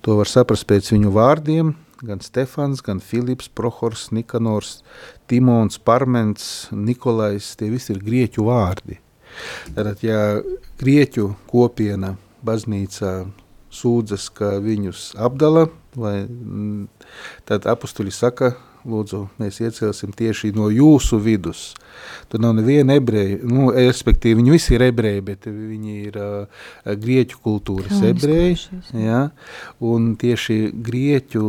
To 0.05 0.19
var 0.19 0.29
saprast 0.29 0.67
pēc 0.69 0.91
viņu 0.93 1.11
vārdiem, 1.15 1.73
gan 2.05 2.21
Stefans, 2.21 2.83
gan 2.85 3.01
Filips, 3.03 3.49
Prohors, 3.49 4.09
Nikanors, 4.13 4.81
Timons, 5.27 5.79
Parments, 5.81 6.69
Nikolais, 6.71 7.55
tie 7.57 7.71
visi 7.73 7.93
ir 7.95 8.03
grieķu 8.05 8.47
vārdi. 8.47 8.99
Tātad, 9.73 10.01
ja 10.05 10.39
grieķu 10.79 11.31
kopiena 11.49 12.15
baznīcā 12.45 13.13
sūdzas, 13.73 14.29
ka 14.33 14.55
viņus 14.63 15.11
apdala, 15.19 15.67
vai, 15.97 16.15
tad 17.49 17.67
apustuļi 17.69 18.13
saka, 18.13 18.53
lūdzu, 18.87 19.23
mēs 19.41 19.59
iecelsim 19.63 20.13
tieši 20.15 20.53
no 20.55 20.69
jūsu 20.73 21.19
vidus. 21.23 21.71
Tur 22.29 22.41
nav 22.43 22.53
neviena 22.57 22.97
ebreja, 22.99 23.39
nu, 23.47 23.69
respektīvi, 23.73 24.37
viņi 24.41 24.53
visi 24.53 24.75
ir 24.75 24.83
ebreji, 24.89 25.23
bet 25.25 25.47
viņi 25.47 25.95
ir 26.09 26.19
uh, 26.21 26.67
grieķu 26.85 27.39
kultūras 27.43 28.03
ebreji, 28.05 28.57
ja, 29.01 29.27
un 29.83 30.13
tieši 30.19 30.59
grieķu 30.87 31.47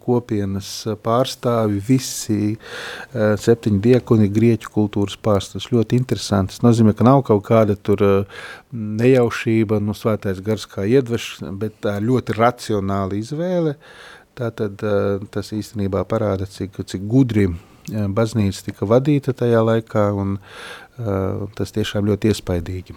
kopienas 0.00 0.70
pārstāvi, 1.04 1.82
visi 1.84 2.54
uh, 2.54 3.34
septiņi 3.40 3.82
diekoni 3.84 4.30
grieķu 4.32 4.72
kultūras 4.74 5.18
pārstāvis. 5.20 5.68
Ļoti 5.74 6.00
interesanti. 6.00 6.56
Tas 6.56 6.64
nozīmē, 6.64 6.96
ka 6.96 7.06
nav 7.06 7.22
kaut 7.28 7.44
kāda 7.46 7.76
tur 7.76 8.02
uh, 8.04 8.48
nejaušība, 8.74 9.78
nu, 9.84 9.94
svētais 9.96 10.40
gars 10.44 10.66
kā 10.70 10.88
iedveš, 10.88 11.36
bet 11.60 11.78
tā 11.84 11.98
ļoti 12.02 12.36
racionāla 12.40 13.20
izvēle, 13.20 13.76
uh, 13.76 14.13
Tātad 14.34 14.82
tas 15.30 15.52
īstenībā 15.54 16.02
parāda, 16.10 16.48
cik, 16.50 16.80
cik 16.90 17.06
gudri 17.10 17.48
baznīca 17.88 18.64
tika 18.66 18.88
vadīta 18.88 19.34
tajā 19.36 19.60
laikā, 19.62 20.08
un 20.16 20.38
tas 21.54 21.74
tiešām 21.76 22.08
ļoti 22.08 22.32
iespaidīgi. 22.32 22.96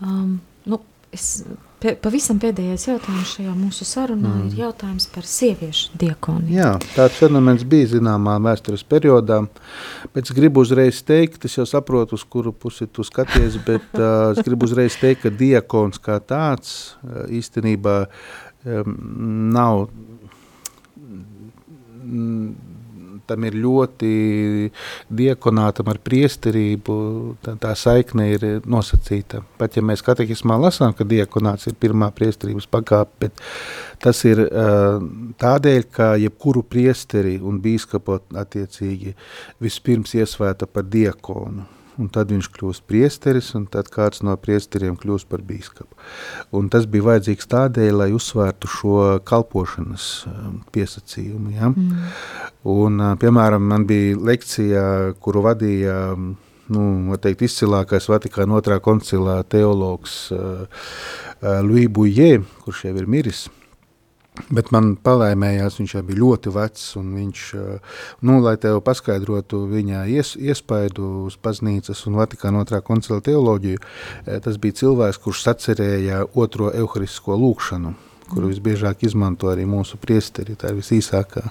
Um, 0.00 0.40
nu, 0.64 0.80
es, 1.12 1.42
pie, 1.82 1.92
pavisam 2.00 2.38
pēdējais 2.40 2.86
jautājums 2.88 3.34
šajā 3.34 3.52
mūsu 3.56 3.86
sarunā 3.88 4.30
mm. 4.30 4.48
ir 4.48 4.62
jautājums 4.62 5.06
par 5.12 5.26
sieviešu 5.28 5.98
diakoni. 6.00 6.54
Jā, 6.56 6.70
tāds 6.94 7.18
fenomens 7.20 7.64
bija 7.68 7.90
zināmā 7.94 8.38
vēstures 8.44 8.84
periodā, 8.88 9.42
bet 10.14 10.28
es 10.30 10.36
gribu 10.36 10.64
uzreiz 10.64 11.02
teikt, 11.06 11.44
es 11.48 11.58
jau 11.58 11.66
saprotu, 11.68 12.16
uz 12.16 12.24
kuru 12.24 12.54
pusi 12.56 12.88
tu 12.88 13.04
skaties, 13.06 13.60
bet 13.66 13.86
uh, 13.98 14.30
es 14.32 14.40
gribu 14.46 14.68
uzreiz 14.70 14.96
teikt, 15.00 15.26
ka 15.26 15.34
diakons 15.42 16.00
kā 16.02 16.20
tāds 16.24 16.94
uh, 17.02 17.26
īstenībā 17.28 17.98
um, 18.06 18.96
nav 19.52 19.88
tam 23.30 23.46
ir 23.46 23.56
ļoti 23.62 24.10
diekonātam 25.20 25.90
ar 25.92 26.00
priesterību, 26.02 26.96
tā, 27.44 27.54
tā 27.62 27.72
saikne 27.78 28.26
ir 28.34 28.46
nosacīta. 28.70 29.42
Pat 29.60 29.78
ja 29.78 29.84
mēs 29.86 30.04
katehismā 30.06 30.58
lasām, 30.60 30.94
ka 30.96 31.06
diekonāts 31.08 31.70
ir 31.70 31.78
pirmā 31.80 32.10
priesterības 32.16 32.68
pakāpe, 32.70 33.26
bet 33.26 33.42
tas 34.02 34.22
ir 34.28 34.42
tādēļ, 35.40 35.82
ka 35.94 36.14
jebkuru 36.20 36.64
priesteri 36.66 37.38
un 37.38 37.60
bīskapu 37.62 38.20
attiecīgi 38.44 39.14
vispirms 39.62 40.16
iesvēta 40.18 40.70
par 40.70 40.88
diekonu 40.90 41.68
un 42.00 42.10
tad 42.12 42.32
viņš 42.32 42.48
kļūst 42.56 42.84
priesteris, 42.88 43.52
un 43.58 43.66
tad 43.70 43.90
kāds 43.92 44.24
no 44.26 44.34
priesteriem 44.40 44.96
kļūst 45.00 45.28
par 45.30 45.44
bīskapu. 45.46 45.98
Un 46.56 46.70
tas 46.72 46.88
bija 46.90 47.10
vajadzīgs 47.10 47.50
tādēļ, 47.50 47.90
lai 48.02 48.10
uzsvērtu 48.16 48.70
šo 48.70 48.98
kalpošanas 49.28 50.06
um, 50.30 50.60
piesacījumu. 50.74 51.54
Ja? 51.56 51.70
Mm. 51.70 52.10
Un, 52.74 53.00
uh, 53.00 53.16
piemēram, 53.20 53.68
man 53.72 53.86
bija 53.88 54.18
lekcija, 54.30 54.84
kuru 55.22 55.44
vadīja 55.46 56.00
um, 56.14 56.34
nu, 56.74 57.20
teikt, 57.20 57.44
izcilākais 57.46 58.08
Vatikāna 58.10 58.58
otrā 58.58 58.80
koncilā 58.82 59.40
teologs 59.50 60.22
uh, 60.34 60.66
uh, 60.66 61.60
Louis 61.66 61.90
Bouillet, 61.90 62.44
kurš 62.64 62.86
jau 62.88 62.96
ir 62.96 63.10
miris. 63.10 63.48
Bet 64.48 64.70
man 64.74 64.94
palaimējās, 65.04 65.78
viņš 65.80 65.94
jau 65.96 66.02
bija 66.06 66.20
ļoti 66.20 66.52
vecs, 66.54 66.84
un 67.00 67.14
viņš, 67.18 67.42
eh, 67.58 67.96
nu, 68.26 68.38
lai 68.44 68.56
tev 68.56 68.80
paskaidrotu 68.86 69.64
viņa 69.70 70.04
ies, 70.08 70.34
iespaidu 70.36 71.26
uz 71.26 71.36
baznīcas 71.42 72.06
un 72.06 72.18
Vatikāna 72.20 72.64
otrā 72.64 72.80
koncila 72.82 73.20
teoloģiju, 73.20 73.78
eh, 74.26 74.38
tas 74.40 74.56
bija 74.56 74.78
cilvēks, 74.82 75.20
kurš 75.20 75.42
sacerēja 75.44 76.24
otro 76.34 76.70
euharistisko 76.70 77.36
lūkšanu, 77.36 77.94
kuru 78.30 78.48
visbiežāk 78.48 79.02
izmanto 79.02 79.50
arī 79.50 79.66
mūsu 79.66 79.98
priesteri, 79.98 80.56
tā 80.56 80.70
ir 80.70 80.80
visīsākā. 80.80 81.50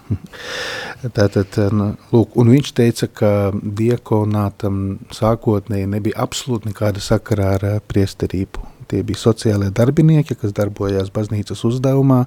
Tātad, 1.18 1.58
eh, 1.58 1.70
nu, 1.70 1.96
lūk, 2.12 2.36
un 2.36 2.48
viņš 2.56 2.74
teica, 2.74 3.08
ka 3.08 3.52
diekonātam 3.54 5.00
sākotnēji 5.12 5.88
nebija 5.88 6.26
absolūti 6.26 6.72
nekāda 6.72 7.00
sakarā 7.04 7.54
ar 7.60 7.82
priesterību 7.88 8.79
tie 8.90 9.04
bija 9.06 9.22
sociālie 9.22 9.70
darbinieki, 9.76 10.38
kas 10.40 10.56
darbojās 10.58 11.12
baznīcas 11.16 11.64
uzdevumā, 11.70 12.24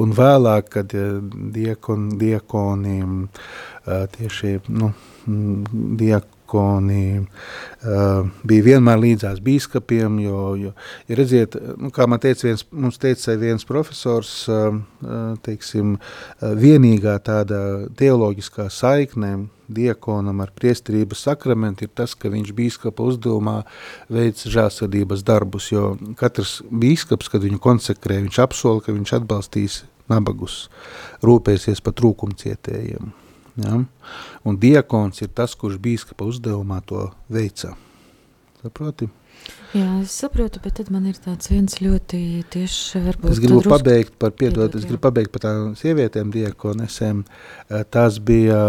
un 0.00 0.14
vēlāk, 0.16 0.70
kad 0.76 0.94
diekon, 1.56 2.14
diekoniem 2.20 3.18
tieši 3.84 4.58
nu, 4.72 4.92
diek, 6.00 6.30
diakoni 6.54 7.20
uh, 7.20 8.28
bija 8.44 8.64
vienmēr 8.64 8.98
līdzās 8.98 9.40
bīskapiem, 9.40 10.20
jo, 10.20 10.54
jo 10.56 10.72
ja 11.08 11.16
redziet, 11.16 11.56
nu, 11.78 11.90
kā 11.90 12.06
man 12.06 12.20
teica 12.20 12.46
viens, 12.46 12.64
mums 12.70 12.98
teica 12.98 13.36
viens 13.36 13.64
profesors, 13.64 14.48
uh, 14.48 14.74
teiksim, 15.42 15.98
vienīgā 16.40 17.18
tāda 17.24 17.88
teoloģiskā 17.96 18.68
saikne 18.70 19.48
diekonam 19.68 20.42
ar 20.44 20.52
priesterības 20.56 21.24
sakramentu 21.28 21.86
ir 21.86 21.92
tas, 21.96 22.14
ka 22.14 22.30
viņš 22.32 22.52
bīskapa 22.56 23.06
uzdevumā 23.08 23.62
veic 24.12 24.42
žāsadības 24.50 25.24
darbus, 25.26 25.70
jo 25.72 25.94
katrs 26.20 26.58
bīskaps, 26.70 27.30
kad 27.32 27.44
viņu 27.44 27.60
konsekrē, 27.62 28.20
viņš 28.26 28.40
apsola, 28.44 28.84
ka 28.84 28.94
viņš 28.96 29.16
atbalstīs 29.20 29.82
nabagus, 30.10 30.68
rūpēsies 31.24 31.82
par 31.84 31.96
trūkumcietējiem. 32.00 33.12
Ja? 33.64 33.80
Un 34.44 34.60
diakons 34.60 35.22
ir 35.24 35.30
tas, 35.34 35.54
kurš 35.58 35.78
bīskapa 35.82 36.26
uzdevumā 36.28 36.80
to 36.88 37.08
veica. 37.32 37.74
Saproti? 38.62 39.08
Jā, 39.74 39.88
es 40.04 40.12
saprotu, 40.14 40.60
bet 40.62 40.76
tad 40.78 40.90
man 40.94 41.08
ir 41.10 41.16
tāds 41.18 41.50
viens 41.50 41.80
ļoti 41.82 42.18
tieši 42.54 43.02
varbūt... 43.08 43.32
Es 43.34 43.40
gribu 43.42 43.62
pabeigt 43.66 44.14
par, 44.22 44.30
piedot, 44.30 44.68
piedot 44.68 44.78
es 44.78 44.86
gribu 44.86 45.02
pabeigt 45.02 45.32
par 45.34 45.42
tām 45.42 45.72
sievietēm 45.78 46.30
diakonesēm. 46.34 47.24
Eh, 47.24 47.82
tās 47.90 48.20
bija 48.22 48.60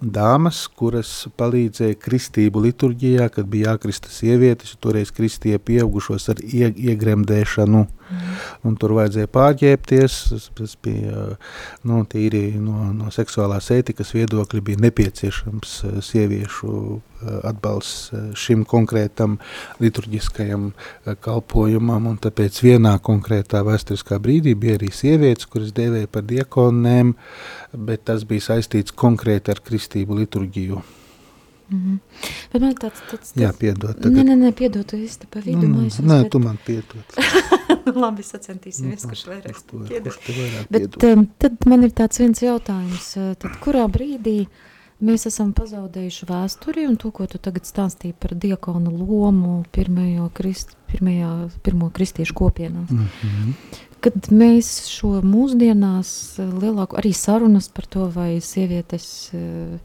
dāmas, 0.00 0.64
kuras 0.68 1.28
palīdzēja 1.38 1.98
kristību 2.00 2.62
liturģijā, 2.64 3.28
kad 3.34 3.48
bija 3.52 3.74
jākrista 3.74 4.10
sievietes, 4.12 4.76
toreiz 4.80 5.12
kristīja 5.12 5.60
pieaugušos 5.60 6.30
ar 6.32 6.40
ie, 6.42 6.70
iegremdēšanu. 6.72 7.86
Un 8.66 8.76
tur 8.80 8.94
vajadzēja 8.96 9.30
pārģēpties, 9.32 10.16
tas 10.58 10.74
bija 10.82 11.26
nu, 11.86 12.02
tīri 12.10 12.42
no, 12.60 12.90
no 12.96 13.12
seksuālās 13.14 13.70
ētikas 13.74 14.12
viedokļa 14.16 14.62
bija 14.66 14.82
nepieciešams 14.86 15.76
sieviešu 16.04 16.72
atbalsts 17.46 18.10
šim 18.38 18.64
konkrētam 18.68 19.38
liturģiskajam 19.82 20.70
kalpojumam, 21.24 22.08
un 22.10 22.20
tāpēc 22.22 22.62
vienā 22.64 22.96
konkrētā 23.04 23.64
vēsturiskā 23.66 24.20
brīdī 24.22 24.56
bija 24.58 24.78
arī 24.80 24.92
sievietes, 24.94 25.48
kuras 25.50 25.74
dēvēja 25.76 26.10
par 26.12 26.24
diekonēm, 26.30 27.12
bet 27.90 28.08
tas 28.10 28.24
bija 28.28 28.50
saistīts 28.52 28.96
konkrēti 28.96 29.54
ar 29.54 29.62
kristību 29.66 30.22
liturģiju. 30.22 30.82
Mm 31.70 31.78
-hmm. 31.78 31.98
Bet 32.52 32.62
man 32.62 32.74
tāds, 32.74 33.00
tāds, 33.10 33.32
tāds... 33.32 33.42
Jā, 33.42 33.52
piedod. 33.58 33.94
Tagad... 33.94 34.12
Nē, 34.12 34.22
nē, 34.22 34.34
nē, 34.36 34.52
piedod, 34.52 34.86
tu 34.86 34.96
esi 34.96 35.26
pa 35.30 35.40
vidu. 35.40 35.68
Nu, 35.68 35.82
nē, 35.82 36.22
bet... 36.22 36.30
tu 36.30 36.38
man 36.38 36.58
piedod. 36.66 37.04
Labi, 38.02 38.22
sacentīsimies, 38.22 39.04
nu, 39.04 39.08
kurš 39.08 39.26
vairāk 39.26 39.62
piedod. 39.88 40.66
Bet 40.70 41.04
um, 41.04 41.26
tad 41.38 41.52
man 41.66 41.84
ir 41.86 41.90
tāds 41.90 42.18
viens 42.18 42.42
jautājums, 42.42 43.14
uh, 43.16 43.34
tad 43.38 43.50
kurā 43.62 43.86
brīdī 43.86 44.46
mēs 45.00 45.26
esam 45.26 45.52
pazaudējuši 45.52 46.26
vēsturi 46.26 46.88
un 46.88 46.96
to, 46.96 47.10
ko 47.10 47.26
tu 47.26 47.38
tagad 47.38 47.64
stāstīji 47.64 48.14
par 48.18 48.34
diakonu 48.34 48.90
lomu 48.90 49.64
pirmajo 49.72 50.28
krist, 50.34 50.76
pirmajā, 50.90 51.50
pirmo 51.62 51.90
kristiešu 51.90 52.34
kopienā. 52.34 52.86
Mm 52.90 53.08
-hmm. 53.22 53.54
Kad 54.00 54.14
mēs 54.30 54.88
šo 54.88 55.20
mūsdienās 55.22 56.38
uh, 56.38 56.54
lielāku, 56.62 56.96
arī 56.96 57.12
sarunas 57.14 57.68
par 57.68 57.86
to, 57.86 58.08
vai 58.08 58.40
sievietes 58.40 59.30
uh, 59.34 59.78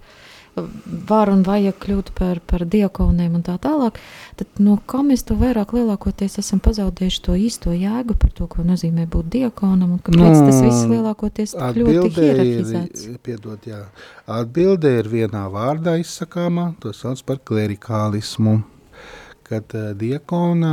var 1.10 1.30
un 1.32 1.42
vajag 1.44 1.76
kļūt 1.84 2.12
par, 2.16 2.40
par 2.48 2.64
diakoniem 2.72 3.36
un 3.38 3.44
tā 3.46 3.58
tālāk, 3.62 3.98
tad 4.40 4.62
no 4.64 4.78
kā 4.88 5.02
mēs 5.06 5.26
to 5.28 5.36
vairāk 5.40 5.74
lielākoties 5.76 6.40
esam 6.42 6.62
pazaudējuši 6.64 7.24
to 7.28 7.36
īsto 7.40 7.74
jēgu 7.76 8.16
par 8.20 8.32
to, 8.38 8.48
ko 8.52 8.64
nozīmē 8.68 9.08
būt 9.12 9.32
diakonam 9.36 9.98
un 9.98 10.04
kāpēc 10.06 10.22
no, 10.22 10.46
tas 10.48 10.62
viss 10.64 10.86
lielākoties 10.92 11.56
ļoti 11.80 12.14
hierarhizēts. 12.20 13.10
Piedod, 13.26 13.68
jā. 13.68 13.84
Atbilde 14.32 14.94
ir 15.02 15.12
vienā 15.12 15.46
vārdā 15.52 15.98
izsakāmā, 16.02 16.72
to 16.84 16.96
sauc 16.96 17.22
par 17.28 17.44
klerikālismu 17.44 18.62
kad 19.46 19.76
uh, 19.78 19.92
diakona, 19.94 20.72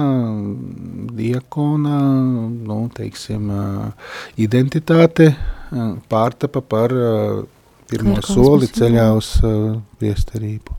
diakona 1.12 1.96
nu, 2.48 2.78
teiksim, 2.96 3.50
uh, 3.52 4.14
identitāte 4.40 5.26
uh, 5.28 5.98
pārtapa 6.08 6.62
par 6.64 6.94
pirmo 7.92 8.18
soli 8.24 8.68
ceļā 8.72 9.06
uz 9.16 9.34
uh, 9.44 9.76
priesterību. 10.00 10.76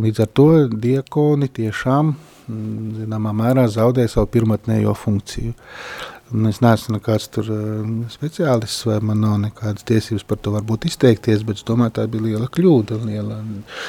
Līdz 0.00 0.24
ar 0.24 0.30
to 0.36 0.50
diakoni 0.72 1.48
tiešām 1.58 2.12
mm, 2.12 2.92
zināmā 3.02 3.34
mērā 3.36 3.66
zaudē 3.72 4.06
savu 4.08 4.30
pirmatnējo 4.36 4.94
funkciju. 4.96 5.54
Un 6.28 6.44
es 6.50 6.58
neesmu 6.60 6.98
nekāds 6.98 7.30
tur 7.32 7.46
uh, 7.52 7.60
speciālists, 8.12 8.84
vai 8.88 8.98
man 9.10 9.22
nav 9.24 9.38
nekādas 9.46 9.86
tiesības 9.88 10.26
par 10.28 10.40
to 10.44 10.52
varbūt 10.56 10.88
izteikties, 10.90 11.44
bet 11.48 11.60
es 11.60 11.68
domāju, 11.68 11.94
tā 11.98 12.04
bija 12.10 12.26
liela 12.26 12.50
kļūda. 12.52 13.00
Liela. 13.08 13.38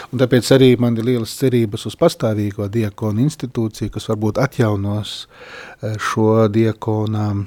Un 0.09 0.21
tāpēc 0.23 0.53
arī 0.55 0.71
man 0.79 0.95
ir 0.99 1.07
lielas 1.09 1.35
cerības 1.39 1.87
uz 1.89 1.99
pastāvīgo 1.99 2.69
diakonu 2.71 3.25
institūciju, 3.27 3.95
kas 3.95 4.07
varbūt 4.11 4.39
atjaunos 4.43 5.19
uh, 5.25 5.99
šo 5.99 6.47
diakonām 6.55 7.43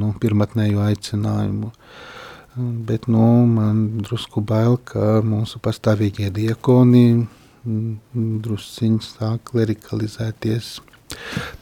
nu, 0.00 0.16
pirmatnējo 0.20 0.80
aicinājumu. 0.88 1.68
Uh, 1.72 2.10
Bet 2.56 3.06
nu, 3.08 3.46
man 3.48 4.02
drusku 4.04 4.42
bail, 4.44 4.76
ka 4.76 5.22
mūsu 5.24 5.60
pastāvīgie 5.64 6.28
diakoni 6.34 7.06
mm, 7.16 7.94
drusciņi 8.44 9.00
sāk 9.06 9.48
klerikalizēties. 9.52 10.74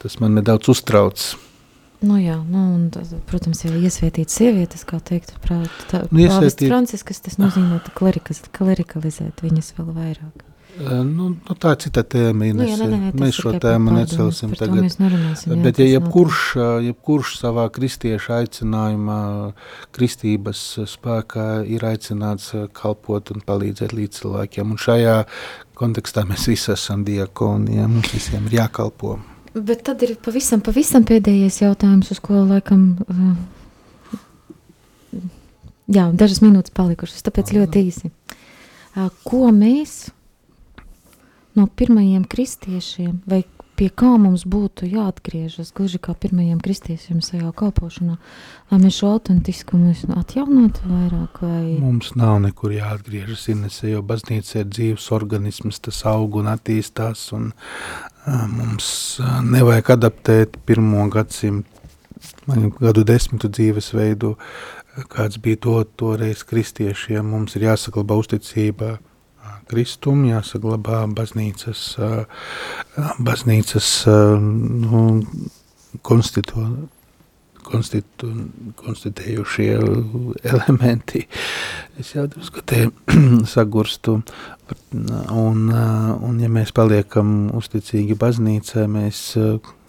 Tas 0.03 0.19
man 0.23 0.35
nedaudz 0.39 0.73
uztrauc. 0.75 1.23
Nu 2.01 2.17
jā, 2.17 2.39
nu, 2.49 2.63
un, 2.75 2.85
tas, 2.95 3.13
protams, 3.29 3.61
jau 3.67 3.75
iesvētīt 3.77 4.33
sievietes, 4.33 4.87
kā 4.89 4.99
teikt, 5.05 5.35
prāt, 5.45 5.83
tā, 5.91 6.07
nu, 6.09 6.23
iesvētīt... 6.25 6.71
Franciskas, 6.73 7.21
tas 7.27 7.37
nozīmē 7.39 7.83
klerikalizēt 7.95 9.45
viņas 9.45 9.75
vēl 9.77 9.91
vairāk. 9.99 10.50
Nu, 10.79 11.27
nu, 11.35 11.55
tā 11.61 11.75
ir 11.75 11.81
cita 11.85 12.03
tēma. 12.07 12.49
Nu, 12.57 12.65
jā, 12.65 12.77
ne, 12.81 12.89
ne, 12.91 13.11
mēs 13.17 13.39
šo 13.43 13.53
tēmu 13.61 13.95
necelsim 13.95 14.53
tagad. 14.59 14.87
Nerunāsim, 15.03 15.55
jā, 15.55 15.59
Bet, 15.65 15.81
ja 15.83 15.87
jebkurš, 15.89 16.43
jebkurš 16.87 17.33
savā 17.41 17.67
kristieša 17.75 18.39
aicinājumā, 18.45 19.21
kristības 19.97 20.63
spēkā 20.91 21.49
ir 21.69 21.85
aicināts 21.89 22.53
kalpot 22.77 23.33
un 23.35 23.45
palīdzēt 23.47 23.97
līdz 23.97 24.21
cilvēkiem, 24.21 24.73
un 24.73 24.81
šajā 24.81 25.17
kontekstā 25.81 26.25
mēs 26.29 26.47
visi 26.51 26.71
esam 26.75 27.05
diakoni, 27.09 27.81
ja 27.81 27.89
mums 27.91 28.13
visiem 28.15 28.47
ir 28.49 28.61
jākalpo. 28.61 29.19
Bet 29.55 29.83
tad 29.89 30.05
ir 30.07 30.15
pavisam, 30.23 30.63
pavisam 30.63 31.05
pēdējais 31.09 31.59
jautājums, 31.65 32.13
uz 32.15 32.21
ko 32.23 32.45
laikam, 32.47 32.85
jā, 35.91 36.07
dažas 36.15 36.41
minūtes 36.45 36.75
palikušas, 36.77 37.27
tāpēc 37.27 37.53
ļoti 37.57 37.85
īsi. 37.89 38.13
Ko 39.27 39.51
mēs 39.55 40.11
no 41.59 41.67
pirmajiem 41.67 42.25
kristiešiem, 42.31 43.21
vai 43.27 43.43
pie 43.81 43.89
kā 43.89 44.11
mums 44.21 44.43
būtu 44.45 44.85
jāatgriežas, 44.91 45.71
gluži 45.73 45.99
kā 46.05 46.13
pirmajiem 46.13 46.59
kristiešiem 46.61 47.23
savā 47.25 47.49
kalpošanā, 47.57 48.19
lai 48.69 48.79
mēs 48.83 48.99
šo 49.01 49.15
autentiskumu 49.15 49.95
atjaunotu 50.21 50.85
vairāk? 50.85 51.41
Vai... 51.41 51.63
Mums 51.81 52.13
nav 52.21 52.37
nekur 52.45 52.75
jāatgriežas, 52.77 53.47
Inese, 53.55 53.89
jo 53.95 54.03
baznīca 54.05 54.61
ir 54.61 54.69
dzīves 54.69 55.09
organisms, 55.17 55.81
tas 55.81 56.03
aug 56.11 56.37
un 56.43 56.53
attīstās, 56.53 57.31
un 57.37 57.55
mums 58.53 58.93
nevajag 59.49 59.95
adaptēt 59.97 60.61
pirmo 60.69 61.09
gadsimtu, 61.13 61.81
gadu 62.83 63.07
desmitu 63.09 63.49
dzīvesveidu, 63.49 64.35
kāds 65.09 65.41
bija 65.41 65.57
to 65.65 65.79
toreiz 65.97 66.45
kristiešiem, 66.45 67.25
mums 67.33 67.57
ir 67.57 67.71
jāsaglabā 67.71 68.19
uzticība 68.21 68.99
Kristum, 69.71 70.25
jāsaglabā 70.27 71.05
baznīcas, 71.15 71.85
baznīcas 73.23 73.91
nu, 74.11 75.03
konstitu, 76.07 76.65
konstitu, 77.67 78.31
konstituējušie 78.81 79.69
elementi. 80.53 81.27
Es 82.01 82.15
jau 82.17 82.27
drusku 82.31 82.65
te 82.67 82.89
sagurstu. 83.55 84.21
Un, 84.95 85.67
un 85.71 86.41
ja 86.43 86.51
mēs 86.51 86.75
paliekam 86.75 87.51
uzticīgi 87.59 88.19
baznīcai, 88.19 88.87
mēs 88.91 89.23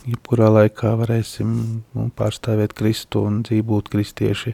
jebkurā 0.08 0.48
laikā 0.52 0.94
varēsim 1.00 1.52
nu, 1.96 2.06
pārstāvēt 2.18 2.74
Kristu 2.78 3.26
un 3.28 3.42
dzīvot 3.46 3.90
kristieši. 3.92 4.54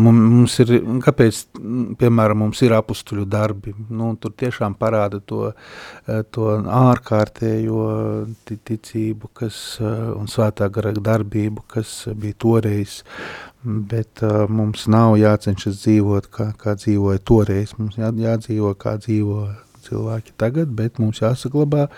Mums 0.00 0.58
ir, 0.64 0.74
kāpēc, 1.04 1.42
piemēram, 2.00 2.42
mums 2.44 2.62
ir 2.66 2.74
apustuļu 2.76 3.26
darbi, 3.30 3.74
nu, 3.90 4.12
tur 4.20 4.34
tiešām 4.38 4.76
parāda 4.80 5.22
to, 5.24 5.52
to 6.34 6.50
ārkārtējo 6.82 7.86
ticību, 8.50 9.32
kas, 9.42 9.62
un 9.82 10.30
svētā 10.30 10.68
gara 10.72 10.94
darbību, 10.98 11.66
kas 11.70 11.94
bija 12.18 12.38
toreiz, 12.42 13.00
bet 13.62 14.24
uh, 14.26 14.44
mums 14.50 14.88
nav 14.90 15.14
jācenšas 15.20 15.84
dzīvot, 15.84 16.26
kā, 16.34 16.48
kā 16.58 16.74
dzīvoja 16.78 17.22
toreiz, 17.22 17.76
mums 17.78 17.98
jā, 18.00 18.10
jādzīvo, 18.24 18.72
kā 18.74 18.96
dzīvo 18.98 19.44
cilvēki 19.86 20.34
tagad, 20.40 20.70
bet 20.76 21.00
mums 21.02 21.22
jāsaglabā 21.22 21.88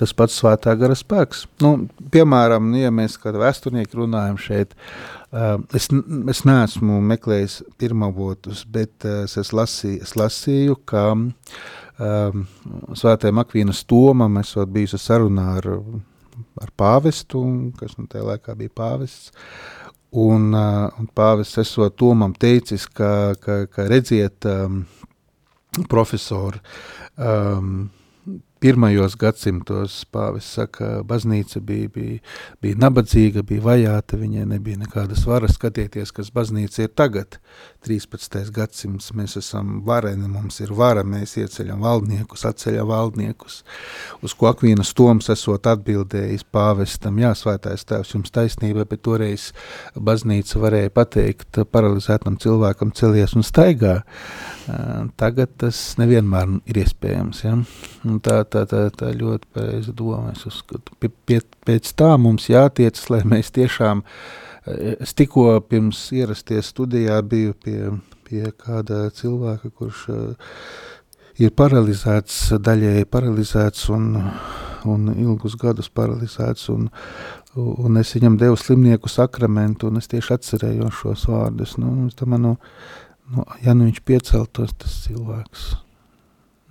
tas 0.00 0.14
pats 0.16 0.38
svētā 0.40 0.74
gara 0.80 0.96
spēks. 0.98 1.46
Nu, 1.64 1.88
piemēram, 2.14 2.72
ja 2.78 2.92
mēs 2.94 3.18
kādu 3.22 3.42
vēsturnieku 3.42 4.02
runājam 4.02 4.38
šeit, 4.42 4.74
es, 5.76 5.88
es 6.34 6.44
neesmu 6.48 7.00
meklējis 7.12 7.60
pirmavotus, 7.80 8.64
bet 8.68 9.08
es 9.08 9.52
lasīju, 9.52 10.02
es 10.04 10.14
lasīju 10.18 10.78
ka 10.88 11.08
svētajam 11.98 13.42
Akvīnas 13.42 13.82
Tomam 13.90 14.38
esot 14.42 14.70
bijusi 14.70 15.00
sarunā 15.02 15.48
ar, 15.58 15.72
ar 16.62 16.70
pāvestu, 16.78 17.42
kas 17.78 17.98
nu 17.98 18.06
tajā 18.10 18.28
laikā 18.32 18.54
bija 18.58 18.76
pāvests, 18.82 19.32
Un, 20.08 20.54
un 20.56 21.08
pāvis 21.12 21.50
esot 21.60 21.92
Tomam 22.00 22.32
teicis, 22.32 22.86
ka, 22.88 23.34
ka, 23.44 23.66
ka 23.68 23.84
redziet, 23.90 24.46
um, 24.48 24.86
profesori, 25.86 26.60
um, 27.16 27.90
pirmajos 28.62 29.14
gadsimtos 29.18 30.00
pāvis 30.12 30.48
saka, 30.58 31.02
baznīca 31.06 31.60
bija, 31.64 31.88
bija, 31.94 32.18
bija 32.62 32.78
nabadzīga, 32.82 33.44
bija 33.46 33.64
vajāta, 33.64 34.18
viņai 34.18 34.46
nebija 34.52 34.80
nekādas 34.82 35.24
varas 35.28 35.54
skatieties, 35.58 36.12
kas 36.14 36.32
baznīca 36.34 36.84
ir 36.84 36.92
tagad, 36.98 37.38
13. 37.86 38.50
gadsimts, 38.54 39.12
mēs 39.14 39.36
esam 39.38 39.78
vareni, 39.86 40.26
mums 40.30 40.58
ir 40.64 40.72
vara, 40.74 41.04
mēs 41.06 41.36
ieceļam 41.38 41.84
valdniekus, 41.86 42.44
atceļam 42.48 42.90
valdniekus, 42.90 43.60
uz 44.26 44.34
ko 44.34 44.50
Akvīnas 44.50 44.90
Toms 44.98 45.30
esot 45.32 45.68
atbildējis 45.70 46.46
pāvestam, 46.52 47.20
jā, 47.22 47.30
svētais 47.38 47.86
tēvs, 47.88 48.14
jums 48.16 48.34
taisnība, 48.34 48.86
bet 48.88 49.04
toreiz 49.06 49.52
baznīca 49.94 50.62
varēja 50.64 50.94
pateikt 50.94 51.62
paralizētam 51.70 52.40
cilvēkam 52.42 52.90
celies 52.98 53.36
un 53.38 53.46
staigā, 53.46 54.00
tagad 55.20 55.54
tas 55.62 55.78
nevienmēr 56.00 56.58
ir 56.68 56.82
iespējams, 56.82 57.44
ja? 57.46 57.54
un 58.08 58.18
tā 58.24 58.42
tā, 58.50 58.64
tā, 58.70 58.84
tā 58.94 59.12
ļoti 59.14 59.50
pareiza 59.54 59.94
doma. 59.96 60.34
Es 60.34 60.44
uzskatu, 60.48 60.96
pie, 61.00 61.12
pie, 61.28 61.40
pēc 61.68 61.92
tā 61.98 62.12
mums 62.20 62.50
jātiecas, 62.50 63.08
lai 63.12 63.22
mēs 63.28 63.52
tiešām, 63.56 64.04
eh, 64.66 64.94
es 64.98 65.14
tikko 65.18 65.50
pirms 65.68 66.08
ierasties 66.16 66.72
studijā 66.74 67.20
biju 67.22 67.56
pie, 67.64 67.80
pie 68.28 68.46
kāda 68.56 69.06
cilvēka, 69.14 69.72
kurš 69.78 70.06
uh, 70.12 70.52
ir 71.42 71.54
paralizēts, 71.54 72.38
daļēji 72.62 73.06
paralizēts 73.12 73.88
un, 73.94 74.10
un 74.90 75.10
ilgus 75.14 75.56
gadus 75.60 75.90
paralizēts, 75.94 76.68
un, 76.74 76.88
un 77.56 78.00
es 78.00 78.14
viņam 78.16 78.38
devu 78.40 78.58
slimnieku 78.58 79.10
sakramentu, 79.12 79.90
un 79.90 80.02
es 80.02 80.10
tieši 80.10 80.34
atcerējos 80.38 81.02
šos 81.02 81.28
vārdus. 81.30 81.76
Nu, 81.80 81.94
es 82.08 82.18
domāju, 82.18 82.44
nu, 82.48 82.56
nu, 83.34 83.46
ja 83.64 83.76
nu 83.76 83.88
viņš 83.88 84.02
pieceltos, 84.08 84.74
tas 84.82 84.98
cilvēks, 85.06 85.70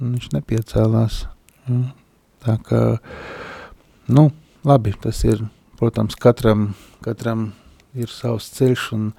nu, 0.02 0.14
viņš 0.18 0.32
nepiecēlās. 0.36 1.24
Mm. 1.68 1.88
Tā 2.46 2.56
kā, 2.64 2.82
nu, 4.14 4.30
labi, 4.68 4.94
tas 5.04 5.24
ir, 5.28 5.42
protams, 5.80 6.16
katram, 6.22 6.70
katram 7.04 7.50
ir 7.98 8.12
savs 8.14 8.52
ceļš 8.56 8.86
un, 8.96 9.10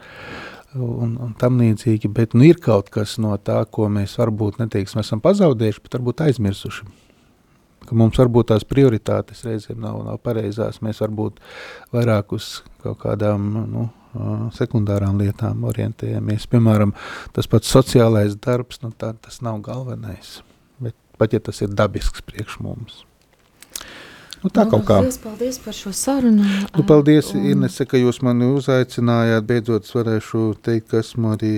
un, 0.79 1.17
un 1.27 1.35
tam 1.41 1.59
līdzīgi, 1.61 2.11
bet 2.15 2.37
nu 2.39 2.47
ir 2.49 2.63
kaut 2.63 2.89
kas 2.95 3.19
no 3.21 3.35
tā, 3.43 3.61
ko 3.71 3.91
mēs 3.93 4.17
varbūt 4.21 4.63
neteiksim, 4.63 5.03
esam 5.03 5.23
pazaudējuši, 5.25 5.85
bet 5.85 5.99
varbūt 5.99 6.25
aizmirsuši. 6.29 6.89
Ka 7.89 7.97
mums 7.97 8.19
varbūt 8.21 8.51
tās 8.51 8.67
prioritātes 8.69 9.45
reizēm 9.47 9.81
nav, 9.81 10.01
nav 10.05 10.19
pareizās, 10.25 10.83
mēs 10.85 11.01
varbūt 11.05 11.41
vairāk 11.95 12.35
uz 12.37 12.59
kaut 12.83 13.01
kādām, 13.05 13.49
nu, 13.69 13.89
sekundārām 14.57 15.21
lietām 15.21 15.65
orientējamies. 15.69 16.49
Piemēram, 16.53 16.97
tas 17.37 17.49
pats 17.51 17.73
sociālais 17.73 18.37
darbs, 18.41 18.81
nu 18.85 18.93
tā, 18.97 19.15
tas 19.25 19.43
nav 19.45 19.61
galvenais 19.65 20.39
pat 21.19 21.37
ja 21.37 21.43
tas 21.45 21.63
ir 21.65 21.75
dabisks 21.75 22.25
priekš 22.27 22.61
mums. 22.65 23.05
Nu, 24.39 24.51
tā 24.55 24.65
kaut 24.71 24.85
kā. 24.87 24.99
Lielas 25.03 25.19
paldies 25.19 25.57
par 25.63 25.75
šo 25.75 25.91
sarunu. 25.97 26.45
Nu, 26.77 26.85
paldies, 26.87 27.33
un... 27.35 27.47
Inese, 27.51 27.87
ka 27.89 27.99
jūs 27.99 28.21
mani 28.23 28.47
uzaicinājāt. 28.55 29.47
Beidzot, 29.49 29.89
varēšu 29.91 30.43
teikt, 30.63 30.89
ka 30.93 31.01
esmu 31.03 31.33
arī 31.35 31.53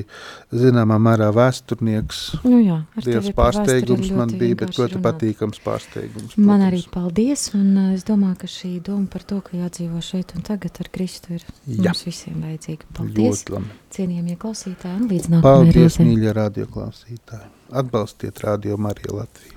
zināmā 0.62 0.96
mērā 1.02 1.28
vēsturnieks. 1.36 2.22
Nu 2.46 2.62
jā, 2.62 2.78
Liels 3.04 3.30
pārsteigums 3.36 4.08
man 4.16 4.32
bija, 4.40 4.62
bet 4.62 4.72
ļoti 4.78 4.96
runāt. 4.96 5.06
patīkams 5.10 5.62
pārsteigums. 5.66 6.32
Protams. 6.32 6.48
Man 6.48 6.64
arī 6.70 6.82
paldies, 6.94 7.50
un 7.58 7.68
uh, 7.74 7.92
es 7.98 8.06
domāju, 8.08 8.40
ka 8.44 8.52
šī 8.54 8.72
doma 8.88 9.12
par 9.12 9.28
to, 9.28 9.42
ka 9.44 9.60
jādzīvo 9.60 10.00
šeit 10.04 10.36
un 10.38 10.46
tagad 10.46 10.80
ar 10.80 10.92
Kristu 10.94 11.36
ir 11.36 11.44
jā. 11.44 11.84
mums 11.84 12.04
visiem 12.08 12.40
vajadzīga. 12.48 12.92
Paldies, 12.96 13.44
cienījamie 13.92 14.40
klausītāji, 14.40 15.02
un 15.02 15.08
līdz 15.12 15.32
nākamajai 15.36 15.72
reizei. 15.72 15.80
Paldies, 15.84 16.04
mīļie 16.08 16.36
radio 16.40 16.70
klausītāji. 16.70 17.56
Atbalstiet 17.72 18.40
Radio 18.44 18.76
Mariju 18.76 19.16
Latviju. 19.16 19.56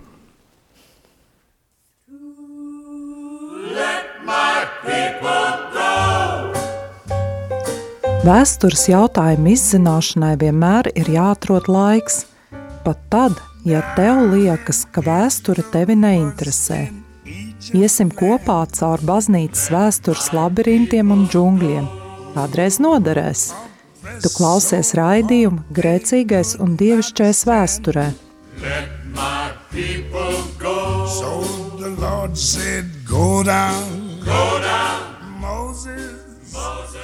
Vēstures 8.24 8.86
jautājumu 8.88 9.52
izzināšanai 9.52 10.38
vienmēr 10.40 10.88
ir 10.96 11.10
jāatrod 11.12 11.68
laiks, 11.68 12.22
pat 12.86 13.02
tad, 13.12 13.36
ja 13.68 13.82
tev 13.98 14.22
liekas, 14.32 14.86
ka 14.96 15.04
vēsture 15.04 15.66
tevi 15.74 15.98
neinteresē. 16.00 16.86
Iesim 17.76 18.14
kopā 18.16 18.62
caur 18.78 19.04
baznīcas 19.04 19.68
vēstures 19.74 20.32
labirintiem 20.36 21.12
un 21.12 21.28
džungļiem. 21.28 21.92
Kādreiz 22.38 22.80
noderēs! 22.84 23.50
Tu 24.04 24.30
klausies 24.36 24.94
raidījumu 25.00 25.64
grēcīgais 25.76 26.58
un 26.64 26.76
dievišķais 26.80 27.44
vēsturē. 27.50 28.08
So 31.14 31.34
go 33.06 33.44
down, 33.44 34.20
go 34.26 34.60
down, 34.64 35.40
Moses, 35.40 36.20
Moses. 36.54 37.03